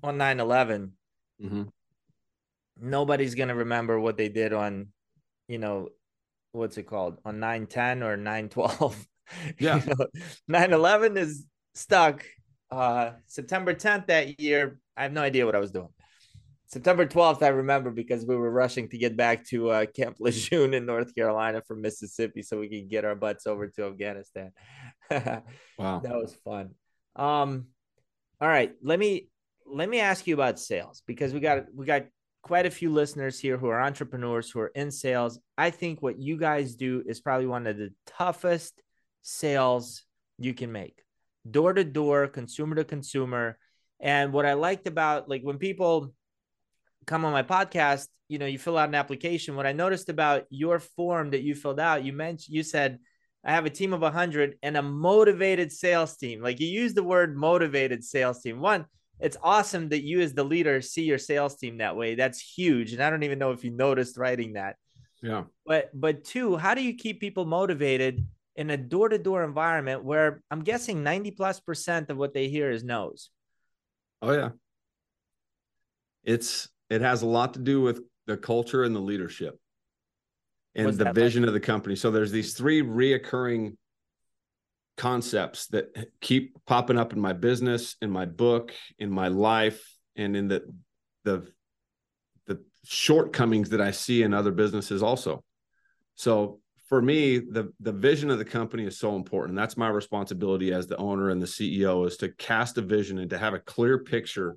on 0.03 0.17
9 0.17 0.41
11. 0.41 0.93
Mm-hmm 1.43 1.63
nobody's 2.81 3.35
gonna 3.35 3.55
remember 3.55 3.99
what 3.99 4.17
they 4.17 4.29
did 4.29 4.53
on, 4.53 4.89
you 5.49 5.59
know, 5.59 5.89
what's 6.53 6.79
it 6.79 6.85
called 6.85 7.19
on 7.25 7.41
nine 7.41 7.67
ten 7.67 8.03
or 8.03 8.17
nine 8.17 8.49
twelve. 8.49 8.97
Yeah, 9.59 9.81
nine 10.47 10.75
eleven 10.75 11.17
is 11.17 11.47
stuck. 11.75 12.27
Uh, 12.71 13.13
September 13.27 13.73
tenth 13.73 14.09
that 14.09 14.39
year, 14.39 14.79
I 14.99 15.05
have 15.05 15.13
no 15.13 15.23
idea 15.23 15.47
what 15.47 15.57
I 15.57 15.61
was 15.61 15.73
doing. 15.73 15.89
September 16.67 17.07
12th, 17.07 17.43
I 17.43 17.49
remember 17.49 17.91
because 17.91 18.27
we 18.27 18.37
were 18.37 18.51
rushing 18.51 18.89
to 18.89 18.99
get 18.99 19.17
back 19.17 19.45
to 19.47 19.71
uh, 19.71 19.87
Camp 19.87 20.17
Lejeune 20.21 20.75
in 20.75 20.85
North 20.87 21.15
Carolina 21.15 21.63
from 21.63 21.81
Mississippi 21.81 22.43
so 22.43 22.59
we 22.59 22.69
could 22.69 22.91
get 22.91 23.05
our 23.05 23.15
butts 23.15 23.47
over 23.47 23.69
to 23.69 23.85
Afghanistan. 23.87 24.51
wow. 25.11 26.01
That 26.01 26.17
was 26.17 26.37
fun. 26.45 26.71
Um, 27.15 27.67
all 28.41 28.49
right, 28.49 28.73
let 28.83 28.99
me 28.99 29.29
let 29.67 29.89
me 29.89 30.01
ask 30.01 30.27
you 30.27 30.35
about 30.35 30.59
sales 30.59 31.03
because 31.07 31.33
we 31.33 31.41
got 31.41 31.67
we 31.73 31.87
got 31.87 32.07
quite 32.45 32.67
a 32.67 32.71
few 32.71 32.91
listeners 32.91 33.41
here 33.41 33.57
who 33.57 33.69
are 33.69 33.81
entrepreneurs 33.81 34.51
who 34.51 34.61
are 34.61 34.71
in 34.75 34.91
sales. 34.91 35.39
I 35.57 35.71
think 35.71 36.03
what 36.03 36.21
you 36.21 36.37
guys 36.37 36.75
do 36.75 37.03
is 37.07 37.19
probably 37.19 37.47
one 37.47 37.67
of 37.67 37.79
the 37.79 37.91
toughest 38.07 38.83
sales 39.23 40.03
you 40.39 40.53
can 40.53 40.71
make 40.71 41.03
door 41.51 41.73
to 41.73 41.85
door, 41.85 42.29
consumer 42.29 42.77
to 42.77 42.85
consumer. 42.85 43.57
And 43.99 44.31
what 44.31 44.45
I 44.45 44.53
liked 44.53 44.87
about 44.87 45.27
like 45.27 45.41
when 45.41 45.57
people 45.57 46.13
come 47.07 47.25
on 47.25 47.33
my 47.33 47.43
podcast, 47.43 48.09
you 48.29 48.39
know, 48.39 48.47
you 48.47 48.59
fill 48.59 48.77
out 48.77 48.91
an 48.91 48.95
application. 48.95 49.57
What 49.57 49.67
I 49.67 49.73
noticed 49.73 50.11
about 50.11 50.45
your 50.51 50.79
form 50.81 51.31
that 51.31 51.43
you 51.43 51.55
filled 51.55 51.81
out, 51.81 52.05
you 52.05 52.13
mentioned, 52.13 52.55
you 52.55 52.63
said, 52.63 52.99
I 53.43 53.53
have 53.53 53.65
a 53.65 53.71
team 53.71 53.95
of 53.95 54.03
100 54.03 54.59
and 54.63 54.77
a 54.77 54.83
motivated 54.83 55.73
sales 55.73 56.15
team. 56.19 56.43
Like 56.43 56.61
you 56.61 56.67
use 56.67 56.93
the 56.93 57.03
word 57.03 57.37
motivated 57.37 58.05
sales 58.05 58.43
team. 58.43 58.61
One, 58.61 58.85
it's 59.21 59.37
awesome 59.43 59.89
that 59.91 60.03
you 60.03 60.21
as 60.21 60.35
the 60.35 60.45
leader 60.45 60.81
see 60.81 61.05
your 61.05 61.19
sales 61.19 61.57
team 61.57 61.79
that 61.79 61.97
way. 61.97 62.15
That's 62.15 62.41
huge. 62.41 62.93
And 62.93 63.03
I 63.03 63.11
don't 63.11 63.23
even 63.23 63.39
know 63.39 63.53
if 63.53 63.65
you 63.65 63.71
noticed 63.71 64.17
writing 64.17 64.55
that. 64.55 64.77
Yeah. 65.23 65.45
But 65.65 65.91
but 65.95 66.25
two, 66.25 66.57
how 66.57 66.75
do 66.75 66.83
you 66.83 66.95
keep 66.95 67.21
people 67.21 67.47
motivated 67.47 68.27
in 68.57 68.71
a 68.71 68.77
door-to-door 68.77 69.43
environment 69.43 70.05
where 70.05 70.43
I'm 70.51 70.63
guessing 70.63 71.03
90 71.03 71.31
plus 71.33 71.61
percent 71.61 72.11
of 72.11 72.17
what 72.17 72.35
they 72.35 72.49
hear 72.49 72.71
is 72.71 72.85
no's? 72.85 73.31
Oh 74.21 74.33
yeah. 74.33 74.51
It's 76.25 76.69
it 76.91 77.01
has 77.01 77.23
a 77.23 77.27
lot 77.27 77.55
to 77.55 77.61
do 77.61 77.81
with 77.81 78.03
the 78.27 78.37
culture 78.37 78.85
and 78.85 78.95
the 78.95 79.01
leadership 79.01 79.59
and 80.75 80.87
What's 80.87 80.99
the 80.99 81.13
vision 81.13 81.43
like? 81.43 81.49
of 81.49 81.55
the 81.55 81.61
company. 81.61 81.97
So 81.97 82.11
there's 82.11 82.33
these 82.33 82.55
three 82.55 82.83
reoccurring 82.83 83.77
concepts 84.97 85.67
that 85.69 85.87
keep 86.21 86.57
popping 86.67 86.99
up 86.99 87.13
in 87.13 87.21
my 87.21 87.33
business, 87.33 87.97
in 88.01 88.11
my 88.11 88.25
book, 88.25 88.73
in 88.99 89.11
my 89.11 89.29
life, 89.29 89.83
and 90.17 90.37
in 90.37 90.49
the 90.49 90.63
the 91.25 91.47
the 92.47 92.63
shortcomings 92.85 93.71
that 93.71 93.81
I 93.81 93.91
see 93.91 94.23
in 94.23 94.35
other 94.35 94.53
businesses 94.53 95.03
also. 95.03 95.43
So 96.15 96.61
for 96.89 97.03
me, 97.03 97.39
the 97.39 97.73
the 97.81 97.93
vision 97.93 98.31
of 98.31 98.39
the 98.39 98.45
company 98.45 98.85
is 98.85 98.99
so 98.99 99.17
important. 99.17 99.57
That's 99.57 99.77
my 99.77 99.89
responsibility 99.89 100.73
as 100.73 100.87
the 100.87 100.97
owner 100.97 101.31
and 101.31 101.43
the 101.43 101.47
CEO 101.47 102.07
is 102.07 102.17
to 102.19 102.29
cast 102.29 102.79
a 102.79 102.83
vision 102.83 103.19
and 103.19 103.31
to 103.31 103.39
have 103.39 103.55
a 103.55 103.61
clear 103.61 103.99
picture 103.99 104.57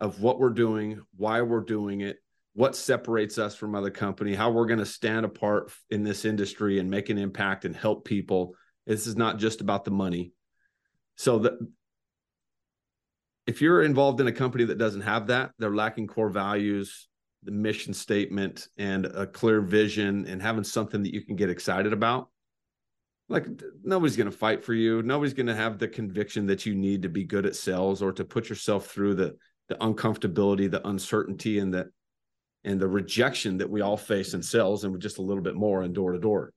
of 0.00 0.20
what 0.20 0.38
we're 0.38 0.50
doing, 0.50 1.00
why 1.16 1.40
we're 1.42 1.60
doing 1.60 2.00
it, 2.00 2.16
what 2.54 2.76
separates 2.76 3.38
us 3.38 3.54
from 3.54 3.74
other 3.74 3.90
company, 3.90 4.34
how 4.34 4.50
we're 4.50 4.66
going 4.66 4.80
to 4.80 4.84
stand 4.84 5.24
apart 5.24 5.72
in 5.90 6.02
this 6.02 6.24
industry 6.24 6.80
and 6.80 6.90
make 6.90 7.08
an 7.08 7.18
impact 7.18 7.64
and 7.64 7.74
help 7.74 8.04
people 8.04 8.54
this 8.86 9.06
is 9.06 9.16
not 9.16 9.38
just 9.38 9.60
about 9.60 9.84
the 9.84 9.90
money. 9.90 10.32
So 11.16 11.38
that 11.40 11.52
if 13.46 13.60
you're 13.60 13.82
involved 13.82 14.20
in 14.20 14.26
a 14.26 14.32
company 14.32 14.64
that 14.64 14.78
doesn't 14.78 15.02
have 15.02 15.26
that, 15.28 15.52
they're 15.58 15.74
lacking 15.74 16.06
core 16.06 16.30
values, 16.30 17.08
the 17.42 17.52
mission 17.52 17.92
statement, 17.92 18.68
and 18.78 19.06
a 19.06 19.26
clear 19.26 19.60
vision, 19.60 20.26
and 20.26 20.40
having 20.40 20.64
something 20.64 21.02
that 21.02 21.14
you 21.14 21.24
can 21.24 21.36
get 21.36 21.50
excited 21.50 21.92
about. 21.92 22.28
Like 23.28 23.46
nobody's 23.82 24.16
going 24.16 24.30
to 24.30 24.36
fight 24.36 24.62
for 24.62 24.74
you. 24.74 25.02
Nobody's 25.02 25.34
going 25.34 25.46
to 25.46 25.54
have 25.54 25.78
the 25.78 25.88
conviction 25.88 26.46
that 26.46 26.66
you 26.66 26.74
need 26.74 27.02
to 27.02 27.08
be 27.08 27.24
good 27.24 27.46
at 27.46 27.56
sales 27.56 28.02
or 28.02 28.12
to 28.12 28.24
put 28.24 28.48
yourself 28.48 28.86
through 28.88 29.14
the 29.14 29.36
the 29.68 29.76
uncomfortability, 29.76 30.70
the 30.70 30.86
uncertainty, 30.86 31.58
and 31.58 31.72
the 31.72 31.90
and 32.64 32.78
the 32.78 32.88
rejection 32.88 33.58
that 33.58 33.70
we 33.70 33.80
all 33.80 33.96
face 33.96 34.34
in 34.34 34.42
sales, 34.42 34.84
and 34.84 35.00
just 35.00 35.18
a 35.18 35.22
little 35.22 35.42
bit 35.42 35.54
more 35.54 35.82
in 35.82 35.92
door 35.92 36.12
to 36.12 36.18
door. 36.18 36.52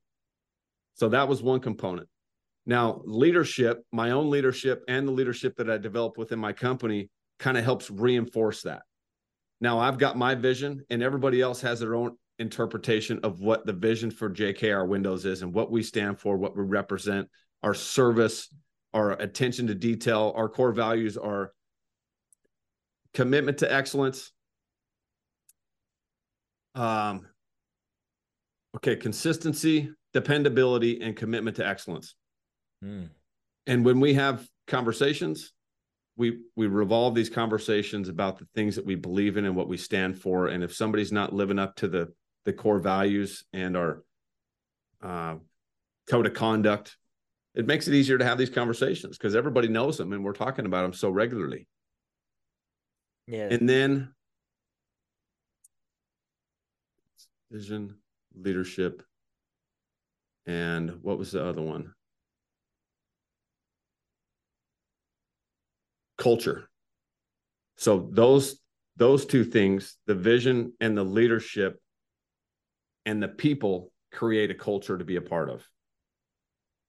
So 0.94 1.08
that 1.08 1.28
was 1.28 1.42
one 1.42 1.60
component. 1.60 2.08
Now, 2.66 3.00
leadership, 3.04 3.82
my 3.92 4.10
own 4.10 4.28
leadership 4.28 4.82
and 4.88 5.06
the 5.06 5.12
leadership 5.12 5.56
that 5.56 5.70
I 5.70 5.78
develop 5.78 6.18
within 6.18 6.40
my 6.40 6.52
company 6.52 7.10
kind 7.38 7.56
of 7.56 7.64
helps 7.64 7.90
reinforce 7.90 8.62
that. 8.62 8.82
Now, 9.60 9.78
I've 9.78 9.98
got 9.98 10.18
my 10.18 10.34
vision, 10.34 10.84
and 10.90 11.02
everybody 11.02 11.40
else 11.40 11.60
has 11.60 11.80
their 11.80 11.94
own 11.94 12.16
interpretation 12.38 13.20
of 13.22 13.40
what 13.40 13.64
the 13.64 13.72
vision 13.72 14.10
for 14.10 14.28
JKR 14.28 14.86
Windows 14.86 15.24
is 15.24 15.42
and 15.42 15.54
what 15.54 15.70
we 15.70 15.82
stand 15.82 16.18
for, 16.18 16.36
what 16.36 16.56
we 16.56 16.64
represent, 16.64 17.28
our 17.62 17.72
service, 17.72 18.52
our 18.92 19.12
attention 19.12 19.68
to 19.68 19.74
detail, 19.74 20.32
our 20.36 20.48
core 20.48 20.72
values 20.72 21.16
are 21.16 21.52
commitment 23.14 23.58
to 23.58 23.72
excellence. 23.72 24.32
Um, 26.74 27.26
okay, 28.76 28.96
consistency, 28.96 29.90
dependability, 30.12 31.00
and 31.00 31.16
commitment 31.16 31.56
to 31.56 31.66
excellence. 31.66 32.14
Mm. 32.86 33.08
And 33.66 33.84
when 33.84 34.00
we 34.00 34.14
have 34.14 34.46
conversations, 34.66 35.52
we 36.16 36.40
we 36.54 36.66
revolve 36.66 37.14
these 37.14 37.28
conversations 37.28 38.08
about 38.08 38.38
the 38.38 38.46
things 38.54 38.76
that 38.76 38.86
we 38.86 38.94
believe 38.94 39.36
in 39.36 39.44
and 39.44 39.56
what 39.56 39.68
we 39.68 39.76
stand 39.76 40.18
for. 40.18 40.46
And 40.46 40.62
if 40.62 40.74
somebody's 40.74 41.12
not 41.12 41.34
living 41.34 41.58
up 41.58 41.76
to 41.76 41.88
the 41.88 42.12
the 42.44 42.52
core 42.52 42.78
values 42.78 43.44
and 43.52 43.76
our 43.76 44.02
uh, 45.02 45.36
code 46.08 46.26
of 46.26 46.34
conduct, 46.34 46.96
it 47.54 47.66
makes 47.66 47.88
it 47.88 47.94
easier 47.94 48.18
to 48.18 48.24
have 48.24 48.38
these 48.38 48.50
conversations 48.50 49.18
because 49.18 49.34
everybody 49.34 49.68
knows 49.68 49.98
them 49.98 50.12
and 50.12 50.24
we're 50.24 50.32
talking 50.32 50.64
about 50.64 50.82
them 50.82 50.92
so 50.92 51.10
regularly. 51.10 51.66
Yeah. 53.26 53.48
And 53.50 53.68
then 53.68 54.14
vision, 57.50 57.96
leadership, 58.34 59.02
and 60.46 61.02
what 61.02 61.18
was 61.18 61.32
the 61.32 61.44
other 61.44 61.62
one? 61.62 61.92
Culture. 66.18 66.68
So 67.76 68.08
those 68.12 68.60
those 68.96 69.26
two 69.26 69.44
things, 69.44 69.96
the 70.06 70.14
vision 70.14 70.72
and 70.80 70.96
the 70.96 71.04
leadership 71.04 71.80
and 73.04 73.22
the 73.22 73.28
people 73.28 73.92
create 74.12 74.50
a 74.50 74.54
culture 74.54 74.96
to 74.96 75.04
be 75.04 75.16
a 75.16 75.20
part 75.20 75.50
of. 75.50 75.66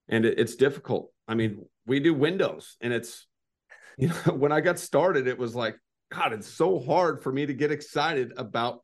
And 0.07 0.25
it, 0.25 0.39
it's 0.39 0.55
difficult. 0.55 1.11
I 1.27 1.35
mean, 1.35 1.65
we 1.85 1.99
do 1.99 2.13
windows 2.13 2.77
and 2.79 2.93
it's, 2.93 3.27
you 3.97 4.07
know, 4.07 4.33
when 4.33 4.51
I 4.51 4.61
got 4.61 4.79
started, 4.79 5.27
it 5.27 5.37
was 5.37 5.53
like, 5.53 5.77
God, 6.11 6.31
it's 6.31 6.47
so 6.47 6.79
hard 6.79 7.21
for 7.21 7.31
me 7.31 7.45
to 7.45 7.53
get 7.53 7.71
excited 7.71 8.31
about 8.37 8.79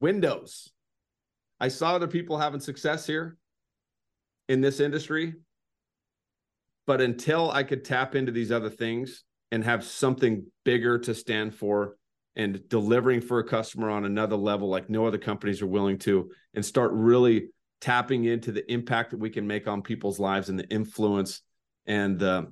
windows. 0.00 0.68
I 1.58 1.68
saw 1.68 1.94
other 1.94 2.06
people 2.06 2.36
having 2.36 2.60
success 2.60 3.06
here 3.06 3.38
in 4.48 4.60
this 4.60 4.80
industry. 4.80 5.34
But 6.86 7.00
until 7.00 7.50
I 7.50 7.62
could 7.64 7.84
tap 7.84 8.14
into 8.14 8.32
these 8.32 8.52
other 8.52 8.70
things 8.70 9.24
and 9.50 9.64
have 9.64 9.84
something 9.84 10.46
bigger 10.64 10.98
to 10.98 11.14
stand 11.14 11.54
for 11.54 11.96
and 12.36 12.68
delivering 12.68 13.20
for 13.20 13.40
a 13.40 13.44
customer 13.44 13.90
on 13.90 14.04
another 14.04 14.36
level 14.36 14.68
like 14.68 14.88
no 14.88 15.06
other 15.06 15.18
companies 15.18 15.60
are 15.60 15.66
willing 15.66 15.98
to 15.98 16.30
and 16.54 16.64
start 16.64 16.92
really 16.92 17.48
tapping 17.80 18.24
into 18.24 18.52
the 18.52 18.70
impact 18.72 19.10
that 19.10 19.18
we 19.18 19.30
can 19.30 19.46
make 19.46 19.66
on 19.66 19.82
people's 19.82 20.18
lives 20.18 20.48
and 20.48 20.58
the 20.58 20.68
influence 20.68 21.42
and 21.86 22.18
the 22.18 22.46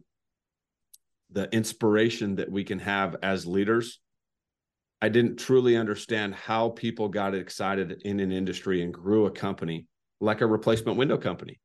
the 1.30 1.52
inspiration 1.52 2.36
that 2.36 2.50
we 2.50 2.62
can 2.62 2.78
have 2.78 3.16
as 3.22 3.46
leaders. 3.46 4.00
I 5.02 5.08
didn't 5.08 5.36
truly 5.36 5.76
understand 5.76 6.34
how 6.34 6.70
people 6.70 7.08
got 7.08 7.34
excited 7.34 8.00
in 8.04 8.20
an 8.20 8.30
industry 8.30 8.82
and 8.82 8.94
grew 8.94 9.26
a 9.26 9.30
company 9.30 9.86
like 10.20 10.40
a 10.40 10.46
replacement 10.46 10.96
window 10.96 11.18
company. 11.18 11.60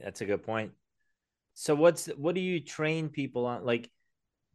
That's 0.00 0.20
a 0.20 0.24
good 0.24 0.42
point 0.42 0.72
so 1.54 1.74
what's 1.74 2.06
what 2.16 2.34
do 2.34 2.40
you 2.40 2.60
train 2.60 3.08
people 3.08 3.46
on 3.46 3.64
like 3.64 3.90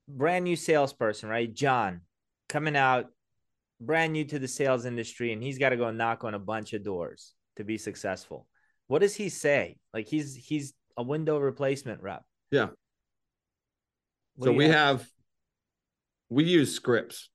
brand 0.07 0.45
new 0.45 0.55
salesperson 0.55 1.29
right 1.29 1.53
john 1.53 2.01
coming 2.47 2.75
out 2.75 3.07
brand 3.81 4.13
new 4.13 4.23
to 4.23 4.39
the 4.39 4.47
sales 4.47 4.85
industry 4.85 5.33
and 5.33 5.43
he's 5.43 5.57
got 5.57 5.69
to 5.69 5.77
go 5.77 5.91
knock 5.91 6.23
on 6.23 6.33
a 6.33 6.39
bunch 6.39 6.73
of 6.73 6.83
doors 6.83 7.33
to 7.57 7.63
be 7.63 7.77
successful. 7.77 8.47
What 8.87 8.99
does 8.99 9.15
he 9.15 9.29
say? 9.29 9.77
Like 9.93 10.07
he's 10.07 10.35
he's 10.35 10.73
a 10.97 11.03
window 11.03 11.37
replacement 11.37 12.01
rep. 12.01 12.23
Yeah. 12.51 12.67
What 14.35 14.47
so 14.47 14.53
we 14.53 14.65
have? 14.65 14.99
have 14.99 15.07
we 16.29 16.43
use 16.43 16.73
scripts. 16.73 17.29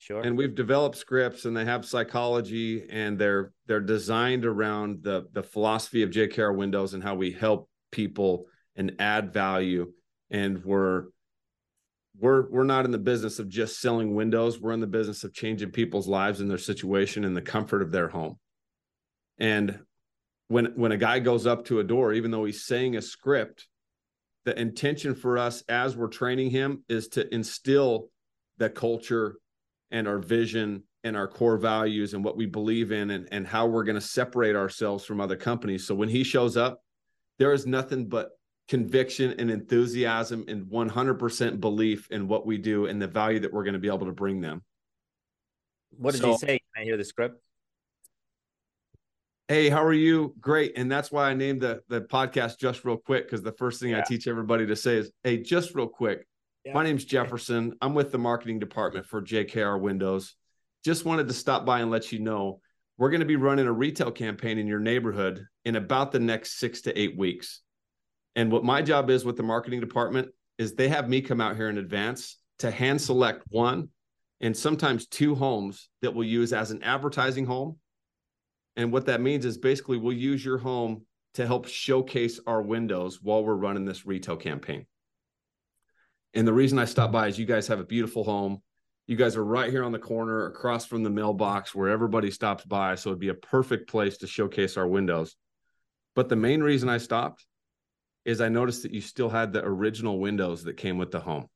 Sure. 0.00 0.20
And 0.20 0.36
we've 0.36 0.54
developed 0.54 0.96
scripts 0.96 1.44
and 1.44 1.56
they 1.56 1.64
have 1.64 1.84
psychology 1.84 2.88
and 2.88 3.18
they're 3.18 3.52
they're 3.66 3.80
designed 3.80 4.44
around 4.44 5.02
the 5.02 5.26
the 5.32 5.42
philosophy 5.42 6.02
of 6.02 6.10
J. 6.10 6.28
JKR 6.28 6.56
Windows 6.56 6.94
and 6.94 7.02
how 7.02 7.14
we 7.14 7.32
help 7.32 7.68
people 7.90 8.46
and 8.78 8.96
add 8.98 9.34
value. 9.34 9.92
And 10.30 10.64
we're 10.64 11.04
we're 12.18 12.48
we're 12.50 12.64
not 12.64 12.86
in 12.86 12.90
the 12.90 12.98
business 12.98 13.38
of 13.38 13.50
just 13.50 13.80
selling 13.80 14.14
windows. 14.14 14.58
We're 14.58 14.72
in 14.72 14.80
the 14.80 14.86
business 14.86 15.24
of 15.24 15.34
changing 15.34 15.72
people's 15.72 16.08
lives 16.08 16.40
and 16.40 16.50
their 16.50 16.56
situation 16.56 17.24
and 17.24 17.36
the 17.36 17.42
comfort 17.42 17.82
of 17.82 17.92
their 17.92 18.08
home. 18.08 18.38
And 19.38 19.80
when 20.48 20.72
when 20.76 20.92
a 20.92 20.96
guy 20.96 21.18
goes 21.18 21.46
up 21.46 21.66
to 21.66 21.78
a 21.78 21.84
door 21.84 22.12
even 22.12 22.30
though 22.30 22.44
he's 22.44 22.64
saying 22.64 22.96
a 22.96 23.02
script 23.02 23.68
the 24.44 24.58
intention 24.58 25.14
for 25.14 25.36
us 25.36 25.62
as 25.68 25.96
we're 25.96 26.08
training 26.08 26.50
him 26.50 26.82
is 26.88 27.08
to 27.08 27.34
instill 27.34 28.08
the 28.56 28.70
culture 28.70 29.36
and 29.90 30.08
our 30.08 30.18
vision 30.18 30.82
and 31.04 31.16
our 31.16 31.28
core 31.28 31.58
values 31.58 32.14
and 32.14 32.24
what 32.24 32.36
we 32.36 32.46
believe 32.46 32.92
in 32.92 33.10
and, 33.10 33.28
and 33.30 33.46
how 33.46 33.66
we're 33.66 33.84
going 33.84 33.94
to 33.94 34.00
separate 34.00 34.56
ourselves 34.56 35.04
from 35.04 35.20
other 35.20 35.36
companies. 35.36 35.86
So 35.86 35.94
when 35.94 36.08
he 36.08 36.24
shows 36.24 36.56
up 36.56 36.80
there 37.38 37.52
is 37.52 37.66
nothing 37.66 38.08
but 38.08 38.30
conviction 38.68 39.34
and 39.38 39.50
enthusiasm 39.50 40.44
and 40.46 40.66
100% 40.66 41.60
belief 41.60 42.10
in 42.10 42.28
what 42.28 42.46
we 42.46 42.58
do 42.58 42.86
and 42.86 43.00
the 43.00 43.06
value 43.06 43.40
that 43.40 43.52
we're 43.52 43.64
going 43.64 43.72
to 43.72 43.78
be 43.78 43.88
able 43.88 44.06
to 44.06 44.12
bring 44.12 44.40
them. 44.40 44.62
What 45.96 46.12
did 46.12 46.20
so, 46.20 46.32
he 46.32 46.38
say? 46.38 46.46
Can 46.46 46.82
I 46.82 46.84
hear 46.84 46.96
the 46.96 47.04
script? 47.04 47.40
Hey, 49.48 49.70
how 49.70 49.82
are 49.82 49.94
you? 49.94 50.34
Great. 50.38 50.74
And 50.76 50.92
that's 50.92 51.10
why 51.10 51.30
I 51.30 51.34
named 51.34 51.62
the, 51.62 51.80
the 51.88 52.02
podcast 52.02 52.58
just 52.58 52.84
real 52.84 52.98
quick 52.98 53.24
because 53.24 53.42
the 53.42 53.52
first 53.52 53.80
thing 53.80 53.90
yeah. 53.90 54.00
I 54.00 54.02
teach 54.02 54.28
everybody 54.28 54.66
to 54.66 54.76
say 54.76 54.96
is, 54.96 55.10
hey, 55.24 55.38
just 55.38 55.74
real 55.74 55.88
quick. 55.88 56.26
Yeah. 56.66 56.74
My 56.74 56.84
name's 56.84 57.06
Jefferson. 57.06 57.72
I'm 57.80 57.94
with 57.94 58.12
the 58.12 58.18
marketing 58.18 58.58
department 58.58 59.06
for 59.06 59.22
JKR 59.22 59.80
Windows. 59.80 60.34
Just 60.84 61.06
wanted 61.06 61.28
to 61.28 61.34
stop 61.34 61.64
by 61.64 61.80
and 61.80 61.90
let 61.90 62.12
you 62.12 62.18
know 62.18 62.60
we're 62.98 63.08
going 63.08 63.20
to 63.20 63.26
be 63.26 63.36
running 63.36 63.66
a 63.66 63.72
retail 63.72 64.10
campaign 64.10 64.58
in 64.58 64.66
your 64.66 64.80
neighborhood 64.80 65.46
in 65.64 65.76
about 65.76 66.12
the 66.12 66.18
next 66.18 66.58
six 66.58 66.82
to 66.82 67.00
eight 67.00 67.16
weeks. 67.16 67.62
And 68.38 68.52
what 68.52 68.62
my 68.62 68.82
job 68.82 69.10
is 69.10 69.24
with 69.24 69.36
the 69.36 69.42
marketing 69.42 69.80
department 69.80 70.28
is 70.58 70.72
they 70.72 70.88
have 70.88 71.08
me 71.08 71.20
come 71.20 71.40
out 71.40 71.56
here 71.56 71.68
in 71.70 71.76
advance 71.76 72.36
to 72.60 72.70
hand 72.70 73.00
select 73.00 73.42
one 73.48 73.88
and 74.40 74.56
sometimes 74.56 75.08
two 75.08 75.34
homes 75.34 75.88
that 76.02 76.14
we'll 76.14 76.28
use 76.28 76.52
as 76.52 76.70
an 76.70 76.84
advertising 76.84 77.46
home. 77.46 77.78
And 78.76 78.92
what 78.92 79.06
that 79.06 79.20
means 79.20 79.44
is 79.44 79.58
basically 79.58 79.98
we'll 79.98 80.12
use 80.12 80.44
your 80.44 80.58
home 80.58 81.04
to 81.34 81.48
help 81.48 81.66
showcase 81.66 82.38
our 82.46 82.62
windows 82.62 83.18
while 83.20 83.42
we're 83.42 83.56
running 83.56 83.84
this 83.84 84.06
retail 84.06 84.36
campaign. 84.36 84.86
And 86.32 86.46
the 86.46 86.52
reason 86.52 86.78
I 86.78 86.84
stopped 86.84 87.12
by 87.12 87.26
is 87.26 87.40
you 87.40 87.44
guys 87.44 87.66
have 87.66 87.80
a 87.80 87.84
beautiful 87.84 88.22
home. 88.22 88.62
You 89.08 89.16
guys 89.16 89.34
are 89.34 89.44
right 89.44 89.68
here 89.68 89.82
on 89.82 89.90
the 89.90 89.98
corner 89.98 90.46
across 90.46 90.86
from 90.86 91.02
the 91.02 91.10
mailbox 91.10 91.74
where 91.74 91.88
everybody 91.88 92.30
stops 92.30 92.64
by. 92.64 92.94
So 92.94 93.10
it'd 93.10 93.18
be 93.18 93.30
a 93.30 93.34
perfect 93.34 93.90
place 93.90 94.18
to 94.18 94.28
showcase 94.28 94.76
our 94.76 94.86
windows. 94.86 95.34
But 96.14 96.28
the 96.28 96.36
main 96.36 96.62
reason 96.62 96.88
I 96.88 96.98
stopped 96.98 97.44
is 98.28 98.42
I 98.42 98.50
noticed 98.50 98.82
that 98.82 98.92
you 98.92 99.00
still 99.00 99.30
had 99.30 99.54
the 99.54 99.64
original 99.64 100.18
windows 100.18 100.62
that 100.64 100.76
came 100.76 100.98
with 100.98 101.10
the 101.10 101.18
home. 101.18 101.46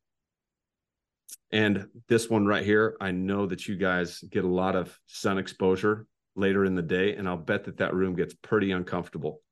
And 1.50 1.86
this 2.08 2.30
one 2.30 2.46
right 2.46 2.64
here, 2.64 2.96
I 2.98 3.10
know 3.10 3.44
that 3.44 3.68
you 3.68 3.76
guys 3.76 4.20
get 4.20 4.44
a 4.44 4.48
lot 4.48 4.74
of 4.74 4.98
sun 5.06 5.36
exposure 5.36 6.06
later 6.34 6.64
in 6.64 6.74
the 6.74 6.80
day, 6.80 7.14
and 7.14 7.28
I'll 7.28 7.36
bet 7.36 7.64
that 7.64 7.76
that 7.76 7.92
room 7.92 8.16
gets 8.16 8.32
pretty 8.32 8.70
uncomfortable. 8.70 9.42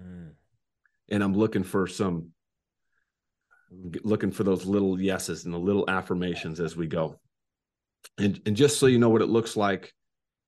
Mm. 0.00 0.32
And 1.08 1.22
I'm 1.22 1.32
looking 1.32 1.62
for 1.62 1.86
some, 1.86 2.30
looking 4.02 4.32
for 4.32 4.42
those 4.42 4.66
little 4.66 5.00
yeses 5.00 5.44
and 5.44 5.54
the 5.54 5.58
little 5.58 5.88
affirmations 5.88 6.58
as 6.58 6.74
we 6.74 6.88
go. 6.88 7.20
And, 8.18 8.40
and 8.46 8.56
just 8.56 8.80
so 8.80 8.86
you 8.86 8.98
know 8.98 9.10
what 9.10 9.22
it 9.22 9.28
looks 9.28 9.56
like, 9.56 9.94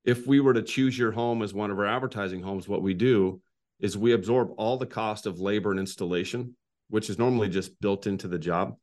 if 0.05 0.27
we 0.27 0.41
were 0.41 0.55
to 0.55 0.63
choose 0.63 0.99
your 0.99 1.13
home 1.13 1.41
as 1.41 1.55
one 1.55 1.71
of 1.71 1.79
our 1.79 1.87
advertising 1.87 2.43
homes, 2.43 2.67
what 2.67 2.83
we 2.83 2.95
do 2.95 3.41
is 3.81 3.97
we 3.97 4.12
absorb 4.12 4.51
all 4.57 4.76
the 4.76 4.87
cost 4.87 5.26
of 5.26 5.41
labor 5.41 5.70
and 5.70 5.81
installation, 5.81 6.57
which 6.89 7.11
is 7.11 7.18
normally 7.18 7.49
just 7.49 7.81
built 7.81 8.07
into 8.07 8.28
the 8.28 8.39
job. 8.39 8.76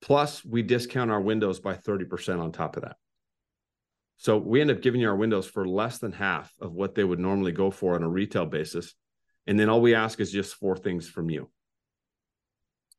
Plus, 0.00 0.44
we 0.44 0.62
discount 0.62 1.10
our 1.10 1.20
windows 1.20 1.60
by 1.60 1.74
30% 1.74 2.40
on 2.40 2.52
top 2.52 2.76
of 2.76 2.82
that. 2.82 2.96
So 4.16 4.38
we 4.38 4.60
end 4.60 4.70
up 4.70 4.82
giving 4.82 5.00
you 5.00 5.08
our 5.08 5.16
windows 5.16 5.46
for 5.46 5.66
less 5.66 5.98
than 5.98 6.12
half 6.12 6.52
of 6.60 6.72
what 6.72 6.94
they 6.94 7.04
would 7.04 7.18
normally 7.18 7.52
go 7.52 7.70
for 7.70 7.94
on 7.94 8.02
a 8.02 8.08
retail 8.08 8.46
basis. 8.46 8.94
And 9.46 9.58
then 9.58 9.68
all 9.68 9.80
we 9.80 9.94
ask 9.94 10.20
is 10.20 10.30
just 10.30 10.54
four 10.54 10.76
things 10.76 11.08
from 11.08 11.28
you. 11.28 11.50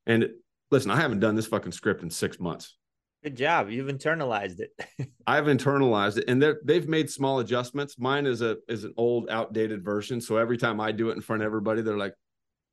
And 0.05 0.29
listen, 0.69 0.91
I 0.91 0.97
haven't 0.97 1.21
done 1.21 1.35
this 1.35 1.47
fucking 1.47 1.71
script 1.71 2.03
in 2.03 2.09
six 2.09 2.39
months. 2.39 2.77
Good 3.23 3.37
job. 3.37 3.69
You've 3.69 3.87
internalized 3.87 4.59
it. 4.59 4.77
I've 5.27 5.45
internalized 5.45 6.17
it, 6.17 6.25
and 6.27 6.43
they've 6.65 6.89
made 6.89 7.09
small 7.09 7.39
adjustments. 7.39 7.97
Mine 7.97 8.25
is 8.25 8.41
a 8.41 8.57
is 8.67 8.83
an 8.83 8.93
old, 8.97 9.29
outdated 9.29 9.81
version. 9.81 10.19
So 10.19 10.35
every 10.35 10.57
time 10.57 10.81
I 10.81 10.91
do 10.91 11.09
it 11.09 11.13
in 11.13 11.21
front 11.21 11.41
of 11.41 11.45
everybody, 11.45 11.81
they're 11.81 11.97
like, 11.97 12.15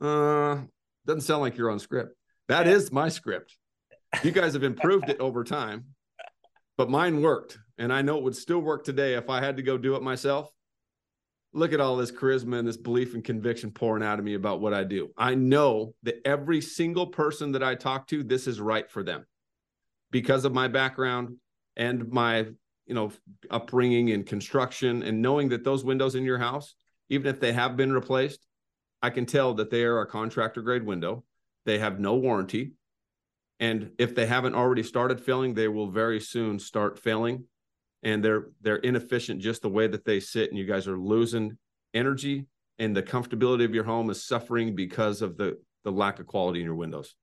"Uh, 0.00 0.62
doesn't 1.06 1.20
sound 1.20 1.42
like 1.42 1.56
you're 1.56 1.70
on 1.70 1.78
script." 1.78 2.16
That 2.48 2.66
is 2.66 2.90
my 2.90 3.08
script. 3.08 3.56
You 4.24 4.32
guys 4.32 4.54
have 4.54 4.64
improved 4.64 5.08
it 5.08 5.20
over 5.20 5.44
time, 5.44 5.84
but 6.76 6.90
mine 6.90 7.22
worked, 7.22 7.56
and 7.78 7.92
I 7.92 8.02
know 8.02 8.18
it 8.18 8.24
would 8.24 8.34
still 8.34 8.58
work 8.58 8.82
today 8.82 9.14
if 9.14 9.30
I 9.30 9.40
had 9.40 9.56
to 9.58 9.62
go 9.62 9.78
do 9.78 9.94
it 9.94 10.02
myself. 10.02 10.50
Look 11.52 11.72
at 11.72 11.80
all 11.80 11.96
this 11.96 12.10
charisma 12.10 12.58
and 12.58 12.66
this 12.66 12.76
belief 12.76 13.14
and 13.14 13.22
conviction 13.22 13.70
pouring 13.70 14.02
out 14.02 14.18
of 14.18 14.24
me 14.24 14.34
about 14.34 14.60
what 14.60 14.74
I 14.74 14.82
do. 14.82 15.10
I 15.16 15.36
know 15.36 15.94
that 16.02 16.16
every 16.24 16.60
single 16.60 17.06
person 17.06 17.52
that 17.52 17.62
I 17.62 17.76
talk 17.76 18.08
to, 18.08 18.24
this 18.24 18.48
is 18.48 18.60
right 18.60 18.90
for 18.90 19.04
them 19.04 19.26
because 20.10 20.44
of 20.44 20.52
my 20.52 20.68
background 20.68 21.36
and 21.76 22.10
my 22.10 22.46
you 22.86 22.94
know 22.94 23.12
upbringing 23.50 24.08
in 24.08 24.24
construction 24.24 25.02
and 25.02 25.22
knowing 25.22 25.48
that 25.48 25.64
those 25.64 25.84
windows 25.84 26.14
in 26.14 26.24
your 26.24 26.38
house 26.38 26.74
even 27.08 27.32
if 27.32 27.40
they 27.40 27.52
have 27.52 27.76
been 27.76 27.92
replaced 27.92 28.46
i 29.02 29.10
can 29.10 29.26
tell 29.26 29.54
that 29.54 29.70
they 29.70 29.84
are 29.84 30.00
a 30.00 30.06
contractor 30.06 30.62
grade 30.62 30.84
window. 30.84 31.24
They 31.66 31.78
have 31.78 32.00
no 32.00 32.14
warranty. 32.14 32.72
And 33.58 33.90
if 33.98 34.14
they 34.14 34.26
haven't 34.26 34.54
already 34.54 34.82
started 34.82 35.20
failing 35.20 35.54
they 35.54 35.68
will 35.68 35.90
very 35.90 36.20
soon 36.20 36.58
start 36.58 36.98
failing 36.98 37.44
and 38.02 38.24
they're 38.24 38.46
they're 38.62 38.76
inefficient 38.76 39.40
just 39.40 39.62
the 39.62 39.68
way 39.68 39.86
that 39.86 40.04
they 40.04 40.20
sit. 40.20 40.48
And 40.50 40.58
you 40.58 40.64
guys 40.64 40.88
are 40.88 40.98
losing 40.98 41.58
energy 41.92 42.46
and 42.78 42.96
the 42.96 43.02
comfortability 43.02 43.64
of 43.64 43.74
your 43.74 43.84
home 43.84 44.08
is 44.10 44.24
suffering 44.24 44.74
because 44.74 45.22
of 45.22 45.36
the 45.36 45.58
the 45.84 45.92
lack 45.92 46.18
of 46.18 46.26
quality 46.26 46.60
in 46.60 46.66
your 46.66 46.74
windows. 46.74 47.14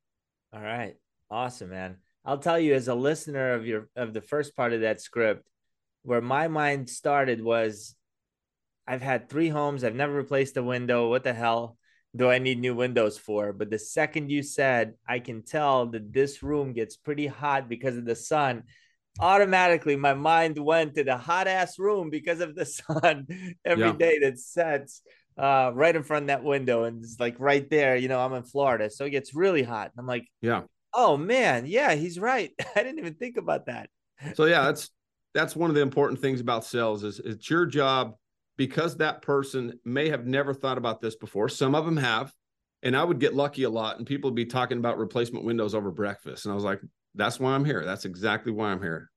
All 0.53 0.61
right. 0.61 0.95
Awesome 1.29 1.71
man 1.71 1.97
I'll 2.27 2.37
tell 2.39 2.59
you 2.59 2.75
as 2.75 2.89
a 2.89 2.95
listener 2.95 3.53
of 3.55 3.65
your 3.65 3.89
of 3.95 4.13
the 4.13 4.21
first 4.21 4.55
part 4.55 4.73
of 4.73 4.81
that 4.81 5.01
script, 5.01 5.49
where 6.03 6.21
my 6.21 6.49
mind 6.49 6.89
started 6.91 7.43
was 7.43 7.95
I've 8.87 9.01
had 9.01 9.29
three 9.29 9.49
homes, 9.49 9.83
I've 9.83 9.95
never 9.95 10.13
replaced 10.13 10.57
a 10.57 10.63
window. 10.63 11.09
What 11.09 11.23
the 11.23 11.33
hell 11.33 11.77
do 12.15 12.29
I 12.29 12.39
need 12.39 12.59
new 12.59 12.75
windows 12.75 13.17
for? 13.17 13.53
But 13.53 13.69
the 13.69 13.79
second 13.79 14.29
you 14.31 14.43
said, 14.43 14.95
I 15.07 15.19
can 15.19 15.43
tell 15.43 15.87
that 15.87 16.13
this 16.13 16.41
room 16.43 16.73
gets 16.73 16.95
pretty 16.97 17.27
hot 17.27 17.69
because 17.69 17.97
of 17.97 18.05
the 18.05 18.15
sun. 18.15 18.63
automatically 19.19 19.95
my 19.95 20.13
mind 20.13 20.59
went 20.59 20.95
to 20.95 21.03
the 21.03 21.17
hot 21.17 21.47
ass 21.47 21.79
room 21.79 22.09
because 22.09 22.39
of 22.41 22.55
the 22.55 22.65
sun 22.79 23.27
every 23.65 23.91
Yeah. 23.91 23.97
day 23.97 24.19
that 24.19 24.39
sets 24.39 25.01
uh, 25.37 25.71
right 25.73 25.95
in 25.95 26.03
front 26.03 26.23
of 26.23 26.27
that 26.27 26.43
window. 26.43 26.83
And 26.85 27.03
it's 27.03 27.19
like 27.19 27.35
right 27.39 27.67
there, 27.69 27.95
you 27.95 28.07
know, 28.09 28.19
I'm 28.19 28.33
in 28.33 28.43
Florida. 28.43 28.89
So 28.89 29.05
it 29.05 29.11
gets 29.11 29.33
really 29.35 29.63
hot. 29.63 29.91
And 29.93 29.99
I'm 29.99 30.07
like, 30.07 30.27
Yeah. 30.41 30.63
Oh 30.93 31.17
man, 31.17 31.65
yeah, 31.65 31.93
he's 31.93 32.19
right. 32.19 32.51
I 32.75 32.83
didn't 32.83 32.99
even 32.99 33.15
think 33.15 33.37
about 33.37 33.65
that. 33.67 33.89
So 34.33 34.45
yeah, 34.45 34.63
that's 34.63 34.89
that's 35.33 35.55
one 35.55 35.69
of 35.69 35.75
the 35.75 35.81
important 35.81 36.19
things 36.19 36.41
about 36.41 36.65
sales 36.65 37.03
is 37.03 37.19
it's 37.19 37.49
your 37.49 37.65
job 37.65 38.15
because 38.57 38.97
that 38.97 39.21
person 39.21 39.79
may 39.85 40.09
have 40.09 40.25
never 40.25 40.53
thought 40.53 40.77
about 40.77 40.99
this 40.99 41.15
before. 41.15 41.47
Some 41.47 41.75
of 41.75 41.85
them 41.85 41.97
have, 41.97 42.33
and 42.81 42.97
I 42.97 43.03
would 43.03 43.19
get 43.19 43.35
lucky 43.35 43.63
a 43.63 43.69
lot, 43.69 43.97
and 43.97 44.07
people 44.07 44.31
would 44.31 44.35
be 44.35 44.45
talking 44.45 44.79
about 44.79 44.97
replacement 44.97 45.45
windows 45.45 45.75
over 45.75 45.91
breakfast, 45.91 46.45
and 46.45 46.51
I 46.51 46.55
was 46.55 46.63
like, 46.63 46.81
that's 47.13 47.39
why 47.39 47.53
I'm 47.53 47.65
here. 47.65 47.85
That's 47.85 48.05
exactly 48.05 48.51
why 48.51 48.71
I'm 48.71 48.81
here. 48.81 49.09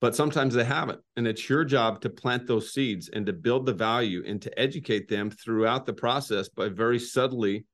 But 0.00 0.14
sometimes 0.14 0.54
they 0.54 0.64
haven't, 0.64 1.00
and 1.16 1.26
it's 1.26 1.48
your 1.48 1.64
job 1.64 2.02
to 2.02 2.10
plant 2.10 2.46
those 2.46 2.72
seeds 2.72 3.08
and 3.08 3.24
to 3.26 3.32
build 3.32 3.64
the 3.64 3.72
value 3.72 4.22
and 4.26 4.40
to 4.42 4.58
educate 4.58 5.08
them 5.08 5.30
throughout 5.30 5.86
the 5.86 5.94
process 5.94 6.48
by 6.48 6.68
very 6.68 6.98
subtly 6.98 7.64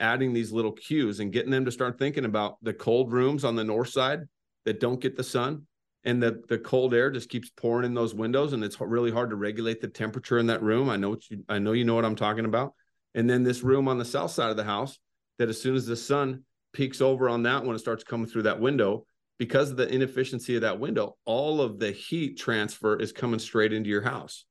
adding 0.00 0.32
these 0.32 0.50
little 0.50 0.72
cues 0.72 1.20
and 1.20 1.32
getting 1.32 1.50
them 1.50 1.64
to 1.64 1.72
start 1.72 1.98
thinking 1.98 2.24
about 2.24 2.56
the 2.62 2.72
cold 2.72 3.12
rooms 3.12 3.44
on 3.44 3.54
the 3.54 3.64
north 3.64 3.90
side 3.90 4.20
that 4.64 4.80
don't 4.80 5.00
get 5.00 5.16
the 5.16 5.24
sun 5.24 5.66
and 6.04 6.22
the 6.22 6.42
the 6.48 6.58
cold 6.58 6.94
air 6.94 7.10
just 7.10 7.28
keeps 7.28 7.50
pouring 7.50 7.84
in 7.84 7.94
those 7.94 8.14
windows 8.14 8.52
and 8.52 8.64
it's 8.64 8.80
really 8.80 9.10
hard 9.10 9.30
to 9.30 9.36
regulate 9.36 9.80
the 9.80 9.88
temperature 9.88 10.38
in 10.38 10.46
that 10.46 10.62
room. 10.62 10.88
I 10.88 10.96
know 10.96 11.10
what 11.10 11.30
you 11.30 11.44
i 11.48 11.58
know 11.58 11.72
you 11.72 11.84
know 11.84 11.94
what 11.94 12.04
i'm 12.04 12.16
talking 12.16 12.46
about. 12.46 12.74
And 13.14 13.28
then 13.28 13.42
this 13.42 13.62
room 13.62 13.88
on 13.88 13.98
the 13.98 14.04
south 14.04 14.30
side 14.30 14.50
of 14.50 14.56
the 14.56 14.64
house 14.64 14.98
that 15.38 15.48
as 15.48 15.60
soon 15.60 15.76
as 15.76 15.86
the 15.86 15.96
sun 15.96 16.44
peaks 16.72 17.00
over 17.00 17.28
on 17.28 17.42
that 17.42 17.64
one 17.64 17.76
it 17.76 17.80
starts 17.80 18.04
coming 18.04 18.26
through 18.26 18.44
that 18.44 18.60
window. 18.60 19.04
Because 19.38 19.70
of 19.70 19.78
the 19.78 19.88
inefficiency 19.88 20.54
of 20.56 20.62
that 20.62 20.80
window 20.80 21.16
all 21.24 21.60
of 21.60 21.78
the 21.78 21.92
heat 21.92 22.38
transfer 22.38 22.96
is 22.96 23.12
coming 23.12 23.38
straight 23.38 23.72
into 23.72 23.90
your 23.90 24.02
house. 24.02 24.44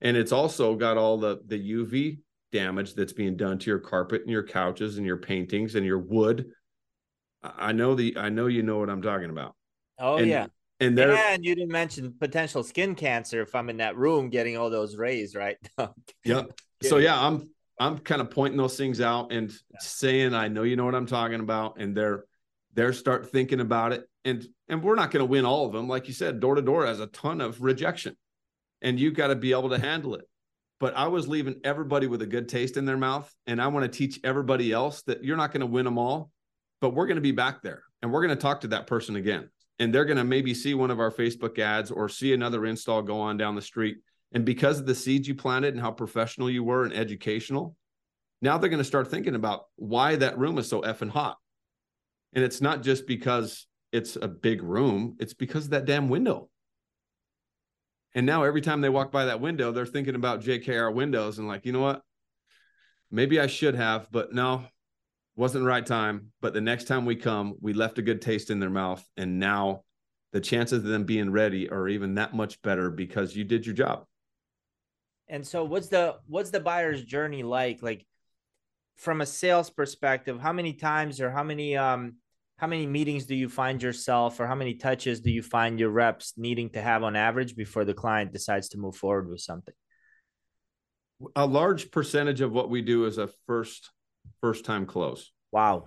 And 0.00 0.16
it's 0.16 0.32
also 0.32 0.74
got 0.74 0.96
all 0.96 1.18
the 1.18 1.40
the 1.46 1.72
uv 1.74 2.18
damage 2.54 2.94
that's 2.94 3.12
being 3.12 3.36
done 3.36 3.58
to 3.58 3.70
your 3.70 3.78
carpet 3.78 4.22
and 4.22 4.30
your 4.30 4.46
couches 4.46 4.96
and 4.96 5.06
your 5.06 5.18
paintings 5.18 5.74
and 5.74 5.84
your 5.84 5.98
wood 5.98 6.46
i 7.42 7.72
know 7.72 7.94
the 7.94 8.16
i 8.16 8.30
know 8.30 8.46
you 8.46 8.62
know 8.62 8.78
what 8.78 8.88
i'm 8.88 9.02
talking 9.02 9.28
about 9.28 9.54
Oh 9.98 10.16
and, 10.16 10.26
yeah. 10.28 10.46
and 10.80 10.96
there 10.98 11.12
And 11.14 11.44
you 11.44 11.54
didn't 11.54 11.70
mention 11.70 12.14
potential 12.18 12.62
skin 12.62 12.94
cancer 12.94 13.42
if 13.42 13.54
I'm 13.54 13.70
in 13.70 13.78
that 13.78 13.96
room 13.96 14.28
getting 14.28 14.56
all 14.56 14.70
those 14.70 14.96
rays, 14.96 15.34
right? 15.34 15.56
Yep. 16.24 16.52
So 16.82 16.98
yeah, 16.98 17.18
I'm 17.18 17.48
I'm 17.78 17.98
kind 17.98 18.20
of 18.20 18.30
pointing 18.30 18.58
those 18.58 18.76
things 18.76 19.00
out 19.00 19.32
and 19.32 19.52
saying 19.78 20.34
I 20.34 20.48
know 20.48 20.62
you 20.64 20.76
know 20.76 20.84
what 20.84 20.94
I'm 20.94 21.06
talking 21.06 21.40
about, 21.40 21.78
and 21.78 21.96
they're 21.96 22.24
they're 22.74 22.92
start 22.92 23.30
thinking 23.30 23.60
about 23.60 23.92
it, 23.92 24.04
and 24.24 24.44
and 24.68 24.82
we're 24.82 24.96
not 24.96 25.10
going 25.10 25.24
to 25.24 25.30
win 25.30 25.44
all 25.44 25.66
of 25.66 25.72
them, 25.72 25.88
like 25.88 26.08
you 26.08 26.14
said. 26.14 26.40
Door 26.40 26.56
to 26.56 26.62
door 26.62 26.86
has 26.86 27.00
a 27.00 27.06
ton 27.06 27.40
of 27.40 27.62
rejection, 27.62 28.16
and 28.82 28.98
you've 28.98 29.14
got 29.14 29.28
to 29.28 29.36
be 29.36 29.52
able 29.52 29.70
to 29.70 29.78
handle 29.78 30.14
it. 30.16 30.28
But 30.80 30.96
I 30.96 31.06
was 31.06 31.28
leaving 31.28 31.60
everybody 31.64 32.06
with 32.06 32.22
a 32.22 32.26
good 32.26 32.48
taste 32.48 32.76
in 32.76 32.84
their 32.84 32.96
mouth, 32.96 33.32
and 33.46 33.60
I 33.60 33.68
want 33.68 33.90
to 33.90 33.98
teach 33.98 34.20
everybody 34.24 34.72
else 34.72 35.02
that 35.02 35.24
you're 35.24 35.36
not 35.36 35.52
going 35.52 35.60
to 35.60 35.66
win 35.66 35.84
them 35.84 35.98
all, 35.98 36.30
but 36.80 36.94
we're 36.94 37.06
going 37.06 37.16
to 37.16 37.22
be 37.22 37.32
back 37.32 37.62
there, 37.62 37.82
and 38.02 38.12
we're 38.12 38.26
going 38.26 38.36
to 38.36 38.42
talk 38.42 38.62
to 38.62 38.68
that 38.68 38.86
person 38.86 39.16
again, 39.16 39.48
and 39.78 39.94
they're 39.94 40.04
going 40.04 40.18
to 40.18 40.24
maybe 40.24 40.52
see 40.52 40.74
one 40.74 40.90
of 40.90 41.00
our 41.00 41.10
Facebook 41.10 41.58
ads 41.58 41.90
or 41.90 42.08
see 42.08 42.34
another 42.34 42.66
install 42.66 43.02
go 43.02 43.20
on 43.20 43.36
down 43.36 43.54
the 43.54 43.62
street 43.62 43.98
and 44.34 44.44
because 44.44 44.80
of 44.80 44.86
the 44.86 44.96
seeds 44.96 45.28
you 45.28 45.36
planted 45.36 45.74
and 45.74 45.80
how 45.80 45.92
professional 45.92 46.50
you 46.50 46.64
were 46.64 46.84
and 46.84 46.92
educational, 46.92 47.76
now 48.42 48.58
they're 48.58 48.68
going 48.68 48.78
to 48.78 48.84
start 48.84 49.08
thinking 49.08 49.36
about 49.36 49.66
why 49.76 50.16
that 50.16 50.36
room 50.36 50.58
is 50.58 50.68
so 50.68 50.82
effing 50.82 51.08
hot. 51.08 51.38
And 52.34 52.44
it's 52.44 52.60
not 52.60 52.82
just 52.82 53.06
because 53.06 53.66
it's 53.92 54.16
a 54.16 54.26
big 54.26 54.60
room, 54.60 55.16
it's 55.20 55.34
because 55.34 55.66
of 55.66 55.70
that 55.70 55.84
damn 55.84 56.08
window. 56.08 56.50
And 58.14 58.26
now 58.26 58.44
every 58.44 58.60
time 58.60 58.80
they 58.80 58.88
walk 58.88 59.10
by 59.10 59.24
that 59.26 59.40
window, 59.40 59.72
they're 59.72 59.86
thinking 59.86 60.14
about 60.14 60.42
JKR 60.42 60.92
windows 60.94 61.38
and 61.38 61.48
like, 61.48 61.66
you 61.66 61.72
know 61.72 61.80
what? 61.80 62.02
Maybe 63.10 63.40
I 63.40 63.46
should 63.46 63.74
have, 63.74 64.08
but 64.10 64.32
no, 64.32 64.64
wasn't 65.36 65.64
the 65.64 65.68
right 65.68 65.84
time. 65.84 66.32
But 66.40 66.54
the 66.54 66.60
next 66.60 66.84
time 66.84 67.04
we 67.04 67.16
come, 67.16 67.54
we 67.60 67.72
left 67.72 67.98
a 67.98 68.02
good 68.02 68.22
taste 68.22 68.50
in 68.50 68.60
their 68.60 68.70
mouth. 68.70 69.04
And 69.16 69.38
now 69.38 69.82
the 70.32 70.40
chances 70.40 70.78
of 70.78 70.84
them 70.84 71.04
being 71.04 71.30
ready 71.30 71.68
are 71.70 71.88
even 71.88 72.14
that 72.14 72.34
much 72.34 72.60
better 72.62 72.90
because 72.90 73.34
you 73.36 73.44
did 73.44 73.66
your 73.66 73.74
job. 73.74 74.04
And 75.28 75.46
so 75.46 75.64
what's 75.64 75.88
the 75.88 76.16
what's 76.26 76.50
the 76.50 76.60
buyer's 76.60 77.02
journey 77.02 77.42
like? 77.42 77.82
Like 77.82 78.04
from 78.96 79.20
a 79.20 79.26
sales 79.26 79.70
perspective, 79.70 80.38
how 80.40 80.52
many 80.52 80.74
times 80.74 81.20
or 81.20 81.30
how 81.30 81.42
many 81.42 81.76
um 81.76 82.16
how 82.64 82.68
many 82.68 82.86
meetings 82.86 83.26
do 83.26 83.34
you 83.34 83.50
find 83.50 83.82
yourself 83.82 84.40
or 84.40 84.46
how 84.46 84.54
many 84.54 84.72
touches 84.72 85.20
do 85.20 85.30
you 85.30 85.42
find 85.42 85.78
your 85.78 85.90
reps 85.90 86.32
needing 86.38 86.70
to 86.70 86.80
have 86.80 87.02
on 87.02 87.14
average 87.14 87.54
before 87.54 87.84
the 87.84 87.92
client 87.92 88.32
decides 88.32 88.70
to 88.70 88.78
move 88.78 88.96
forward 88.96 89.28
with 89.28 89.40
something? 89.40 89.74
a 91.36 91.44
large 91.44 91.90
percentage 91.90 92.40
of 92.40 92.52
what 92.52 92.70
we 92.70 92.80
do 92.80 93.04
is 93.04 93.18
a 93.18 93.28
first 93.46 93.90
first 94.40 94.64
time 94.64 94.86
close 94.86 95.30
Wow. 95.52 95.84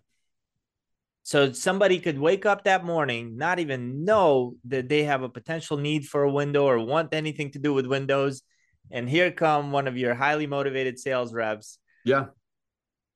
So 1.24 1.52
somebody 1.52 2.00
could 2.00 2.20
wake 2.20 2.46
up 2.46 2.66
that 2.66 2.86
morning, 2.86 3.38
not 3.38 3.58
even 3.58 4.06
know 4.06 4.54
that 4.66 4.88
they 4.88 5.04
have 5.06 5.24
a 5.24 5.30
potential 5.30 5.78
need 5.78 6.06
for 6.06 6.22
a 6.24 6.32
window 6.32 6.66
or 6.66 6.80
want 6.80 7.12
anything 7.12 7.50
to 7.54 7.60
do 7.60 7.74
with 7.74 7.88
windows. 7.88 8.44
And 8.92 9.10
here 9.10 9.32
come 9.32 9.72
one 9.72 9.88
of 9.88 9.98
your 9.98 10.14
highly 10.14 10.46
motivated 10.46 11.00
sales 11.00 11.34
reps 11.34 11.80
yeah 12.06 12.28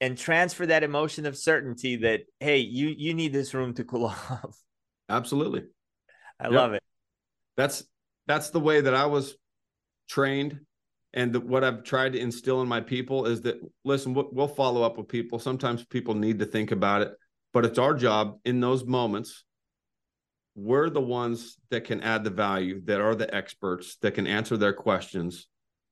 and 0.01 0.17
transfer 0.17 0.65
that 0.65 0.83
emotion 0.83 1.25
of 1.27 1.37
certainty 1.37 1.95
that, 1.97 2.21
hey, 2.39 2.57
you 2.57 2.87
you 2.97 3.13
need 3.13 3.31
this 3.31 3.53
room 3.53 3.73
to 3.75 3.83
cool 3.85 4.05
off. 4.29 4.57
absolutely 5.07 5.63
I 6.39 6.45
Yep. 6.45 6.53
love 6.53 6.73
it. 6.73 6.83
that's 7.55 7.83
that's 8.27 8.49
the 8.49 8.59
way 8.59 8.81
that 8.81 8.93
i 8.95 9.05
was 9.05 9.35
trained 10.09 10.59
and 11.13 11.33
the, 11.33 11.39
what 11.39 11.63
i've 11.63 11.83
tried 11.83 12.13
to 12.13 12.19
instill 12.19 12.61
in 12.61 12.67
my 12.67 12.81
people 12.81 13.25
is 13.27 13.41
that 13.41 13.57
listen 13.83 14.13
we'll, 14.13 14.29
we'll 14.31 14.47
follow 14.47 14.81
up 14.83 14.97
with 14.97 15.07
people 15.07 15.37
sometimes 15.39 15.85
people 15.85 16.15
need 16.15 16.39
to 16.39 16.45
think 16.45 16.71
about 16.71 17.01
it 17.01 17.13
but 17.53 17.65
it's 17.65 17.77
our 17.79 17.93
job 17.93 18.39
in 18.45 18.59
those 18.59 18.83
moments 18.85 19.43
we're 20.55 20.89
the 20.89 21.01
ones 21.01 21.57
that 21.69 21.83
can 21.85 22.01
add 22.01 22.23
the 22.23 22.29
value 22.29 22.81
that 22.85 22.99
are 23.01 23.15
the 23.15 23.33
experts 23.33 23.97
that 24.01 24.13
can 24.13 24.27
answer 24.27 24.57
their 24.57 24.73
questions 24.73 25.47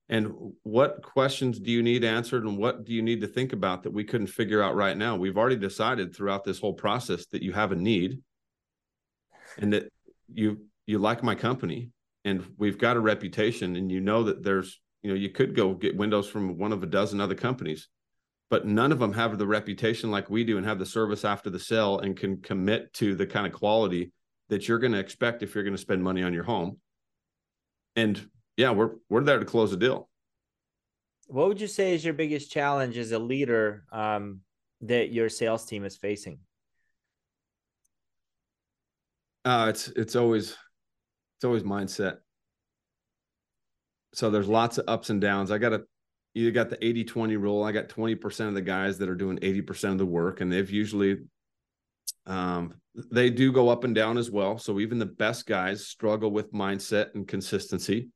and 0.10 0.34
what 0.64 1.03
questions 1.03 1.60
do 1.60 1.72
you 1.72 1.84
need 1.84 2.03
answered 2.03 2.43
and 2.43 2.57
what 2.57 2.84
do 2.84 2.93
you 2.93 3.01
need 3.01 3.22
to 3.22 3.28
think 3.28 3.53
about 3.53 3.84
that 3.84 3.93
we 3.93 4.03
couldn't 4.03 4.28
figure 4.28 4.62
out 4.62 4.76
right 4.76 4.97
now? 4.97 5.16
We've 5.16 5.38
already 5.38 5.55
decided 5.55 6.16
throughout 6.16 6.43
this 6.43 6.60
whole 6.60 6.74
process 6.74 7.26
that 7.28 7.43
you 7.43 7.53
have 7.53 7.72
a 7.72 7.76
need 7.76 8.22
and 9.57 9.74
that 9.74 9.89
you 10.34 10.62
you 10.88 10.97
like 10.97 11.24
my 11.24 11.36
company 11.36 11.91
and 12.26 12.45
we've 12.57 12.78
got 12.78 12.97
a 12.97 12.99
reputation 12.99 13.76
and 13.76 13.91
you 13.91 13.99
know 13.99 14.24
that 14.24 14.43
there's 14.43 14.82
you 15.03 15.10
know 15.10 15.16
you 15.16 15.30
could 15.30 15.55
go 15.55 15.74
get 15.74 15.95
windows 15.95 16.28
from 16.28 16.57
one 16.57 16.74
of 16.74 16.82
a 16.82 16.88
dozen 16.88 17.22
other 17.22 17.36
companies 17.36 17.88
but 18.49 18.66
none 18.66 18.91
of 18.91 18.99
them 18.99 19.14
have 19.14 19.38
the 19.38 19.45
reputation 19.45 20.10
like 20.10 20.30
we 20.30 20.43
do 20.43 20.57
and 20.57 20.66
have 20.66 20.80
the 20.80 20.86
service 20.86 21.24
after 21.24 21.49
the 21.49 21.60
sale 21.60 21.99
and 21.99 22.18
can 22.18 22.41
commit 22.41 22.91
to 22.93 23.16
the 23.16 23.28
kind 23.28 23.45
of 23.45 23.53
quality 23.53 24.12
that 24.49 24.68
you're 24.68 24.80
going 24.80 24.93
to 24.93 24.99
expect 24.99 25.43
if 25.43 25.53
you're 25.53 25.64
going 25.64 25.76
to 25.76 25.82
spend 25.82 26.03
money 26.03 26.24
on 26.24 26.34
your 26.34 26.43
home. 26.43 26.78
And 27.95 28.28
yeah 28.60 28.72
we're 28.72 28.91
we're 29.10 29.24
there 29.24 29.39
to 29.39 29.45
close 29.45 29.72
a 29.72 29.78
deal. 29.78 30.10
What 31.28 31.47
would 31.47 31.62
you 31.62 31.68
say 31.68 31.95
is 31.95 32.03
your 32.03 32.14
biggest 32.14 32.51
challenge 32.51 32.97
as 32.97 33.14
a 33.14 33.20
leader 33.20 33.86
um, 33.91 34.41
that 34.82 35.14
your 35.14 35.30
sales 35.30 35.66
team 35.66 35.86
is 35.86 35.95
facing? 35.95 36.39
uh 39.45 39.68
it's 39.70 39.88
it's 39.89 40.18
always 40.18 40.57
it's 41.38 41.45
always 41.45 41.64
mindset. 41.64 42.18
So 44.14 44.30
there's 44.30 44.49
lots 44.49 44.78
of 44.78 44.86
ups 44.89 45.10
and 45.10 45.22
downs. 45.22 45.49
I 45.49 45.57
got 45.57 45.70
to 45.70 45.84
you 46.34 46.51
got 46.51 46.70
the 46.70 46.86
80 46.86 47.05
20 47.05 47.38
rule. 47.38 47.64
I 47.64 47.72
got 47.72 47.88
20% 47.88 48.47
of 48.49 48.53
the 48.53 48.62
guys 48.62 48.97
that 48.97 49.07
are 49.07 49.16
doing 49.16 49.38
80% 49.38 49.93
of 49.93 49.97
the 49.97 50.05
work 50.05 50.41
and 50.41 50.51
they've 50.51 50.70
usually 50.70 51.20
um 52.26 52.74
they 53.12 53.30
do 53.30 53.53
go 53.53 53.70
up 53.70 53.86
and 53.86 53.95
down 53.95 54.18
as 54.18 54.30
well. 54.30 54.57
So 54.57 54.82
even 54.82 54.99
the 54.99 55.05
best 55.05 55.45
guys 55.47 55.88
struggle 55.88 56.32
with 56.32 56.51
mindset 56.51 57.16
and 57.16 57.26
consistency 57.26 58.10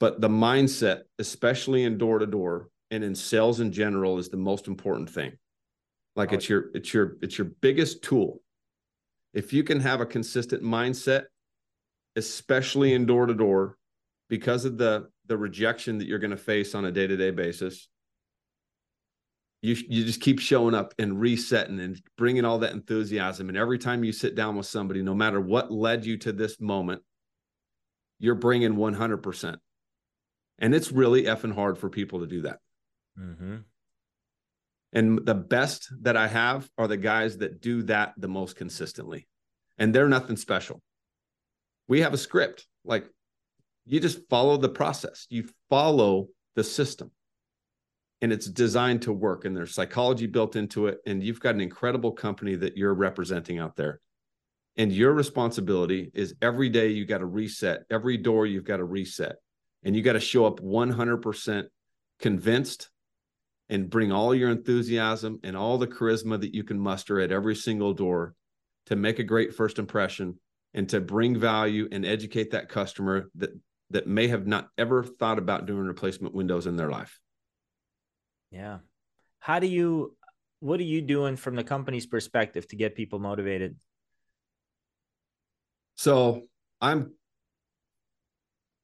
but 0.00 0.20
the 0.20 0.28
mindset 0.28 1.02
especially 1.18 1.84
in 1.84 1.98
door 1.98 2.18
to 2.18 2.26
door 2.26 2.68
and 2.90 3.04
in 3.04 3.14
sales 3.14 3.60
in 3.60 3.70
general 3.70 4.18
is 4.18 4.30
the 4.30 4.36
most 4.36 4.66
important 4.66 5.08
thing. 5.08 5.32
Like 6.16 6.32
it's 6.32 6.48
your 6.48 6.70
it's 6.74 6.92
your 6.92 7.16
it's 7.22 7.38
your 7.38 7.48
biggest 7.60 8.02
tool. 8.02 8.42
If 9.32 9.52
you 9.52 9.62
can 9.62 9.78
have 9.78 10.00
a 10.00 10.06
consistent 10.06 10.62
mindset 10.62 11.24
especially 12.16 12.94
in 12.94 13.06
door 13.06 13.26
to 13.26 13.34
door 13.34 13.76
because 14.28 14.64
of 14.64 14.76
the 14.76 15.08
the 15.26 15.36
rejection 15.36 15.98
that 15.98 16.08
you're 16.08 16.18
going 16.18 16.32
to 16.32 16.36
face 16.36 16.74
on 16.74 16.84
a 16.84 16.90
day-to-day 16.90 17.30
basis 17.30 17.88
you 19.62 19.76
you 19.88 20.04
just 20.04 20.20
keep 20.20 20.40
showing 20.40 20.74
up 20.74 20.92
and 20.98 21.20
resetting 21.20 21.78
and 21.78 22.02
bringing 22.16 22.44
all 22.44 22.58
that 22.58 22.72
enthusiasm. 22.72 23.48
And 23.48 23.56
every 23.56 23.78
time 23.78 24.02
you 24.02 24.12
sit 24.12 24.34
down 24.34 24.56
with 24.56 24.66
somebody 24.66 25.02
no 25.02 25.14
matter 25.14 25.40
what 25.40 25.70
led 25.70 26.04
you 26.04 26.16
to 26.18 26.32
this 26.32 26.60
moment 26.60 27.02
you're 28.18 28.34
bringing 28.34 28.74
100% 28.74 29.56
and 30.60 30.74
it's 30.74 30.92
really 30.92 31.24
effing 31.24 31.54
hard 31.54 31.78
for 31.78 31.88
people 31.88 32.20
to 32.20 32.26
do 32.26 32.42
that 32.42 32.58
Mm-hmm. 33.18 33.56
and 34.92 35.26
the 35.26 35.34
best 35.34 35.88
that 36.02 36.16
I 36.16 36.28
have 36.28 36.68
are 36.78 36.88
the 36.88 36.96
guys 36.96 37.38
that 37.38 37.60
do 37.60 37.82
that 37.84 38.14
the 38.16 38.28
most 38.28 38.56
consistently. 38.56 39.26
And 39.78 39.94
they're 39.94 40.08
nothing 40.08 40.36
special. 40.36 40.80
we 41.88 42.00
have 42.00 42.14
a 42.14 42.18
script. 42.18 42.66
Like 42.84 43.04
you 43.84 44.00
just 44.00 44.20
follow 44.30 44.56
the 44.56 44.68
process. 44.68 45.26
You 45.28 45.48
follow 45.68 46.28
the 46.54 46.64
system. 46.64 47.10
And 48.22 48.32
it's 48.32 48.46
designed 48.46 49.02
to 49.02 49.12
work 49.12 49.44
and 49.44 49.56
there's 49.56 49.74
psychology 49.74 50.26
built 50.26 50.54
into 50.56 50.86
it 50.86 50.98
and 51.06 51.22
you've 51.22 51.40
got 51.40 51.54
an 51.54 51.60
incredible 51.60 52.12
company 52.12 52.54
that 52.56 52.76
you're 52.76 52.94
representing 52.94 53.58
out 53.58 53.76
there. 53.76 54.00
And 54.76 54.92
your 54.92 55.12
responsibility 55.12 56.10
is 56.14 56.34
every 56.40 56.68
day 56.68 56.88
you 56.88 57.04
got 57.06 57.18
to 57.18 57.26
reset, 57.26 57.84
every 57.90 58.16
door 58.16 58.46
you've 58.46 58.64
got 58.64 58.76
to 58.78 58.84
reset. 58.84 59.36
And 59.82 59.96
you 59.96 60.02
got 60.02 60.12
to 60.12 60.20
show 60.20 60.46
up 60.46 60.60
100% 60.60 61.64
convinced 62.18 62.90
and 63.68 63.88
bring 63.88 64.12
all 64.12 64.34
your 64.34 64.50
enthusiasm 64.50 65.40
and 65.42 65.56
all 65.56 65.78
the 65.78 65.86
charisma 65.86 66.40
that 66.40 66.54
you 66.54 66.64
can 66.64 66.78
muster 66.78 67.20
at 67.20 67.32
every 67.32 67.54
single 67.54 67.94
door 67.94 68.34
to 68.86 68.96
make 68.96 69.18
a 69.18 69.24
great 69.24 69.54
first 69.54 69.78
impression 69.78 70.38
and 70.74 70.88
to 70.88 71.00
bring 71.00 71.38
value 71.38 71.88
and 71.90 72.04
educate 72.04 72.50
that 72.50 72.68
customer 72.68 73.30
that 73.36 73.50
that 73.90 74.06
may 74.06 74.28
have 74.28 74.46
not 74.46 74.68
ever 74.78 75.02
thought 75.02 75.38
about 75.38 75.66
doing 75.66 75.82
replacement 75.82 76.34
windows 76.34 76.66
in 76.66 76.76
their 76.76 76.90
life. 76.90 77.18
Yeah. 78.50 78.78
How 79.40 79.58
do 79.58 79.66
you 79.66 80.16
what 80.60 80.78
are 80.78 80.84
you 80.84 81.00
doing 81.00 81.36
from 81.36 81.56
the 81.56 81.64
company's 81.64 82.06
perspective 82.06 82.68
to 82.68 82.76
get 82.76 82.94
people 82.94 83.18
motivated? 83.18 83.76
So, 85.96 86.42
I'm 86.80 87.12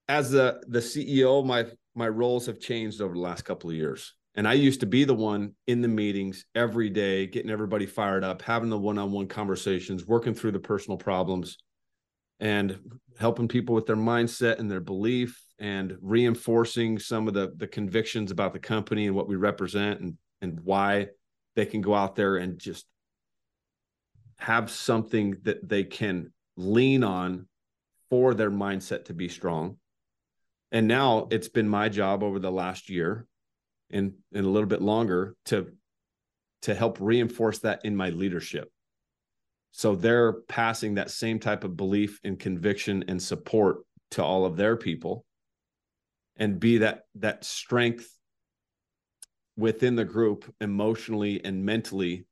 as 0.09 0.31
the 0.31 0.63
the 0.69 0.79
CEO, 0.79 1.45
my 1.45 1.67
my 1.95 2.09
roles 2.09 2.47
have 2.47 2.61
changed 2.61 3.01
over 3.01 3.15
the 3.15 3.21
last 3.21 3.43
couple 3.43 3.71
of 3.71 3.77
years. 3.77 4.15
And 4.35 4.47
I 4.47 4.53
used 4.53 4.81
to 4.81 4.87
be 4.87 5.05
the 5.05 5.15
one 5.15 5.55
in 5.67 5.81
the 5.81 5.89
meetings 5.89 6.45
every 6.55 6.91
day, 6.91 7.27
getting 7.27 7.51
everybody 7.51 7.87
fired 7.87 8.23
up, 8.23 8.43
having 8.43 8.69
the 8.69 8.79
one 8.79 8.99
on 8.99 9.11
one 9.11 9.29
conversations, 9.29 10.07
working 10.07 10.35
through 10.35 10.53
the 10.53 10.59
personal 10.59 10.99
problems, 10.99 11.57
and 12.39 12.79
helping 13.19 13.49
people 13.49 13.75
with 13.75 13.87
their 13.87 13.97
mindset 13.97 14.59
and 14.59 14.71
their 14.71 14.81
belief 14.81 15.43
and 15.59 15.97
reinforcing 16.03 16.99
some 16.99 17.27
of 17.29 17.33
the, 17.33 17.55
the 17.57 17.67
convictions 17.67 18.31
about 18.31 18.53
the 18.53 18.59
company 18.59 19.07
and 19.07 19.17
what 19.17 19.27
we 19.27 19.37
represent 19.37 20.01
and, 20.01 20.19
and 20.43 20.61
why 20.61 21.09
they 21.55 21.65
can 21.65 21.81
go 21.81 21.95
out 21.95 22.15
there 22.15 22.37
and 22.37 22.59
just 22.59 22.85
have 24.39 24.71
something 24.71 25.35
that 25.43 25.67
they 25.67 25.83
can 25.83 26.31
lean 26.59 27.03
on 27.03 27.49
for 28.11 28.35
their 28.35 28.51
mindset 28.51 29.07
to 29.07 29.15
be 29.15 29.29
strong. 29.29 29.79
And 30.77 30.89
now 30.89 31.27
it's 31.31 31.49
been 31.49 31.71
my 31.71 31.89
job 31.89 32.23
over 32.23 32.39
the 32.39 32.53
last 32.53 32.91
year 32.91 33.27
and 33.91 34.13
and 34.35 34.45
a 34.45 34.49
little 34.51 34.69
bit 34.69 34.83
longer 34.83 35.35
to 35.47 35.73
to 36.63 36.75
help 36.75 36.99
reinforce 37.01 37.61
that 37.61 37.87
in 37.87 37.97
my 37.97 38.11
leadership. 38.11 38.71
So 39.71 39.95
they're 39.95 40.35
passing 40.35 40.97
that 40.97 41.11
same 41.11 41.39
type 41.39 41.65
of 41.65 41.79
belief 41.79 42.21
and 42.25 42.39
conviction 42.39 43.07
and 43.09 43.23
support 43.23 43.79
to 44.11 44.23
all 44.23 44.45
of 44.45 44.59
their 44.59 44.77
people 44.77 45.25
and 46.37 46.61
be 46.61 46.77
that 46.77 47.05
that 47.15 47.47
strength 47.47 48.15
within 49.57 49.97
the 49.97 50.05
group 50.05 50.45
emotionally 50.61 51.43
and 51.43 51.65
mentally. 51.65 52.27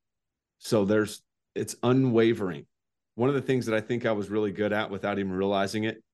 So 0.58 0.84
there's 0.84 1.22
it's 1.54 1.76
unwavering. 1.82 2.66
One 3.14 3.30
of 3.30 3.36
the 3.36 3.40
things 3.40 3.64
that 3.64 3.74
i 3.74 3.80
think 3.80 4.04
i 4.04 4.12
was 4.12 4.28
really 4.28 4.52
good 4.52 4.74
at 4.74 4.90
without 4.90 5.18
even 5.18 5.32
realizing 5.32 5.84
it 5.84 6.04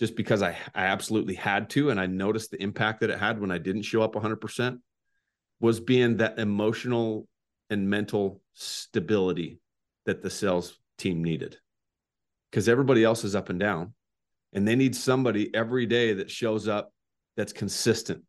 just 0.00 0.16
because 0.16 0.42
i 0.42 0.56
i 0.74 0.86
absolutely 0.86 1.34
had 1.34 1.70
to 1.70 1.90
and 1.90 2.00
i 2.00 2.06
noticed 2.06 2.50
the 2.50 2.60
impact 2.60 3.00
that 3.00 3.10
it 3.10 3.18
had 3.20 3.40
when 3.40 3.52
i 3.52 3.58
didn't 3.58 3.82
show 3.82 4.02
up 4.02 4.14
100% 4.14 4.78
was 5.60 5.78
being 5.78 6.16
that 6.16 6.38
emotional 6.38 7.28
and 7.68 7.88
mental 7.88 8.42
stability 8.54 9.60
that 10.06 10.22
the 10.22 10.30
sales 10.30 10.78
team 10.98 11.22
needed. 11.22 11.56
Because 12.50 12.68
everybody 12.68 13.04
else 13.04 13.22
is 13.22 13.36
up 13.36 13.48
and 13.48 13.60
down 13.60 13.94
and 14.52 14.66
they 14.66 14.74
need 14.74 14.96
somebody 14.96 15.54
every 15.54 15.86
day 15.86 16.14
that 16.14 16.30
shows 16.30 16.66
up 16.66 16.92
that's 17.36 17.52
consistent 17.52 18.24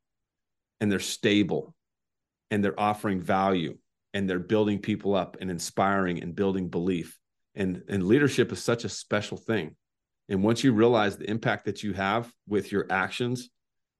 and 0.79 0.91
they're 0.91 0.99
stable 0.99 1.73
and 2.51 2.63
they're 2.63 2.79
offering 2.79 3.19
value 3.19 3.77
and 4.13 4.29
they're 4.29 4.39
building 4.39 4.77
people 4.77 5.15
up 5.15 5.37
and 5.41 5.49
inspiring 5.49 6.21
and 6.21 6.35
building 6.35 6.67
belief 6.69 7.17
and 7.55 7.81
and 7.87 8.03
leadership 8.03 8.51
is 8.51 8.63
such 8.63 8.83
a 8.85 8.89
special 8.89 9.37
thing 9.37 9.75
and 10.31 10.41
once 10.41 10.63
you 10.63 10.71
realize 10.71 11.17
the 11.17 11.29
impact 11.29 11.65
that 11.65 11.83
you 11.83 11.91
have 11.91 12.31
with 12.47 12.71
your 12.71 12.87
actions 12.89 13.49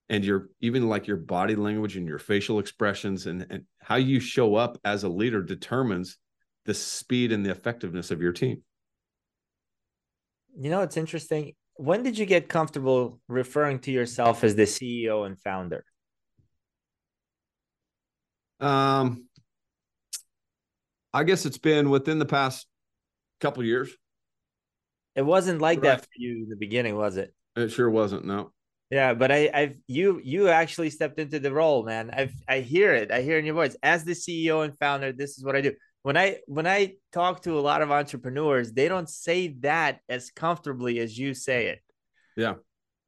and 0.07 0.23
your 0.23 0.47
even 0.61 0.87
like 0.87 1.05
your 1.05 1.17
body 1.17 1.55
language 1.55 1.97
and 1.97 2.07
your 2.07 2.19
facial 2.19 2.57
expressions 2.57 3.27
and, 3.27 3.45
and 3.49 3.65
how 3.79 3.97
you 3.97 4.21
show 4.21 4.55
up 4.55 4.77
as 4.85 5.03
a 5.03 5.09
leader 5.09 5.43
determines 5.43 6.17
the 6.65 6.73
speed 6.73 7.33
and 7.33 7.45
the 7.45 7.51
effectiveness 7.51 8.11
of 8.11 8.21
your 8.21 8.31
team. 8.31 8.63
You 10.57 10.69
know 10.69 10.81
it's 10.81 10.95
interesting. 10.95 11.51
When 11.75 12.01
did 12.01 12.17
you 12.17 12.25
get 12.25 12.47
comfortable 12.47 13.19
referring 13.27 13.79
to 13.79 13.91
yourself 13.91 14.45
as 14.45 14.55
the 14.55 14.63
ceo 14.63 15.25
and 15.25 15.37
founder? 15.37 15.83
Um 18.61 19.25
i 21.13 21.25
guess 21.25 21.45
it's 21.45 21.57
been 21.57 21.89
within 21.89 22.19
the 22.19 22.25
past 22.25 22.67
couple 23.41 23.65
years 23.65 23.91
it 25.15 25.23
wasn't 25.23 25.61
like 25.61 25.79
right. 25.79 25.97
that 25.97 26.01
for 26.01 26.17
you 26.17 26.43
in 26.43 26.49
the 26.49 26.55
beginning 26.55 26.95
was 26.95 27.17
it 27.17 27.33
it 27.55 27.69
sure 27.69 27.89
wasn't 27.89 28.25
no 28.25 28.51
yeah, 28.91 29.13
but 29.13 29.31
I, 29.31 29.49
I've 29.53 29.77
you 29.87 30.19
you 30.21 30.49
actually 30.49 30.89
stepped 30.89 31.17
into 31.17 31.39
the 31.39 31.53
role, 31.53 31.85
man. 31.85 32.11
I 32.11 32.29
I 32.45 32.59
hear 32.59 32.93
it. 32.93 33.09
I 33.09 33.21
hear 33.21 33.39
in 33.39 33.45
your 33.45 33.55
voice 33.55 33.77
as 33.81 34.03
the 34.03 34.11
CEO 34.11 34.65
and 34.65 34.77
founder. 34.77 35.13
This 35.13 35.37
is 35.37 35.45
what 35.45 35.55
I 35.55 35.61
do. 35.61 35.71
When 36.03 36.17
I 36.17 36.39
when 36.45 36.67
I 36.67 36.95
talk 37.13 37.41
to 37.43 37.57
a 37.57 37.61
lot 37.61 37.81
of 37.81 37.89
entrepreneurs, 37.89 38.73
they 38.73 38.89
don't 38.89 39.09
say 39.09 39.55
that 39.61 40.01
as 40.09 40.29
comfortably 40.29 40.99
as 40.99 41.17
you 41.17 41.33
say 41.33 41.67
it. 41.67 41.79
Yeah, 42.35 42.55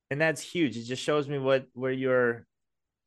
and 0.10 0.22
that's 0.22 0.42
huge. 0.42 0.78
It 0.78 0.84
just 0.84 1.04
shows 1.04 1.28
me 1.28 1.38
what 1.38 1.66
where 1.74 1.92
your 1.92 2.48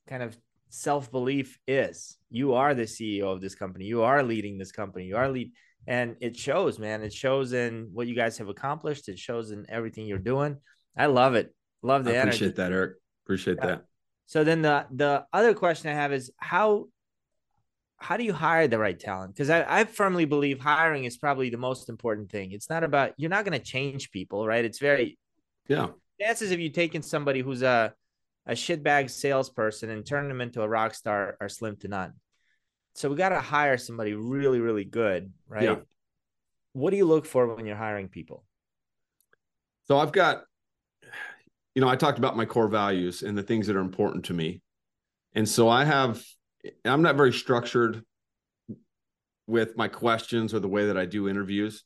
kind 0.06 0.22
of 0.22 0.36
self 0.68 1.10
belief 1.10 1.58
is. 1.66 2.18
You 2.28 2.54
are 2.54 2.74
the 2.74 2.82
CEO 2.82 3.32
of 3.32 3.40
this 3.40 3.54
company. 3.54 3.86
You 3.86 4.02
are 4.02 4.22
leading 4.22 4.58
this 4.58 4.72
company. 4.72 5.06
You 5.06 5.16
are 5.16 5.30
lead, 5.30 5.52
and 5.86 6.16
it 6.20 6.36
shows, 6.36 6.78
man. 6.78 7.02
It 7.02 7.12
shows 7.12 7.52
in 7.52 7.90
what 7.92 8.06
you 8.06 8.14
guys 8.14 8.38
have 8.38 8.48
accomplished. 8.48 9.08
It 9.08 9.18
shows 9.18 9.50
in 9.50 9.66
everything 9.68 10.06
you're 10.06 10.18
doing. 10.18 10.56
I 10.96 11.06
love 11.06 11.34
it. 11.34 11.54
Love 11.82 12.04
the 12.04 12.10
I 12.10 12.20
appreciate 12.20 12.46
energy. 12.48 12.56
that, 12.56 12.72
Eric. 12.72 12.96
Appreciate 13.24 13.58
yeah. 13.60 13.66
that. 13.66 13.84
So 14.26 14.42
then 14.42 14.62
the 14.62 14.86
the 14.90 15.24
other 15.32 15.54
question 15.54 15.90
I 15.90 15.94
have 15.94 16.12
is 16.12 16.32
how 16.36 16.86
how 17.98 18.16
do 18.16 18.24
you 18.24 18.32
hire 18.32 18.68
the 18.68 18.78
right 18.78 18.98
talent? 18.98 19.34
Because 19.34 19.50
I, 19.50 19.80
I 19.80 19.84
firmly 19.84 20.24
believe 20.24 20.60
hiring 20.60 21.04
is 21.04 21.16
probably 21.16 21.48
the 21.48 21.56
most 21.56 21.88
important 21.88 22.30
thing. 22.30 22.52
It's 22.52 22.68
not 22.68 22.84
about 22.84 23.12
you're 23.16 23.30
not 23.30 23.44
going 23.44 23.58
to 23.58 23.64
change 23.64 24.10
people, 24.10 24.46
right? 24.46 24.64
It's 24.64 24.78
very 24.78 25.18
yeah. 25.68 25.88
Chances 26.20 26.50
of 26.50 26.60
you 26.60 26.70
taking 26.70 27.02
somebody 27.02 27.40
who's 27.40 27.62
a 27.62 27.92
a 28.46 28.52
shitbag 28.52 29.10
salesperson 29.10 29.90
and 29.90 30.06
turn 30.06 30.28
them 30.28 30.40
into 30.40 30.62
a 30.62 30.68
rock 30.68 30.94
star 30.94 31.36
are 31.40 31.48
slim 31.48 31.76
to 31.76 31.88
none. 31.88 32.12
So 32.96 33.08
we 33.08 33.16
got 33.16 33.28
to 33.28 33.40
hire 33.40 33.78
somebody 33.78 34.14
really, 34.14 34.60
really 34.60 34.84
good, 34.84 35.32
right? 35.48 35.62
Yeah. 35.62 35.76
What 36.72 36.90
do 36.90 36.96
you 36.96 37.06
look 37.06 37.26
for 37.26 37.54
when 37.54 37.66
you're 37.66 37.76
hiring 37.76 38.08
people? 38.08 38.44
So 39.84 39.98
I've 39.98 40.12
got 40.12 40.44
you 41.76 41.82
know, 41.82 41.88
I 41.90 41.96
talked 41.96 42.16
about 42.16 42.38
my 42.38 42.46
core 42.46 42.68
values 42.68 43.22
and 43.22 43.36
the 43.36 43.42
things 43.42 43.66
that 43.66 43.76
are 43.76 43.80
important 43.80 44.24
to 44.24 44.34
me. 44.34 44.62
And 45.34 45.46
so 45.46 45.68
I 45.68 45.84
have, 45.84 46.24
I'm 46.86 47.02
not 47.02 47.16
very 47.16 47.34
structured 47.34 48.02
with 49.46 49.76
my 49.76 49.86
questions 49.86 50.54
or 50.54 50.58
the 50.58 50.68
way 50.68 50.86
that 50.86 50.96
I 50.96 51.04
do 51.04 51.28
interviews. 51.28 51.84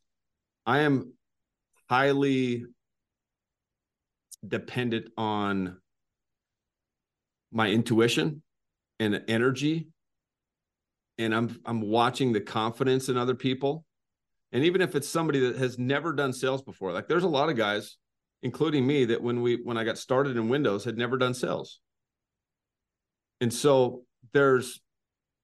I 0.64 0.80
am 0.80 1.12
highly 1.88 2.66
dependent 4.46 5.08
on 5.18 5.78
my 7.50 7.68
intuition 7.68 8.44
and 9.00 9.24
energy 9.26 9.88
and 11.20 11.34
I'm 11.34 11.60
I'm 11.64 11.80
watching 11.80 12.32
the 12.32 12.40
confidence 12.40 13.08
in 13.08 13.16
other 13.16 13.34
people. 13.34 13.84
And 14.52 14.64
even 14.64 14.80
if 14.80 14.96
it's 14.96 15.08
somebody 15.08 15.38
that 15.40 15.56
has 15.56 15.78
never 15.78 16.12
done 16.12 16.32
sales 16.32 16.62
before, 16.62 16.92
like 16.92 17.06
there's 17.06 17.24
a 17.24 17.28
lot 17.28 17.48
of 17.48 17.56
guys 17.56 17.96
including 18.42 18.86
me, 18.86 19.04
that 19.06 19.22
when 19.22 19.42
we 19.42 19.56
when 19.56 19.76
I 19.76 19.84
got 19.84 19.98
started 19.98 20.36
in 20.36 20.48
Windows 20.48 20.84
had 20.84 20.96
never 20.96 21.16
done 21.18 21.34
sales. 21.34 21.80
And 23.40 23.52
so 23.52 24.04
there's 24.32 24.80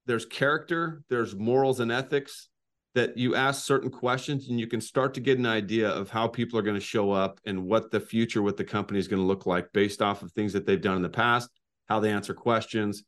there's 0.06 0.26
character, 0.26 1.02
there's 1.08 1.34
morals 1.34 1.80
and 1.80 1.90
ethics 1.90 2.48
that 2.94 3.18
you 3.18 3.34
ask 3.34 3.64
certain 3.64 3.90
questions 3.90 4.48
and 4.48 4.58
you 4.58 4.66
can 4.66 4.80
start 4.80 5.12
to 5.14 5.20
get 5.20 5.38
an 5.38 5.44
idea 5.44 5.90
of 5.90 6.08
how 6.08 6.26
people 6.26 6.58
are 6.58 6.62
going 6.62 6.76
to 6.76 6.80
show 6.80 7.12
up 7.12 7.38
and 7.44 7.66
what 7.66 7.90
the 7.90 8.00
future 8.00 8.40
with 8.40 8.56
the 8.56 8.64
company 8.64 8.98
is 8.98 9.08
going 9.08 9.20
to 9.20 9.26
look 9.26 9.44
like 9.44 9.70
based 9.74 10.00
off 10.00 10.22
of 10.22 10.32
things 10.32 10.52
that 10.54 10.64
they've 10.64 10.80
done 10.80 10.96
in 10.96 11.02
the 11.02 11.08
past, 11.08 11.50
how 11.88 12.00
they 12.00 12.10
answer 12.10 12.32
questions, 12.32 13.02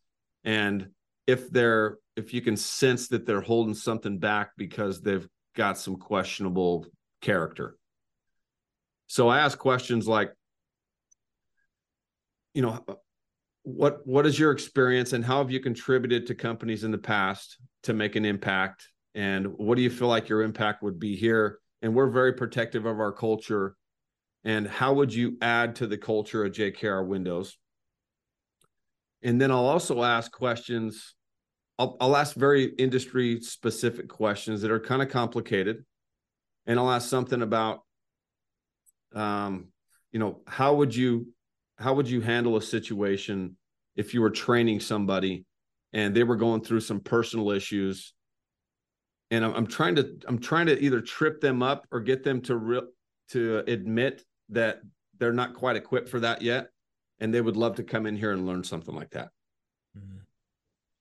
and 0.44 0.88
if 1.28 1.48
they're 1.50 1.98
if 2.16 2.34
you 2.34 2.40
can 2.40 2.56
sense 2.56 3.06
that 3.06 3.24
they're 3.24 3.40
holding 3.40 3.74
something 3.74 4.18
back 4.18 4.50
because 4.56 5.00
they've 5.00 5.28
got 5.54 5.78
some 5.78 5.94
questionable 5.94 6.84
character 7.20 7.78
so 9.08 9.28
I 9.28 9.40
ask 9.40 9.58
questions 9.58 10.06
like, 10.06 10.32
you 12.52 12.62
know, 12.62 12.84
what 13.62 14.06
what 14.06 14.26
is 14.26 14.38
your 14.38 14.52
experience 14.52 15.14
and 15.14 15.24
how 15.24 15.38
have 15.38 15.50
you 15.50 15.60
contributed 15.60 16.26
to 16.26 16.34
companies 16.34 16.84
in 16.84 16.90
the 16.90 16.98
past 16.98 17.56
to 17.84 17.94
make 17.94 18.16
an 18.16 18.26
impact? 18.26 18.86
And 19.14 19.46
what 19.56 19.76
do 19.76 19.82
you 19.82 19.90
feel 19.90 20.08
like 20.08 20.28
your 20.28 20.42
impact 20.42 20.82
would 20.82 21.00
be 21.00 21.16
here? 21.16 21.58
And 21.80 21.94
we're 21.94 22.10
very 22.10 22.34
protective 22.34 22.84
of 22.84 23.00
our 23.00 23.12
culture 23.12 23.76
and 24.44 24.68
how 24.68 24.92
would 24.94 25.12
you 25.12 25.36
add 25.40 25.76
to 25.76 25.86
the 25.86 25.98
culture 25.98 26.44
of 26.44 26.52
JKR 26.52 27.06
Windows? 27.06 27.56
And 29.22 29.40
then 29.40 29.50
I'll 29.50 29.66
also 29.66 30.02
ask 30.02 30.30
questions. 30.30 31.14
I'll, 31.78 31.96
I'll 32.00 32.16
ask 32.16 32.34
very 32.34 32.64
industry 32.64 33.40
specific 33.40 34.08
questions 34.08 34.62
that 34.62 34.70
are 34.70 34.80
kind 34.80 35.02
of 35.02 35.08
complicated. 35.08 35.84
And 36.66 36.78
I'll 36.78 36.90
ask 36.90 37.08
something 37.08 37.40
about, 37.40 37.80
um, 39.14 39.68
you 40.12 40.18
know, 40.18 40.40
how 40.46 40.74
would 40.74 40.94
you, 40.94 41.28
how 41.76 41.94
would 41.94 42.08
you 42.08 42.20
handle 42.20 42.56
a 42.56 42.62
situation 42.62 43.56
if 43.96 44.14
you 44.14 44.20
were 44.20 44.30
training 44.30 44.80
somebody 44.80 45.44
and 45.92 46.14
they 46.14 46.24
were 46.24 46.36
going 46.36 46.62
through 46.62 46.80
some 46.80 47.00
personal 47.00 47.50
issues 47.50 48.14
and 49.30 49.44
I'm, 49.44 49.54
I'm, 49.54 49.66
trying 49.66 49.96
to 49.96 50.16
i'm 50.26 50.38
trying 50.38 50.66
to 50.66 50.80
either 50.82 51.00
trip 51.00 51.40
them 51.40 51.62
up 51.62 51.86
or 51.90 52.00
get 52.00 52.22
them 52.24 52.40
to 52.42 52.56
real 52.56 52.82
to 53.30 53.58
admit 53.66 54.22
that 54.50 54.80
they're 55.18 55.32
not 55.32 55.54
quite 55.54 55.76
equipped 55.76 56.08
for 56.08 56.20
that 56.20 56.42
yet 56.42 56.68
and 57.20 57.32
they 57.32 57.40
would 57.40 57.56
love 57.56 57.76
to 57.76 57.82
come 57.82 58.06
in 58.06 58.16
here 58.16 58.32
and 58.32 58.46
learn 58.46 58.64
something 58.64 58.94
like 58.94 59.10
that 59.10 59.30
mm-hmm. 59.96 60.18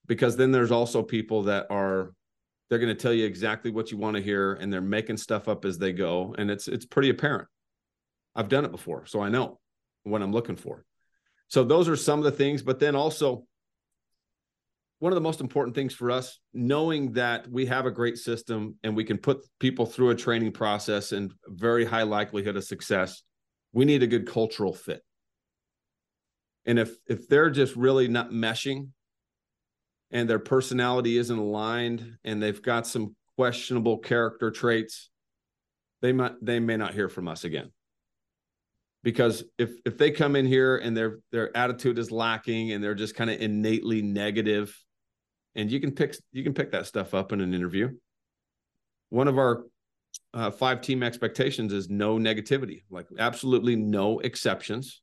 Because 0.07 0.37
then 0.37 0.51
there's 0.51 0.71
also 0.71 1.03
people 1.03 1.43
that 1.43 1.67
are 1.69 2.13
they're 2.69 2.79
going 2.79 2.93
to 2.93 3.01
tell 3.01 3.13
you 3.13 3.25
exactly 3.25 3.71
what 3.71 3.91
you 3.91 3.97
want 3.97 4.15
to 4.17 4.21
hear 4.21 4.53
and 4.53 4.71
they're 4.71 4.81
making 4.81 5.17
stuff 5.17 5.47
up 5.47 5.63
as 5.63 5.77
they 5.77 5.93
go 5.93 6.35
and 6.37 6.51
it's 6.51 6.67
it's 6.67 6.85
pretty 6.85 7.09
apparent. 7.09 7.47
I've 8.35 8.49
done 8.49 8.65
it 8.65 8.71
before 8.71 9.05
so 9.07 9.19
i 9.19 9.29
know 9.29 9.59
what 10.03 10.21
i'm 10.21 10.31
looking 10.31 10.55
for. 10.55 10.85
So 11.49 11.63
those 11.63 11.87
are 11.87 11.95
some 11.95 12.19
of 12.19 12.25
the 12.25 12.31
things 12.31 12.61
but 12.61 12.79
then 12.79 12.95
also 12.95 13.45
one 14.99 15.11
of 15.11 15.15
the 15.15 15.21
most 15.21 15.41
important 15.41 15.75
things 15.75 15.93
for 15.93 16.09
us 16.09 16.39
knowing 16.53 17.13
that 17.13 17.47
we 17.49 17.67
have 17.67 17.85
a 17.85 17.91
great 17.91 18.17
system 18.17 18.75
and 18.83 18.95
we 18.95 19.03
can 19.03 19.17
put 19.17 19.45
people 19.59 19.85
through 19.85 20.09
a 20.09 20.15
training 20.15 20.51
process 20.51 21.11
and 21.11 21.33
very 21.47 21.85
high 21.85 22.03
likelihood 22.03 22.57
of 22.57 22.63
success 22.63 23.21
we 23.77 23.85
need 23.85 24.03
a 24.03 24.07
good 24.07 24.27
cultural 24.27 24.73
fit. 24.73 25.03
And 26.65 26.79
if 26.79 26.95
if 27.07 27.27
they're 27.27 27.49
just 27.49 27.75
really 27.75 28.07
not 28.07 28.31
meshing 28.31 28.89
and 30.11 30.29
their 30.29 30.39
personality 30.39 31.17
isn't 31.17 31.37
aligned 31.37 32.17
and 32.23 32.41
they've 32.41 32.61
got 32.61 32.87
some 32.87 33.15
questionable 33.35 33.97
character 33.97 34.49
traits 34.51 35.09
they 36.01 36.13
might 36.13 36.33
they 36.41 36.59
may 36.59 36.77
not 36.77 36.93
hear 36.93 37.09
from 37.09 37.27
us 37.27 37.43
again. 37.43 37.71
Because 39.03 39.43
if 39.57 39.71
if 39.85 39.97
they 39.97 40.11
come 40.11 40.35
in 40.35 40.45
here 40.45 40.77
and 40.77 40.95
their 40.95 41.19
their 41.31 41.55
attitude 41.55 41.97
is 41.97 42.11
lacking 42.11 42.71
and 42.71 42.83
they're 42.83 42.95
just 42.95 43.15
kind 43.15 43.29
of 43.29 43.39
innately 43.41 44.01
negative 44.01 44.77
and 45.55 45.71
you 45.71 45.79
can 45.79 45.91
pick 45.91 46.15
you 46.31 46.43
can 46.43 46.53
pick 46.53 46.71
that 46.71 46.85
stuff 46.85 47.13
up 47.13 47.31
in 47.31 47.41
an 47.41 47.53
interview. 47.53 47.89
One 49.09 49.27
of 49.27 49.37
our 49.37 49.63
uh, 50.33 50.51
five 50.51 50.81
team 50.81 51.03
expectations 51.03 51.73
is 51.73 51.89
no 51.89 52.17
negativity 52.17 52.83
like 52.89 53.07
absolutely 53.19 53.75
no 53.75 54.19
exceptions 54.19 55.01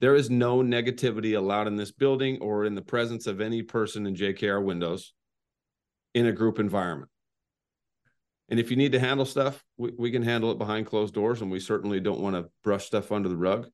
there 0.00 0.14
is 0.14 0.28
no 0.30 0.58
negativity 0.58 1.36
allowed 1.36 1.66
in 1.66 1.76
this 1.76 1.92
building 1.92 2.38
or 2.40 2.64
in 2.64 2.74
the 2.74 2.82
presence 2.82 3.26
of 3.26 3.40
any 3.40 3.62
person 3.62 4.06
in 4.06 4.14
jkr 4.14 4.62
windows 4.62 5.12
in 6.14 6.26
a 6.26 6.32
group 6.32 6.58
environment 6.58 7.10
and 8.48 8.60
if 8.60 8.70
you 8.70 8.76
need 8.76 8.92
to 8.92 9.00
handle 9.00 9.26
stuff 9.26 9.64
we, 9.76 9.92
we 9.98 10.10
can 10.10 10.22
handle 10.22 10.50
it 10.50 10.58
behind 10.58 10.86
closed 10.86 11.14
doors 11.14 11.42
and 11.42 11.50
we 11.50 11.60
certainly 11.60 12.00
don't 12.00 12.20
want 12.20 12.36
to 12.36 12.50
brush 12.62 12.86
stuff 12.86 13.12
under 13.12 13.28
the 13.28 13.36
rug 13.36 13.68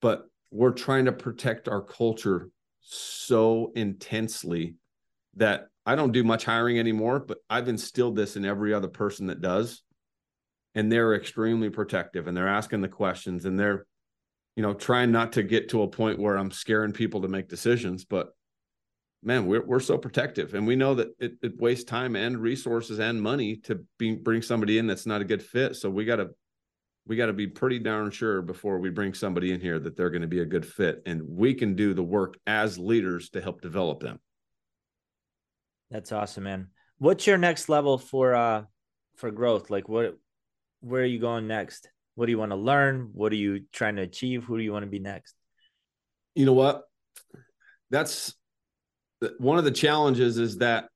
but 0.00 0.26
we're 0.50 0.70
trying 0.70 1.06
to 1.06 1.12
protect 1.12 1.68
our 1.68 1.82
culture 1.82 2.50
so 2.80 3.72
intensely 3.74 4.74
that 5.36 5.68
I 5.86 5.96
don't 5.96 6.12
do 6.12 6.24
much 6.24 6.44
hiring 6.44 6.78
anymore, 6.78 7.18
but 7.20 7.38
I've 7.50 7.68
instilled 7.68 8.16
this 8.16 8.36
in 8.36 8.44
every 8.44 8.72
other 8.72 8.88
person 8.88 9.26
that 9.26 9.40
does. 9.40 9.82
And 10.74 10.90
they're 10.90 11.14
extremely 11.14 11.70
protective 11.70 12.26
and 12.26 12.36
they're 12.36 12.48
asking 12.48 12.80
the 12.80 12.88
questions 12.88 13.44
and 13.44 13.58
they're, 13.58 13.86
you 14.56 14.62
know, 14.62 14.74
trying 14.74 15.10
not 15.10 15.32
to 15.32 15.42
get 15.42 15.70
to 15.70 15.82
a 15.82 15.88
point 15.88 16.18
where 16.18 16.36
I'm 16.36 16.50
scaring 16.50 16.92
people 16.92 17.22
to 17.22 17.28
make 17.28 17.48
decisions. 17.48 18.04
But 18.04 18.28
man, 19.22 19.46
we're, 19.46 19.64
we're 19.64 19.80
so 19.80 19.98
protective 19.98 20.54
and 20.54 20.66
we 20.66 20.76
know 20.76 20.94
that 20.94 21.08
it, 21.18 21.32
it 21.42 21.58
wastes 21.58 21.84
time 21.84 22.14
and 22.14 22.38
resources 22.38 23.00
and 23.00 23.20
money 23.20 23.56
to 23.56 23.84
be, 23.98 24.14
bring 24.14 24.42
somebody 24.42 24.78
in 24.78 24.86
that's 24.86 25.06
not 25.06 25.20
a 25.20 25.24
good 25.24 25.42
fit. 25.42 25.76
So 25.76 25.90
we 25.90 26.04
got 26.04 26.16
to, 26.16 26.30
we 27.06 27.16
got 27.16 27.26
to 27.26 27.32
be 27.32 27.46
pretty 27.46 27.78
darn 27.78 28.10
sure 28.10 28.42
before 28.42 28.78
we 28.78 28.90
bring 28.90 29.12
somebody 29.12 29.52
in 29.52 29.60
here 29.60 29.78
that 29.78 29.96
they're 29.96 30.10
going 30.10 30.22
to 30.22 30.28
be 30.28 30.40
a 30.40 30.46
good 30.46 30.66
fit 30.66 31.02
and 31.04 31.22
we 31.26 31.54
can 31.54 31.74
do 31.74 31.94
the 31.94 32.02
work 32.02 32.38
as 32.46 32.78
leaders 32.78 33.30
to 33.30 33.40
help 33.40 33.60
develop 33.60 34.00
them. 34.00 34.20
That's 35.90 36.12
awesome, 36.12 36.44
man. 36.44 36.68
What's 36.98 37.26
your 37.26 37.38
next 37.38 37.68
level 37.68 37.98
for 37.98 38.34
uh 38.34 38.64
for 39.16 39.30
growth? 39.30 39.70
Like 39.70 39.88
what 39.88 40.16
where 40.80 41.02
are 41.02 41.06
you 41.06 41.18
going 41.18 41.46
next? 41.46 41.88
What 42.14 42.26
do 42.26 42.32
you 42.32 42.38
want 42.38 42.52
to 42.52 42.56
learn? 42.56 43.10
What 43.12 43.32
are 43.32 43.36
you 43.36 43.64
trying 43.72 43.96
to 43.96 44.02
achieve? 44.02 44.44
Who 44.44 44.56
do 44.56 44.64
you 44.64 44.72
want 44.72 44.84
to 44.84 44.90
be 44.90 44.98
next? 44.98 45.34
You 46.34 46.46
know 46.46 46.52
what? 46.52 46.82
That's 47.90 48.34
one 49.38 49.58
of 49.58 49.64
the 49.64 49.70
challenges 49.70 50.38
is 50.38 50.58
that 50.58 50.86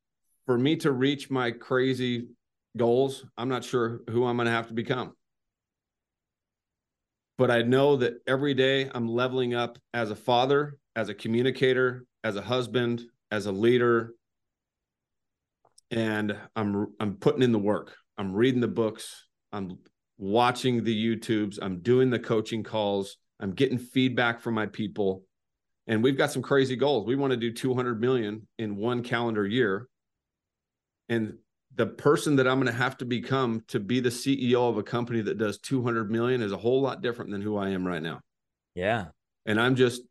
for 0.46 0.58
me 0.58 0.76
to 0.76 0.92
reach 0.92 1.30
my 1.30 1.50
crazy 1.50 2.28
goals, 2.76 3.24
I'm 3.36 3.48
not 3.48 3.64
sure 3.64 4.00
who 4.10 4.24
I'm 4.26 4.36
going 4.36 4.46
to 4.46 4.52
have 4.52 4.68
to 4.68 4.74
become. 4.74 5.12
But 7.36 7.50
I 7.50 7.62
know 7.62 7.96
that 7.96 8.14
every 8.26 8.54
day 8.54 8.90
I'm 8.92 9.08
leveling 9.08 9.54
up 9.54 9.78
as 9.94 10.10
a 10.10 10.16
father, 10.16 10.76
as 10.96 11.08
a 11.08 11.14
communicator, 11.14 12.04
as 12.24 12.36
a 12.36 12.42
husband, 12.42 13.02
as 13.30 13.46
a 13.46 13.52
leader, 13.52 14.14
and 15.90 16.36
I'm 16.56 16.88
I'm 16.98 17.14
putting 17.14 17.42
in 17.42 17.52
the 17.52 17.58
work. 17.58 17.94
I'm 18.16 18.32
reading 18.32 18.60
the 18.60 18.68
books. 18.68 19.24
I'm 19.52 19.78
watching 20.18 20.84
the 20.84 21.16
YouTubes. 21.16 21.58
I'm 21.62 21.80
doing 21.80 22.10
the 22.10 22.18
coaching 22.18 22.62
calls. 22.62 23.16
I'm 23.40 23.52
getting 23.52 23.78
feedback 23.78 24.40
from 24.40 24.54
my 24.54 24.66
people. 24.66 25.22
And 25.86 26.02
we've 26.02 26.18
got 26.18 26.32
some 26.32 26.42
crazy 26.42 26.76
goals. 26.76 27.06
We 27.06 27.16
want 27.16 27.30
to 27.30 27.36
do 27.36 27.52
200 27.52 28.00
million 28.00 28.46
in 28.58 28.76
one 28.76 29.02
calendar 29.02 29.46
year. 29.46 29.88
And 31.08 31.38
the 31.74 31.86
person 31.86 32.36
that 32.36 32.48
I'm 32.48 32.58
going 32.58 32.66
to 32.66 32.78
have 32.78 32.98
to 32.98 33.04
become 33.04 33.62
to 33.68 33.80
be 33.80 34.00
the 34.00 34.08
CEO 34.10 34.68
of 34.68 34.76
a 34.76 34.82
company 34.82 35.22
that 35.22 35.38
does 35.38 35.58
200 35.58 36.10
million 36.10 36.42
is 36.42 36.52
a 36.52 36.56
whole 36.56 36.82
lot 36.82 37.00
different 37.00 37.30
than 37.30 37.40
who 37.40 37.56
I 37.56 37.70
am 37.70 37.86
right 37.86 38.02
now. 38.02 38.20
Yeah. 38.74 39.06
And 39.46 39.60
I'm 39.60 39.76
just 39.76 40.02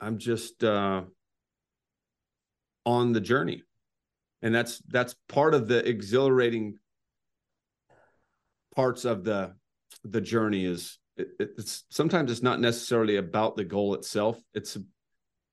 I'm 0.00 0.18
just 0.18 0.64
uh 0.64 1.02
on 2.84 3.12
the 3.12 3.20
journey 3.20 3.62
and 4.42 4.54
that's 4.54 4.82
that's 4.88 5.14
part 5.28 5.54
of 5.54 5.68
the 5.68 5.88
exhilarating 5.88 6.78
parts 8.76 9.04
of 9.04 9.24
the 9.24 9.54
the 10.04 10.20
journey 10.20 10.64
is 10.64 10.98
it, 11.16 11.28
it's 11.38 11.84
sometimes 11.90 12.30
it's 12.30 12.42
not 12.42 12.60
necessarily 12.60 13.16
about 13.16 13.56
the 13.56 13.64
goal 13.64 13.94
itself. 13.94 14.38
It's 14.52 14.76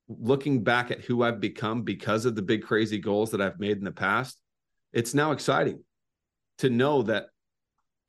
looking 0.08 0.62
back 0.62 0.92
at 0.92 1.00
who 1.00 1.24
i've 1.24 1.40
become 1.40 1.84
because 1.84 2.26
of 2.26 2.36
the 2.36 2.42
big 2.42 2.64
crazy 2.64 2.98
goals 2.98 3.32
that 3.32 3.40
i've 3.40 3.60
made 3.60 3.78
in 3.78 3.86
the 3.86 3.92
past. 3.92 4.40
It's 4.92 5.14
now 5.14 5.32
exciting 5.32 5.84
to 6.58 6.70
know 6.70 7.04
that 7.04 7.28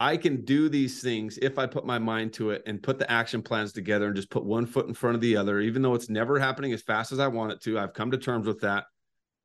i 0.00 0.16
can 0.16 0.44
do 0.44 0.68
these 0.68 1.00
things 1.00 1.38
if 1.40 1.60
i 1.60 1.66
put 1.66 1.86
my 1.86 2.00
mind 2.00 2.32
to 2.32 2.50
it 2.50 2.64
and 2.66 2.82
put 2.82 2.98
the 2.98 3.08
action 3.08 3.40
plans 3.40 3.72
together 3.72 4.06
and 4.06 4.16
just 4.16 4.30
put 4.30 4.44
one 4.44 4.66
foot 4.66 4.88
in 4.88 4.94
front 4.94 5.14
of 5.14 5.20
the 5.20 5.36
other 5.36 5.60
even 5.60 5.80
though 5.80 5.94
it's 5.94 6.08
never 6.08 6.40
happening 6.40 6.72
as 6.72 6.82
fast 6.82 7.12
as 7.12 7.20
i 7.20 7.28
want 7.28 7.52
it 7.52 7.60
to. 7.62 7.78
I've 7.78 7.92
come 7.92 8.10
to 8.10 8.18
terms 8.18 8.48
with 8.48 8.62
that. 8.62 8.86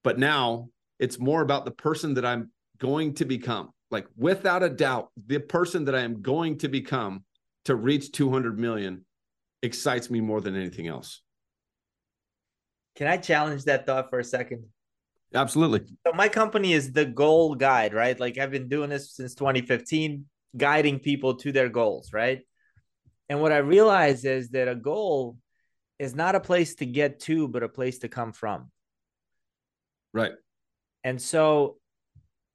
But 0.03 0.18
now 0.18 0.70
it's 0.99 1.20
more 1.20 1.41
about 1.41 1.65
the 1.65 1.72
person 1.72 2.15
that 2.15 2.26
I'm 2.26 2.51
going 2.80 3.15
to 3.15 3.26
become. 3.26 3.72
Like 3.89 4.07
without 4.17 4.63
a 4.63 4.69
doubt, 4.69 5.11
the 5.25 5.39
person 5.39 5.85
that 5.85 5.95
I 5.95 6.01
am 6.01 6.21
going 6.21 6.57
to 6.59 6.67
become 6.67 7.23
to 7.65 7.75
reach 7.75 8.11
200 8.11 8.59
million 8.59 9.05
excites 9.63 10.09
me 10.09 10.21
more 10.21 10.41
than 10.41 10.55
anything 10.55 10.88
else. 10.88 11.21
Can 12.95 13.07
I 13.07 13.17
challenge 13.17 13.65
that 13.65 13.85
thought 13.85 14.09
for 14.09 14.19
a 14.19 14.23
second? 14.23 14.65
Absolutely. 15.33 15.81
So 16.05 16.13
my 16.13 16.29
company 16.29 16.73
is 16.73 16.91
the 16.91 17.05
goal 17.05 17.55
guide, 17.55 17.93
right? 17.93 18.19
Like 18.19 18.38
I've 18.38 18.51
been 18.51 18.69
doing 18.69 18.89
this 18.89 19.13
since 19.13 19.35
2015, 19.35 20.25
guiding 20.55 20.99
people 20.99 21.35
to 21.35 21.51
their 21.51 21.69
goals, 21.69 22.11
right? 22.13 22.41
And 23.29 23.41
what 23.41 23.51
I 23.51 23.57
realize 23.57 24.25
is 24.25 24.49
that 24.49 24.67
a 24.67 24.75
goal 24.75 25.38
is 25.99 26.15
not 26.15 26.35
a 26.35 26.39
place 26.39 26.75
to 26.75 26.85
get 26.85 27.19
to, 27.21 27.47
but 27.47 27.63
a 27.63 27.69
place 27.69 27.99
to 27.99 28.07
come 28.07 28.31
from. 28.31 28.71
Right. 30.13 30.33
And 31.03 31.21
so 31.21 31.77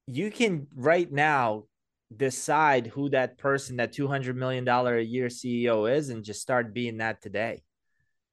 you 0.07 0.31
can 0.31 0.67
right 0.75 1.11
now 1.11 1.63
decide 2.15 2.87
who 2.87 3.09
that 3.09 3.37
person, 3.37 3.77
that 3.77 3.93
$200 3.93 4.35
million 4.35 4.67
a 4.67 4.99
year 4.99 5.27
CEO 5.27 5.91
is, 5.91 6.09
and 6.09 6.23
just 6.23 6.41
start 6.41 6.73
being 6.73 6.97
that 6.97 7.21
today. 7.21 7.63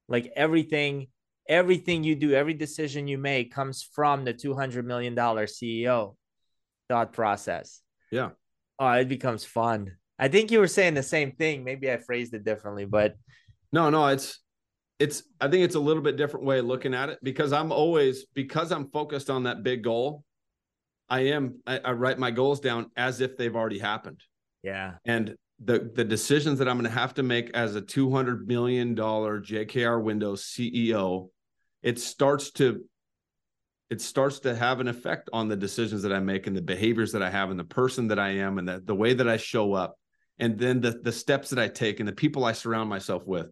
Like 0.07 0.31
everything, 0.35 1.07
everything 1.47 2.03
you 2.03 2.15
do, 2.15 2.33
every 2.33 2.53
decision 2.53 3.07
you 3.07 3.17
make 3.17 3.53
comes 3.53 3.81
from 3.83 4.25
the 4.25 4.33
$200 4.33 4.83
million 4.83 5.15
CEO 5.15 6.15
thought 6.89 7.13
process. 7.13 7.81
Yeah. 8.11 8.31
Oh, 8.77 8.91
it 8.91 9.07
becomes 9.07 9.45
fun. 9.45 9.93
I 10.19 10.27
think 10.27 10.51
you 10.51 10.59
were 10.59 10.67
saying 10.67 10.93
the 10.93 11.03
same 11.03 11.31
thing. 11.31 11.63
Maybe 11.63 11.91
I 11.91 11.97
phrased 11.97 12.33
it 12.33 12.43
differently, 12.43 12.85
but 12.85 13.15
no, 13.71 13.89
no, 13.89 14.07
it's 14.07 14.39
it's 14.99 15.23
I 15.39 15.47
think 15.47 15.63
it's 15.63 15.75
a 15.75 15.79
little 15.79 16.03
bit 16.03 16.15
different 16.17 16.45
way 16.45 16.59
of 16.59 16.65
looking 16.65 16.93
at 16.93 17.09
it 17.09 17.19
because 17.23 17.53
I'm 17.53 17.71
always 17.71 18.25
because 18.35 18.71
I'm 18.71 18.91
focused 18.91 19.29
on 19.29 19.43
that 19.43 19.63
big 19.63 19.83
goal. 19.83 20.23
I 21.11 21.19
am 21.19 21.59
I, 21.67 21.77
I 21.79 21.91
write 21.91 22.17
my 22.17 22.31
goals 22.31 22.61
down 22.61 22.89
as 22.95 23.19
if 23.19 23.35
they've 23.35 23.55
already 23.55 23.79
happened. 23.79 24.23
Yeah. 24.63 24.93
And 25.03 25.35
the 25.63 25.91
the 25.93 26.05
decisions 26.05 26.57
that 26.59 26.69
I'm 26.69 26.77
going 26.77 26.89
to 26.89 26.99
have 26.99 27.13
to 27.15 27.23
make 27.23 27.51
as 27.53 27.75
a 27.75 27.81
200 27.81 28.47
million 28.47 28.95
dollar 28.95 29.41
JKR 29.41 30.01
Windows 30.01 30.43
CEO, 30.45 31.27
it 31.83 31.99
starts 31.99 32.51
to 32.51 32.85
it 33.89 33.99
starts 33.99 34.39
to 34.39 34.55
have 34.55 34.79
an 34.79 34.87
effect 34.87 35.29
on 35.33 35.49
the 35.49 35.57
decisions 35.57 36.01
that 36.03 36.13
I 36.13 36.21
make 36.21 36.47
and 36.47 36.55
the 36.55 36.61
behaviors 36.61 37.11
that 37.11 37.21
I 37.21 37.29
have 37.29 37.49
and 37.49 37.59
the 37.59 37.65
person 37.65 38.07
that 38.07 38.19
I 38.19 38.29
am 38.29 38.57
and 38.57 38.65
the, 38.65 38.81
the 38.83 38.95
way 38.95 39.13
that 39.13 39.27
I 39.27 39.35
show 39.35 39.73
up 39.73 39.97
and 40.39 40.57
then 40.57 40.79
the 40.79 40.91
the 40.91 41.11
steps 41.11 41.49
that 41.49 41.59
I 41.59 41.67
take 41.67 41.99
and 41.99 42.07
the 42.07 42.13
people 42.13 42.45
I 42.45 42.53
surround 42.53 42.89
myself 42.89 43.27
with. 43.27 43.47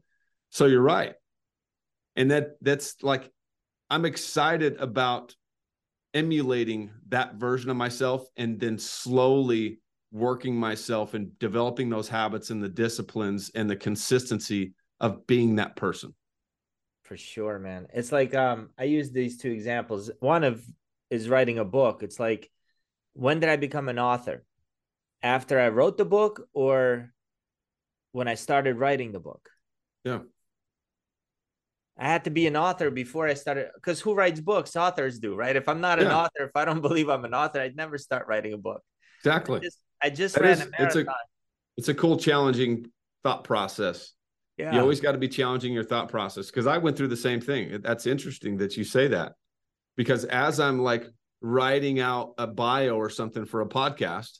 So 0.50 0.66
you're 0.66 0.82
right. 0.82 1.14
And 2.16 2.32
that 2.32 2.52
that's 2.62 3.04
like 3.04 3.30
I'm 3.90 4.06
excited 4.06 4.78
about 4.78 5.36
emulating 6.14 6.92
that 7.10 7.36
version 7.36 7.70
of 7.70 7.78
myself 7.78 8.26
and 8.38 8.60
then 8.60 8.78
slowly 8.78 9.80
working 10.12 10.56
myself 10.56 11.14
and 11.14 11.38
developing 11.40 11.90
those 11.90 12.10
habits 12.10 12.50
and 12.50 12.64
the 12.64 12.70
disciplines 12.70 13.52
and 13.54 13.70
the 13.70 13.76
consistency 13.76 14.74
of 15.00 15.26
being 15.28 15.56
that 15.56 15.76
person. 15.76 16.14
For 17.04 17.16
sure, 17.18 17.60
man. 17.60 17.88
It's 17.94 18.12
like 18.12 18.36
um 18.36 18.70
I 18.78 18.84
use 18.86 19.12
these 19.12 19.38
two 19.38 19.52
examples. 19.52 20.12
One 20.20 20.44
of 20.44 20.64
is 21.10 21.30
writing 21.30 21.60
a 21.60 21.66
book. 21.66 22.04
It's 22.04 22.20
like 22.20 22.50
when 23.14 23.40
did 23.40 23.50
I 23.50 23.56
become 23.56 23.90
an 23.90 24.00
author? 24.00 24.46
After 25.22 25.60
I 25.60 25.70
wrote 25.70 25.98
the 25.98 26.06
book 26.06 26.48
or 26.54 27.12
when 28.12 28.28
I 28.28 28.36
started 28.36 28.78
writing 28.78 29.12
the 29.12 29.20
book? 29.20 29.50
Yeah. 30.04 30.20
I 32.00 32.08
had 32.08 32.24
to 32.24 32.30
be 32.30 32.48
an 32.48 32.56
author 32.56 32.90
before 32.90 33.28
I 33.28 33.34
started 33.34 33.68
because 33.76 34.00
who 34.00 34.14
writes 34.14 34.40
books? 34.40 34.78
Authors 34.78 35.20
do, 35.20 35.36
right? 35.36 35.56
If 35.56 35.68
I'm 35.68 35.82
not 35.82 36.00
an 36.00 36.08
author, 36.08 36.46
if 36.46 36.56
I 36.56 36.64
don't 36.64 36.82
believe 36.88 37.10
I'm 37.10 37.26
an 37.26 37.34
author, 37.34 37.60
I'd 37.60 37.76
never 37.76 37.98
start 37.98 38.26
writing 38.28 38.54
a 38.54 38.58
book. 38.58 38.82
Exactly. 39.20 39.58
I 39.58 39.60
just, 39.60 39.78
I 40.04 40.10
just 40.10 40.38
ran 40.38 40.52
is, 40.52 40.62
a 40.62 40.70
marathon. 40.70 40.86
It's 40.88 40.96
a, 40.96 41.06
it's 41.78 41.90
a 41.90 41.94
cool, 41.94 42.18
challenging 42.18 42.90
thought 43.24 43.44
process. 43.44 44.14
Yeah. 44.58 44.74
You 44.74 44.80
always 44.80 45.02
got 45.02 45.12
to 45.12 45.18
be 45.18 45.28
challenging 45.28 45.74
your 45.74 45.84
thought 45.84 46.10
process 46.10 46.48
because 46.48 46.68
I 46.68 46.78
went 46.78 46.96
through 46.96 47.10
the 47.10 47.18
same 47.18 47.42
thing. 47.42 47.82
That's 47.82 48.06
interesting 48.06 48.58
that 48.58 48.78
you 48.78 48.86
say 48.86 49.08
that 49.10 49.34
because 49.98 50.24
as 50.26 50.62
I'm 50.62 50.80
like 50.80 51.06
writing 51.42 52.00
out 52.00 52.34
a 52.38 52.48
bio 52.48 52.96
or 52.96 53.10
something 53.10 53.46
for 53.46 53.62
a 53.62 53.68
podcast 53.68 54.40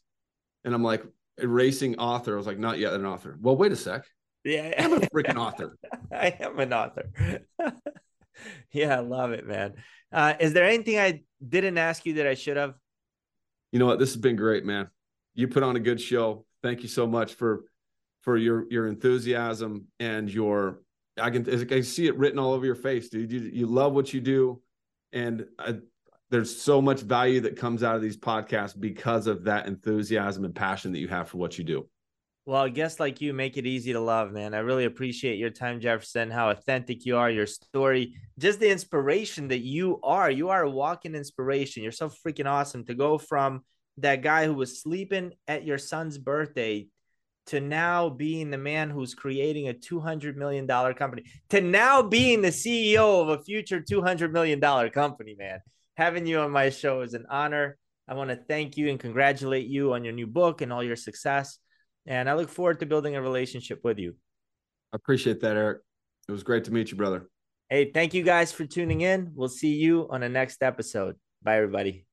and 0.64 0.74
I'm 0.74 0.84
like 0.84 1.04
erasing 1.38 1.98
author, 2.00 2.34
I 2.34 2.38
was 2.38 2.48
like, 2.48 2.60
not 2.60 2.80
yet 2.80 2.94
an 2.94 3.06
author. 3.06 3.38
Well, 3.42 3.58
wait 3.58 3.74
a 3.74 3.76
sec. 3.76 4.06
Yeah. 4.44 4.74
I'm 4.78 4.94
a 4.94 5.00
freaking 5.00 5.36
author. 5.38 5.78
I 6.12 6.36
am 6.40 6.60
an 6.60 6.74
author. 6.74 7.10
yeah, 8.72 8.98
I 8.98 9.00
love 9.00 9.32
it, 9.32 9.48
man. 9.48 9.74
Uh, 10.12 10.34
is 10.40 10.54
there 10.54 10.66
anything 10.66 10.98
I 10.98 11.22
didn't 11.46 11.78
ask 11.78 12.06
you 12.06 12.14
that 12.16 12.28
I 12.28 12.34
should 12.34 12.58
have? 12.58 12.74
You 13.72 13.80
know 13.80 13.86
what? 13.86 14.00
This 14.00 14.10
has 14.10 14.22
been 14.22 14.36
great, 14.36 14.66
man. 14.66 14.88
You 15.36 15.48
put 15.48 15.64
on 15.64 15.76
a 15.76 15.80
good 15.80 16.02
show. 16.02 16.46
Thank 16.64 16.82
you 16.82 16.90
so 16.90 17.06
much 17.06 17.36
for 17.36 17.66
for 18.22 18.36
your 18.36 18.66
your 18.70 18.88
enthusiasm 18.88 19.88
and 20.00 20.30
your 20.30 20.82
I 21.18 21.30
can 21.30 21.48
I 21.50 21.64
can 21.64 21.84
see 21.84 22.08
it 22.08 22.18
written 22.18 22.40
all 22.40 22.54
over 22.54 22.66
your 22.66 22.76
face, 22.76 23.10
dude. 23.10 23.32
You 23.32 23.42
you 23.42 23.66
love 23.68 23.94
what 23.94 24.14
you 24.14 24.22
do, 24.22 24.62
and 25.14 25.46
I, 25.58 25.76
there's 26.30 26.62
so 26.62 26.82
much 26.82 27.02
value 27.02 27.42
that 27.42 27.56
comes 27.56 27.84
out 27.84 27.96
of 27.96 28.02
these 28.02 28.18
podcasts 28.18 28.80
because 28.80 29.28
of 29.28 29.46
that 29.46 29.68
enthusiasm 29.68 30.46
and 30.46 30.54
passion 30.54 30.92
that 30.92 31.00
you 31.00 31.08
have 31.08 31.30
for 31.30 31.38
what 31.38 31.58
you 31.58 31.64
do. 31.64 31.88
Well, 32.50 32.64
I 32.64 32.70
guess 32.70 33.00
like 33.00 33.22
you 33.22 33.32
make 33.32 33.58
it 33.58 33.68
easy 33.68 33.94
to 33.94 34.00
love, 34.00 34.32
man. 34.32 34.56
I 34.56 34.60
really 34.62 34.86
appreciate 34.86 35.38
your 35.38 35.52
time, 35.52 35.80
Jefferson, 35.80 36.32
how 36.32 36.50
authentic 36.50 37.06
you 37.06 37.16
are, 37.16 37.30
your 37.30 37.46
story, 37.46 38.16
just 38.40 38.60
the 38.60 38.72
inspiration 38.72 39.50
that 39.50 39.60
you 39.60 40.00
are. 40.02 40.32
You 40.32 40.50
are 40.50 40.64
a 40.64 40.70
walking 40.70 41.14
inspiration. 41.14 41.84
You're 41.84 41.92
so 41.92 42.10
freaking 42.10 42.48
awesome 42.48 42.86
to 42.86 42.96
go 42.96 43.20
from 43.20 43.62
that 43.98 44.24
guy 44.24 44.48
who 44.48 44.56
was 44.56 44.82
sleeping 44.82 45.34
at 45.48 45.64
your 45.64 45.78
son's 45.78 46.18
birthday 46.18 46.88
to 47.46 47.60
now 47.60 48.10
being 48.10 48.50
the 48.50 48.58
man 48.58 48.90
who's 48.90 49.14
creating 49.14 49.70
a 49.70 49.74
$200 49.76 50.36
million 50.36 50.68
company, 50.96 51.26
to 51.52 51.62
now 51.62 52.02
being 52.02 52.42
the 52.42 52.48
CEO 52.48 53.22
of 53.22 53.30
a 53.30 53.44
future 53.44 53.80
$200 53.80 54.32
million 54.32 54.60
company, 54.90 55.36
man. 55.38 55.60
Having 55.98 56.26
you 56.26 56.40
on 56.40 56.50
my 56.50 56.72
show 56.72 57.02
is 57.02 57.14
an 57.14 57.28
honor. 57.30 57.78
I 58.08 58.16
want 58.16 58.32
to 58.32 58.36
thank 58.36 58.76
you 58.76 58.90
and 58.90 59.00
congratulate 59.00 59.68
you 59.68 59.94
on 59.94 60.04
your 60.04 60.14
new 60.14 60.26
book 60.26 60.62
and 60.62 60.74
all 60.74 60.82
your 60.84 60.96
success. 60.96 61.60
And 62.10 62.28
I 62.28 62.34
look 62.34 62.50
forward 62.50 62.80
to 62.80 62.88
building 62.88 63.16
a 63.16 63.22
relationship 63.22 63.82
with 63.84 64.00
you. 64.00 64.16
I 64.92 64.96
appreciate 64.96 65.40
that, 65.42 65.56
Eric. 65.56 65.82
It 66.28 66.32
was 66.32 66.44
great 66.44 66.64
to 66.66 66.72
meet 66.72 66.92
you, 66.92 66.98
brother. 66.98 67.30
Hey, 67.70 67.92
thank 67.92 68.16
you 68.16 68.24
guys 68.24 68.52
for 68.52 68.66
tuning 68.66 69.02
in. 69.02 69.32
We'll 69.36 69.48
see 69.48 69.76
you 69.76 70.08
on 70.10 70.22
the 70.22 70.30
next 70.30 70.64
episode. 70.64 71.16
Bye, 71.44 71.58
everybody. 71.58 72.08